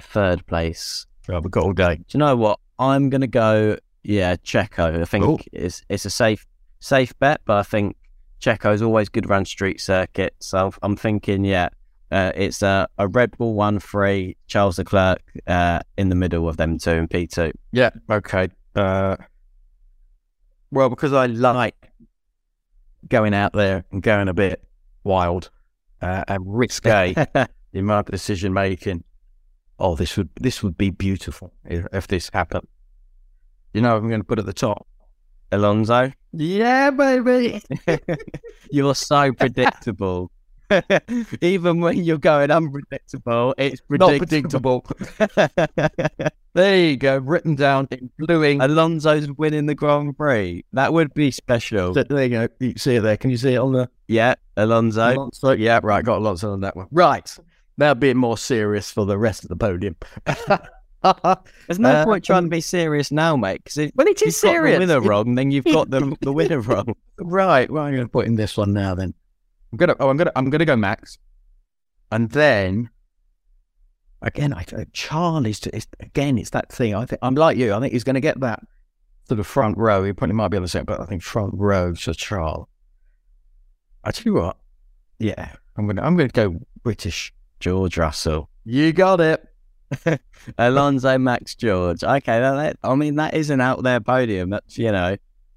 third 0.00 0.46
place. 0.46 1.06
We've 1.42 1.50
got 1.50 1.64
all 1.64 1.72
day. 1.72 1.96
Do 1.96 2.04
you 2.12 2.18
know 2.18 2.36
what? 2.36 2.60
I'm 2.78 3.10
going 3.10 3.20
to 3.20 3.26
go. 3.26 3.76
Yeah, 4.04 4.36
Checo. 4.36 5.00
I 5.02 5.04
think 5.04 5.24
Cool. 5.24 5.40
it's 5.52 5.82
it's 5.88 6.04
a 6.06 6.10
safe 6.10 6.46
safe 6.78 7.18
bet, 7.18 7.40
but 7.44 7.56
I 7.58 7.62
think 7.62 7.96
Checo's 8.40 8.80
always 8.80 9.08
good 9.08 9.26
around 9.26 9.46
street 9.48 9.80
circuits. 9.80 10.46
So 10.46 10.72
I'm 10.82 10.96
thinking, 10.96 11.44
yeah, 11.44 11.68
uh, 12.10 12.32
it's 12.34 12.62
a, 12.62 12.88
a 12.98 13.08
Red 13.08 13.36
Bull 13.36 13.54
one 13.54 13.78
three, 13.78 14.36
Charles 14.46 14.78
Leclerc 14.78 15.22
uh, 15.46 15.80
in 15.96 16.08
the 16.08 16.14
middle 16.14 16.48
of 16.48 16.56
them 16.56 16.78
two 16.78 16.90
and 16.90 17.10
P 17.10 17.26
two. 17.26 17.52
Yeah, 17.72 17.90
okay. 18.10 18.48
Uh, 18.74 19.16
well, 20.70 20.88
because 20.88 21.12
I 21.12 21.26
like 21.26 21.74
going 23.08 23.34
out 23.34 23.52
there 23.52 23.84
and 23.92 24.02
going 24.02 24.28
a 24.28 24.34
bit 24.34 24.62
wild 25.04 25.50
uh, 26.02 26.24
and 26.28 26.42
risque 26.44 27.14
in 27.72 27.84
my 27.84 28.02
decision 28.02 28.52
making. 28.52 29.04
Oh, 29.78 29.94
this 29.94 30.16
would 30.16 30.30
this 30.40 30.62
would 30.62 30.78
be 30.78 30.90
beautiful 30.90 31.52
if, 31.64 31.86
if 31.92 32.06
this 32.06 32.30
happened. 32.32 32.66
You 33.74 33.82
know, 33.82 33.96
I'm 33.96 34.08
going 34.08 34.20
to 34.20 34.26
put 34.26 34.38
at 34.38 34.46
the 34.46 34.52
top. 34.52 34.86
Alonso, 35.52 36.10
Yeah, 36.32 36.90
baby. 36.90 37.62
you're 38.70 38.94
so 38.94 39.32
predictable. 39.32 40.30
Even 41.40 41.80
when 41.80 42.02
you're 42.04 42.18
going 42.18 42.50
unpredictable, 42.50 43.54
it's 43.58 43.80
predictable. 43.80 44.82
predictable. 44.82 46.30
there 46.54 46.78
you 46.78 46.96
go, 46.96 47.18
written 47.18 47.54
down 47.54 47.88
in 47.90 48.10
blue 48.18 48.44
ink. 48.44 48.62
Alonso's 48.62 49.30
winning 49.32 49.66
the 49.66 49.74
Grand 49.74 50.16
Prix. 50.16 50.64
That 50.72 50.92
would 50.92 51.14
be 51.14 51.30
special. 51.30 51.94
So 51.94 52.02
there 52.02 52.22
you 52.24 52.28
go. 52.30 52.48
You 52.60 52.70
can 52.70 52.78
see 52.78 52.96
it 52.96 53.00
there. 53.02 53.16
Can 53.16 53.30
you 53.30 53.36
see 53.36 53.54
it 53.54 53.58
on 53.58 53.72
the 53.72 53.88
yeah, 54.08 54.34
Alonso. 54.56 55.14
Alonso? 55.14 55.52
Yeah, 55.52 55.80
right. 55.82 56.04
Got 56.04 56.22
lots 56.22 56.44
on 56.44 56.60
that 56.60 56.76
one. 56.76 56.88
Right. 56.90 57.36
Now 57.78 57.94
being 57.94 58.16
more 58.16 58.38
serious 58.38 58.90
for 58.90 59.04
the 59.06 59.18
rest 59.18 59.42
of 59.44 59.48
the 59.50 59.56
podium. 59.56 59.96
There's 61.66 61.78
no 61.78 61.90
Uh, 61.90 62.04
point 62.04 62.24
trying 62.24 62.44
to 62.44 62.48
be 62.48 62.60
serious 62.60 63.12
now, 63.12 63.36
mate. 63.36 63.62
Because 63.62 63.92
Well, 63.94 64.06
it 64.08 64.20
you've 64.20 64.28
is 64.28 64.40
got 64.40 64.50
serious. 64.50 64.76
the 64.78 64.80
winner 64.80 65.00
wrong, 65.00 65.34
then 65.34 65.50
you've 65.50 65.64
got 65.64 65.90
the 65.90 66.16
the 66.20 66.32
winner 66.32 66.60
wrong. 66.60 66.94
Right. 67.18 67.70
Well, 67.70 67.84
I'm 67.84 67.94
going 67.94 68.06
to 68.06 68.10
put 68.10 68.26
in 68.26 68.34
this 68.36 68.56
one 68.56 68.72
now. 68.72 68.94
Then 68.94 69.14
I'm 69.72 69.78
gonna. 69.78 69.96
Oh, 70.00 70.08
I'm 70.08 70.16
gonna. 70.16 70.32
I'm 70.36 70.50
gonna 70.50 70.64
go 70.64 70.76
Max, 70.76 71.18
and 72.10 72.30
then 72.30 72.90
again, 74.22 74.52
I 74.52 74.60
uh, 74.60 74.64
think 74.64 74.92
Charlie's. 74.92 75.66
It's, 75.66 75.86
again, 76.00 76.38
it's 76.38 76.50
that 76.50 76.70
thing. 76.72 76.94
I 76.94 77.04
think 77.04 77.18
I'm 77.22 77.34
like 77.34 77.56
you. 77.56 77.74
I 77.74 77.80
think 77.80 77.92
he's 77.92 78.04
going 78.04 78.14
to 78.14 78.20
get 78.20 78.40
that 78.40 78.60
to 79.28 79.34
the 79.34 79.44
front 79.44 79.76
row. 79.76 80.04
He 80.04 80.12
probably 80.12 80.34
might 80.34 80.48
be 80.48 80.56
on 80.56 80.62
the 80.62 80.68
second, 80.68 80.86
but 80.86 81.00
I 81.00 81.06
think 81.06 81.22
front 81.22 81.54
row 81.54 81.92
to 81.94 82.14
Charles. 82.14 82.68
I 84.04 84.12
tell 84.12 84.24
you 84.32 84.34
what. 84.34 84.56
Yeah, 85.18 85.52
I'm 85.76 85.86
gonna. 85.86 86.02
I'm 86.02 86.16
gonna 86.16 86.28
go 86.28 86.60
British. 86.82 87.32
George 87.58 87.96
Russell, 87.96 88.50
You 88.64 88.92
got 88.92 89.20
it. 89.20 89.42
Alonso, 90.58 91.16
Max, 91.16 91.54
George. 91.54 92.04
Okay, 92.04 92.38
that- 92.38 92.76
I 92.82 92.94
mean 92.94 93.14
that 93.16 93.34
is 93.34 93.50
an 93.50 93.60
out 93.60 93.82
there 93.82 94.00
podium. 94.00 94.50
That's 94.50 94.76
you 94.76 94.92
know 94.92 95.16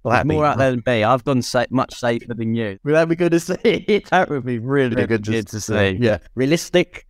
Well, 0.10 0.18
that'd 0.18 0.28
more 0.32 0.43
be 0.43 0.47
out 0.47 0.57
there 0.57 0.72
than 0.72 0.84
me. 0.86 1.03
I've 1.03 1.24
gone 1.24 1.41
sa- 1.41 1.66
much 1.70 1.93
safer 1.95 2.34
than 2.34 2.53
you. 2.55 2.78
Would 2.84 2.93
that 2.95 3.07
be 3.10 3.16
good 3.16 3.32
to 3.32 3.39
see? 3.39 4.03
that 4.12 4.30
would 4.30 4.45
be 4.45 4.60
really 4.60 4.95
That'd 4.95 5.10
good, 5.10 5.24
good 5.26 5.47
to 5.47 5.62
see. 5.62 5.97
Yeah, 5.99 6.18
realistic. 6.36 7.05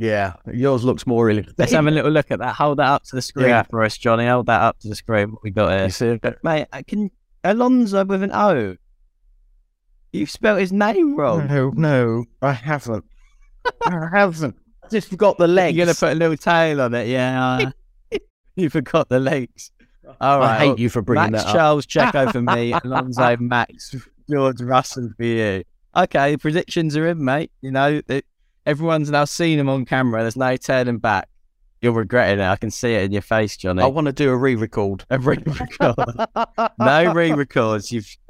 Yeah, 0.00 0.34
yours 0.52 0.84
looks 0.84 1.06
more 1.06 1.26
realistic. 1.26 1.54
Let's 1.58 1.72
have 1.72 1.86
a 1.86 1.90
little 1.90 2.10
look 2.10 2.30
at 2.30 2.38
that. 2.38 2.54
Hold 2.54 2.78
that 2.78 2.86
up 2.88 3.02
to 3.04 3.16
the 3.16 3.22
screen 3.22 3.48
Yeah. 3.48 3.62
for 3.64 3.82
us, 3.82 3.98
Johnny. 3.98 4.26
Hold 4.26 4.46
that 4.46 4.60
up 4.60 4.78
to 4.80 4.88
the 4.88 4.94
screen. 4.94 5.32
What 5.32 5.42
we 5.42 5.50
got 5.50 5.70
here, 5.72 5.84
You 5.84 5.90
see 5.90 6.06
it? 6.06 6.38
mate? 6.44 6.66
I 6.72 6.82
Can 6.82 7.10
Alonso 7.44 8.04
with 8.04 8.22
an 8.22 8.30
O? 8.32 8.76
You've 10.12 10.30
spelled 10.30 10.60
his 10.60 10.72
name 10.72 11.16
wrong. 11.16 11.46
No, 11.48 11.70
no, 11.76 12.24
I 12.40 12.52
haven't. 12.52 13.04
I 13.84 14.08
haven't. 14.12 14.56
Just 14.90 15.14
got 15.18 15.36
the 15.36 15.46
legs. 15.48 15.76
You're 15.76 15.84
gonna 15.86 15.94
put 15.96 16.12
a 16.12 16.14
little 16.14 16.36
tail 16.36 16.80
on 16.80 16.94
it, 16.94 17.08
yeah. 17.08 17.58
uh, 18.12 18.18
you 18.56 18.70
forgot 18.70 19.08
the 19.10 19.20
legs. 19.20 19.70
All 20.20 20.38
right. 20.40 20.50
I 20.50 20.58
hate 20.58 20.68
well, 20.68 20.80
you 20.80 20.88
for 20.88 21.02
bringing 21.02 21.32
Max 21.32 21.44
that 21.44 21.50
up. 21.50 21.56
Charles 21.56 21.86
Checo 21.86 22.32
for 22.32 22.42
me, 22.56 22.72
Alonso 22.72 23.36
Max 23.38 23.94
George 24.30 24.60
Russell 24.60 25.10
for 25.16 25.24
you. 25.24 25.64
Okay, 25.96 26.36
predictions 26.36 26.96
are 26.96 27.06
in, 27.08 27.24
mate. 27.24 27.50
You 27.60 27.70
know, 27.70 28.00
it, 28.08 28.24
everyone's 28.66 29.10
now 29.10 29.24
seen 29.24 29.58
him 29.58 29.68
on 29.68 29.84
camera. 29.84 30.22
There's 30.22 30.36
no 30.36 30.56
turning 30.56 30.98
back. 30.98 31.28
You're 31.80 31.92
regretting 31.92 32.40
it. 32.40 32.46
I 32.48 32.56
can 32.56 32.72
see 32.72 32.94
it 32.94 33.04
in 33.04 33.12
your 33.12 33.22
face, 33.22 33.56
Johnny. 33.56 33.82
I 33.82 33.86
want 33.86 34.06
to 34.06 34.12
do 34.12 34.30
a 34.30 34.36
re-record. 34.36 35.04
a 35.10 35.18
re-record. 35.18 35.94
no 36.78 37.12
re-records. 37.12 37.92
You've 37.92 38.16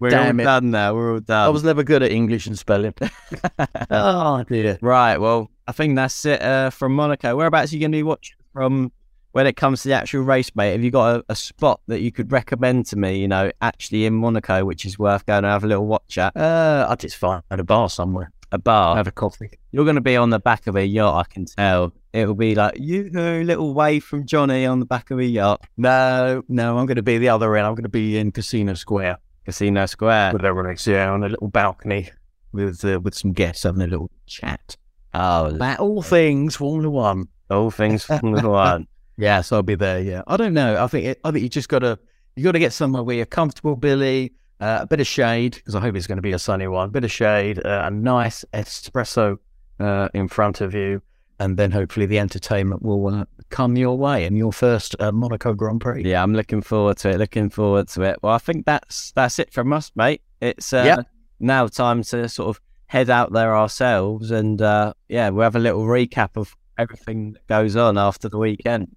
we're 0.00 0.10
Damn 0.10 0.36
all 0.36 0.40
it. 0.40 0.44
done 0.44 0.70
now. 0.70 0.94
We're 0.94 1.14
all 1.14 1.20
done. 1.20 1.46
I 1.46 1.48
was 1.48 1.64
never 1.64 1.82
good 1.82 2.02
at 2.02 2.12
English 2.12 2.46
and 2.46 2.58
spelling. 2.58 2.92
oh 3.90 4.44
dear. 4.44 4.78
Right. 4.82 5.16
Well, 5.16 5.50
I 5.66 5.72
think 5.72 5.96
that's 5.96 6.26
it 6.26 6.42
uh, 6.42 6.68
from 6.68 6.94
Monaco. 6.94 7.36
Whereabouts 7.36 7.72
are 7.72 7.76
you 7.76 7.80
going 7.80 7.92
to 7.92 7.98
be 7.98 8.02
watching 8.02 8.36
from 8.52 8.92
when 9.32 9.46
it 9.46 9.56
comes 9.56 9.82
to 9.82 9.88
the 9.88 9.94
actual 9.94 10.22
race, 10.22 10.50
mate? 10.54 10.72
Have 10.72 10.82
you 10.82 10.90
got 10.90 11.16
a, 11.16 11.24
a 11.28 11.36
spot 11.36 11.80
that 11.86 12.00
you 12.00 12.10
could 12.12 12.32
recommend 12.32 12.86
to 12.86 12.96
me, 12.96 13.18
you 13.18 13.28
know, 13.28 13.50
actually 13.60 14.06
in 14.06 14.14
Monaco, 14.14 14.64
which 14.64 14.84
is 14.84 14.98
worth 14.98 15.26
going 15.26 15.42
to 15.42 15.48
have 15.48 15.64
a 15.64 15.66
little 15.66 15.86
watch 15.86 16.18
at? 16.18 16.36
Uh, 16.36 16.86
I'll 16.88 16.96
just 16.96 17.16
find 17.16 17.42
at 17.50 17.60
a 17.60 17.64
bar 17.64 17.88
somewhere. 17.88 18.30
A 18.50 18.58
bar. 18.58 18.96
Have 18.96 19.06
a 19.06 19.12
coffee. 19.12 19.50
You're 19.72 19.84
going 19.84 19.96
to 19.96 20.00
be 20.00 20.16
on 20.16 20.30
the 20.30 20.38
back 20.40 20.66
of 20.66 20.74
a 20.76 20.84
yacht, 20.86 21.26
I 21.26 21.32
can 21.32 21.44
tell. 21.44 21.92
It'll 22.14 22.34
be 22.34 22.54
like, 22.54 22.78
you 22.78 23.10
know, 23.10 23.42
little 23.42 23.74
wave 23.74 24.04
from 24.04 24.24
Johnny 24.24 24.64
on 24.64 24.80
the 24.80 24.86
back 24.86 25.10
of 25.10 25.18
a 25.18 25.24
yacht. 25.24 25.66
No, 25.76 26.42
no, 26.48 26.78
I'm 26.78 26.86
going 26.86 26.96
to 26.96 27.02
be 27.02 27.18
the 27.18 27.28
other 27.28 27.54
end. 27.56 27.66
I'm 27.66 27.74
going 27.74 27.82
to 27.82 27.90
be 27.90 28.16
in 28.16 28.32
Casino 28.32 28.72
Square 28.74 29.18
Casino 29.44 29.86
Square. 29.86 30.34
with 30.34 30.44
everyone 30.44 30.76
yeah, 30.86 31.10
on 31.10 31.24
a 31.24 31.28
little 31.28 31.48
balcony 31.48 32.10
with 32.52 32.84
uh, 32.84 33.00
with 33.00 33.14
some 33.14 33.32
guests 33.32 33.62
having 33.62 33.80
a 33.82 33.86
little 33.86 34.10
chat 34.26 34.76
Oh, 35.14 35.46
about 35.46 35.80
all 35.80 36.02
things 36.02 36.56
Formula 36.56 36.90
One. 36.90 37.28
all 37.50 37.70
things 37.70 38.04
Formula 38.04 38.48
One. 38.48 38.86
Yeah, 39.18 39.40
so 39.42 39.56
I'll 39.56 39.62
be 39.62 39.74
there. 39.74 40.00
Yeah, 40.00 40.22
I 40.26 40.36
don't 40.36 40.54
know. 40.54 40.82
I 40.82 40.86
think 40.86 41.06
it, 41.06 41.20
I 41.24 41.30
think 41.32 41.42
you 41.42 41.48
just 41.48 41.68
got 41.68 41.80
to 41.80 41.98
you 42.36 42.44
got 42.44 42.52
to 42.52 42.58
get 42.60 42.72
somewhere 42.72 43.02
where 43.02 43.16
you're 43.16 43.26
comfortable, 43.26 43.76
Billy. 43.76 44.32
Uh, 44.60 44.78
a 44.82 44.86
bit 44.86 44.98
of 45.00 45.06
shade 45.06 45.54
because 45.54 45.74
I 45.76 45.80
hope 45.80 45.94
it's 45.94 46.06
going 46.08 46.16
to 46.16 46.22
be 46.22 46.32
a 46.32 46.38
sunny 46.38 46.66
one. 46.66 46.88
A 46.88 46.92
bit 46.92 47.04
of 47.04 47.12
shade, 47.12 47.64
uh, 47.64 47.82
a 47.84 47.90
nice 47.90 48.44
espresso 48.52 49.38
uh, 49.78 50.08
in 50.14 50.26
front 50.28 50.60
of 50.60 50.74
you, 50.74 51.00
and 51.38 51.56
then 51.56 51.70
hopefully 51.70 52.06
the 52.06 52.18
entertainment 52.18 52.82
will 52.82 53.06
uh, 53.08 53.24
come 53.50 53.76
your 53.76 53.96
way 53.96 54.24
in 54.24 54.36
your 54.36 54.52
first 54.52 54.96
uh, 55.00 55.12
Monaco 55.12 55.52
Grand 55.52 55.80
Prix. 55.80 56.02
Yeah, 56.04 56.22
I'm 56.22 56.34
looking 56.34 56.60
forward 56.60 56.96
to 56.98 57.10
it. 57.10 57.18
Looking 57.18 57.50
forward 57.50 57.86
to 57.88 58.02
it. 58.02 58.18
Well, 58.22 58.32
I 58.34 58.38
think 58.38 58.66
that's 58.66 59.12
that's 59.12 59.38
it 59.38 59.52
from 59.52 59.72
us, 59.72 59.92
mate. 59.94 60.22
It's 60.40 60.72
uh, 60.72 60.82
Yep. 60.84 61.06
now 61.40 61.66
time 61.68 62.02
to 62.04 62.28
sort 62.28 62.48
of 62.56 62.60
head 62.86 63.10
out 63.10 63.32
there 63.32 63.56
ourselves, 63.56 64.30
and 64.32 64.60
uh, 64.62 64.92
yeah, 65.08 65.28
we'll 65.28 65.44
have 65.44 65.56
a 65.56 65.60
little 65.60 65.82
recap 65.82 66.30
of 66.36 66.56
everything 66.78 67.32
that 67.32 67.46
goes 67.48 67.76
on 67.76 67.96
after 67.98 68.28
the 68.28 68.38
weekend. 68.38 68.94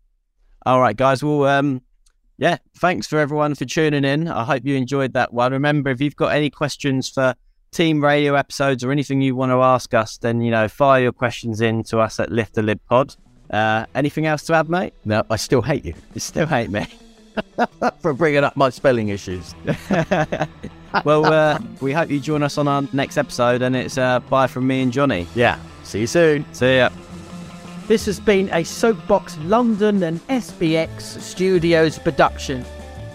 All 0.66 0.80
right, 0.80 0.96
guys. 0.96 1.24
Well, 1.24 1.46
um, 1.46 1.82
yeah, 2.38 2.58
thanks 2.78 3.08
for 3.08 3.20
everyone 3.20 3.56
for 3.56 3.66
tuning 3.66 4.04
in. 4.04 4.28
I 4.28 4.44
hope 4.44 4.66
you 4.66 4.76
enjoyed 4.76 5.14
that 5.14 5.34
one. 5.34 5.52
Remember, 5.52 5.90
if 5.90 6.02
you've 6.02 6.16
got 6.16 6.34
any 6.34 6.50
questions 6.50 7.10
for 7.10 7.36
team 7.72 8.04
radio 8.04 8.36
episodes 8.36 8.84
or 8.84 8.92
anything 8.92 9.22
you 9.22 9.36
want 9.36 9.52
to 9.52 9.62
ask 9.62 9.94
us, 9.94 10.18
then 10.18 10.42
you 10.42 10.52
know, 10.52 10.68
fire 10.68 11.02
your 11.02 11.12
questions 11.12 11.62
in 11.62 11.84
to 11.84 12.00
us 12.00 12.20
at 12.20 12.32
Lift 12.32 12.56
the 12.56 12.62
Lid 12.62 12.84
Pod. 12.86 13.16
Uh, 13.50 13.86
anything 13.96 14.26
else 14.26 14.44
to 14.44 14.54
add, 14.54 14.70
mate? 14.70 14.94
No, 15.04 15.24
I 15.30 15.36
still 15.36 15.62
hate 15.62 15.84
you 15.84 15.94
You 16.14 16.22
still 16.22 16.48
hate 16.48 16.70
me. 16.70 16.88
for 18.00 18.14
bringing 18.14 18.44
up 18.44 18.56
my 18.58 18.70
spelling 18.70 19.10
issues. 19.10 19.56
well, 21.06 21.26
uh, 21.26 21.60
we 21.80 21.94
hope 21.94 22.10
you 22.10 22.20
join 22.20 22.44
us 22.44 22.58
on 22.58 22.68
our 22.68 22.84
next 22.94 23.18
episode, 23.18 23.62
and 23.62 23.76
it's 23.76 23.98
uh, 23.98 24.20
bye 24.22 24.48
from 24.48 24.68
me 24.68 24.82
and 24.82 24.92
Johnny. 24.92 25.28
Yeah, 25.36 25.60
see 25.84 26.02
you 26.02 26.08
soon. 26.08 26.46
See 26.54 26.78
ya. 26.78 26.90
This 27.92 28.06
has 28.06 28.22
been 28.22 28.48
a 28.54 28.64
Soapbox 28.64 29.38
London 29.40 30.02
and 30.04 30.26
SBX 30.30 31.02
Studios 31.02 32.00
production. 32.00 32.64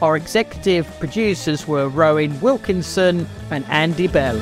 Our 0.03 0.19
executive 0.19 0.87
producers 1.01 1.67
were 1.67 1.89
Rowan 1.89 2.39
Wilkinson 2.43 3.27
and 3.51 3.65
Andy 3.71 4.07
Bell. 4.07 4.39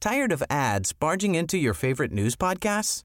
Tired 0.00 0.32
of 0.32 0.42
ads 0.50 0.92
barging 0.92 1.36
into 1.36 1.56
your 1.56 1.74
favorite 1.74 2.10
news 2.10 2.34
podcasts? 2.34 3.04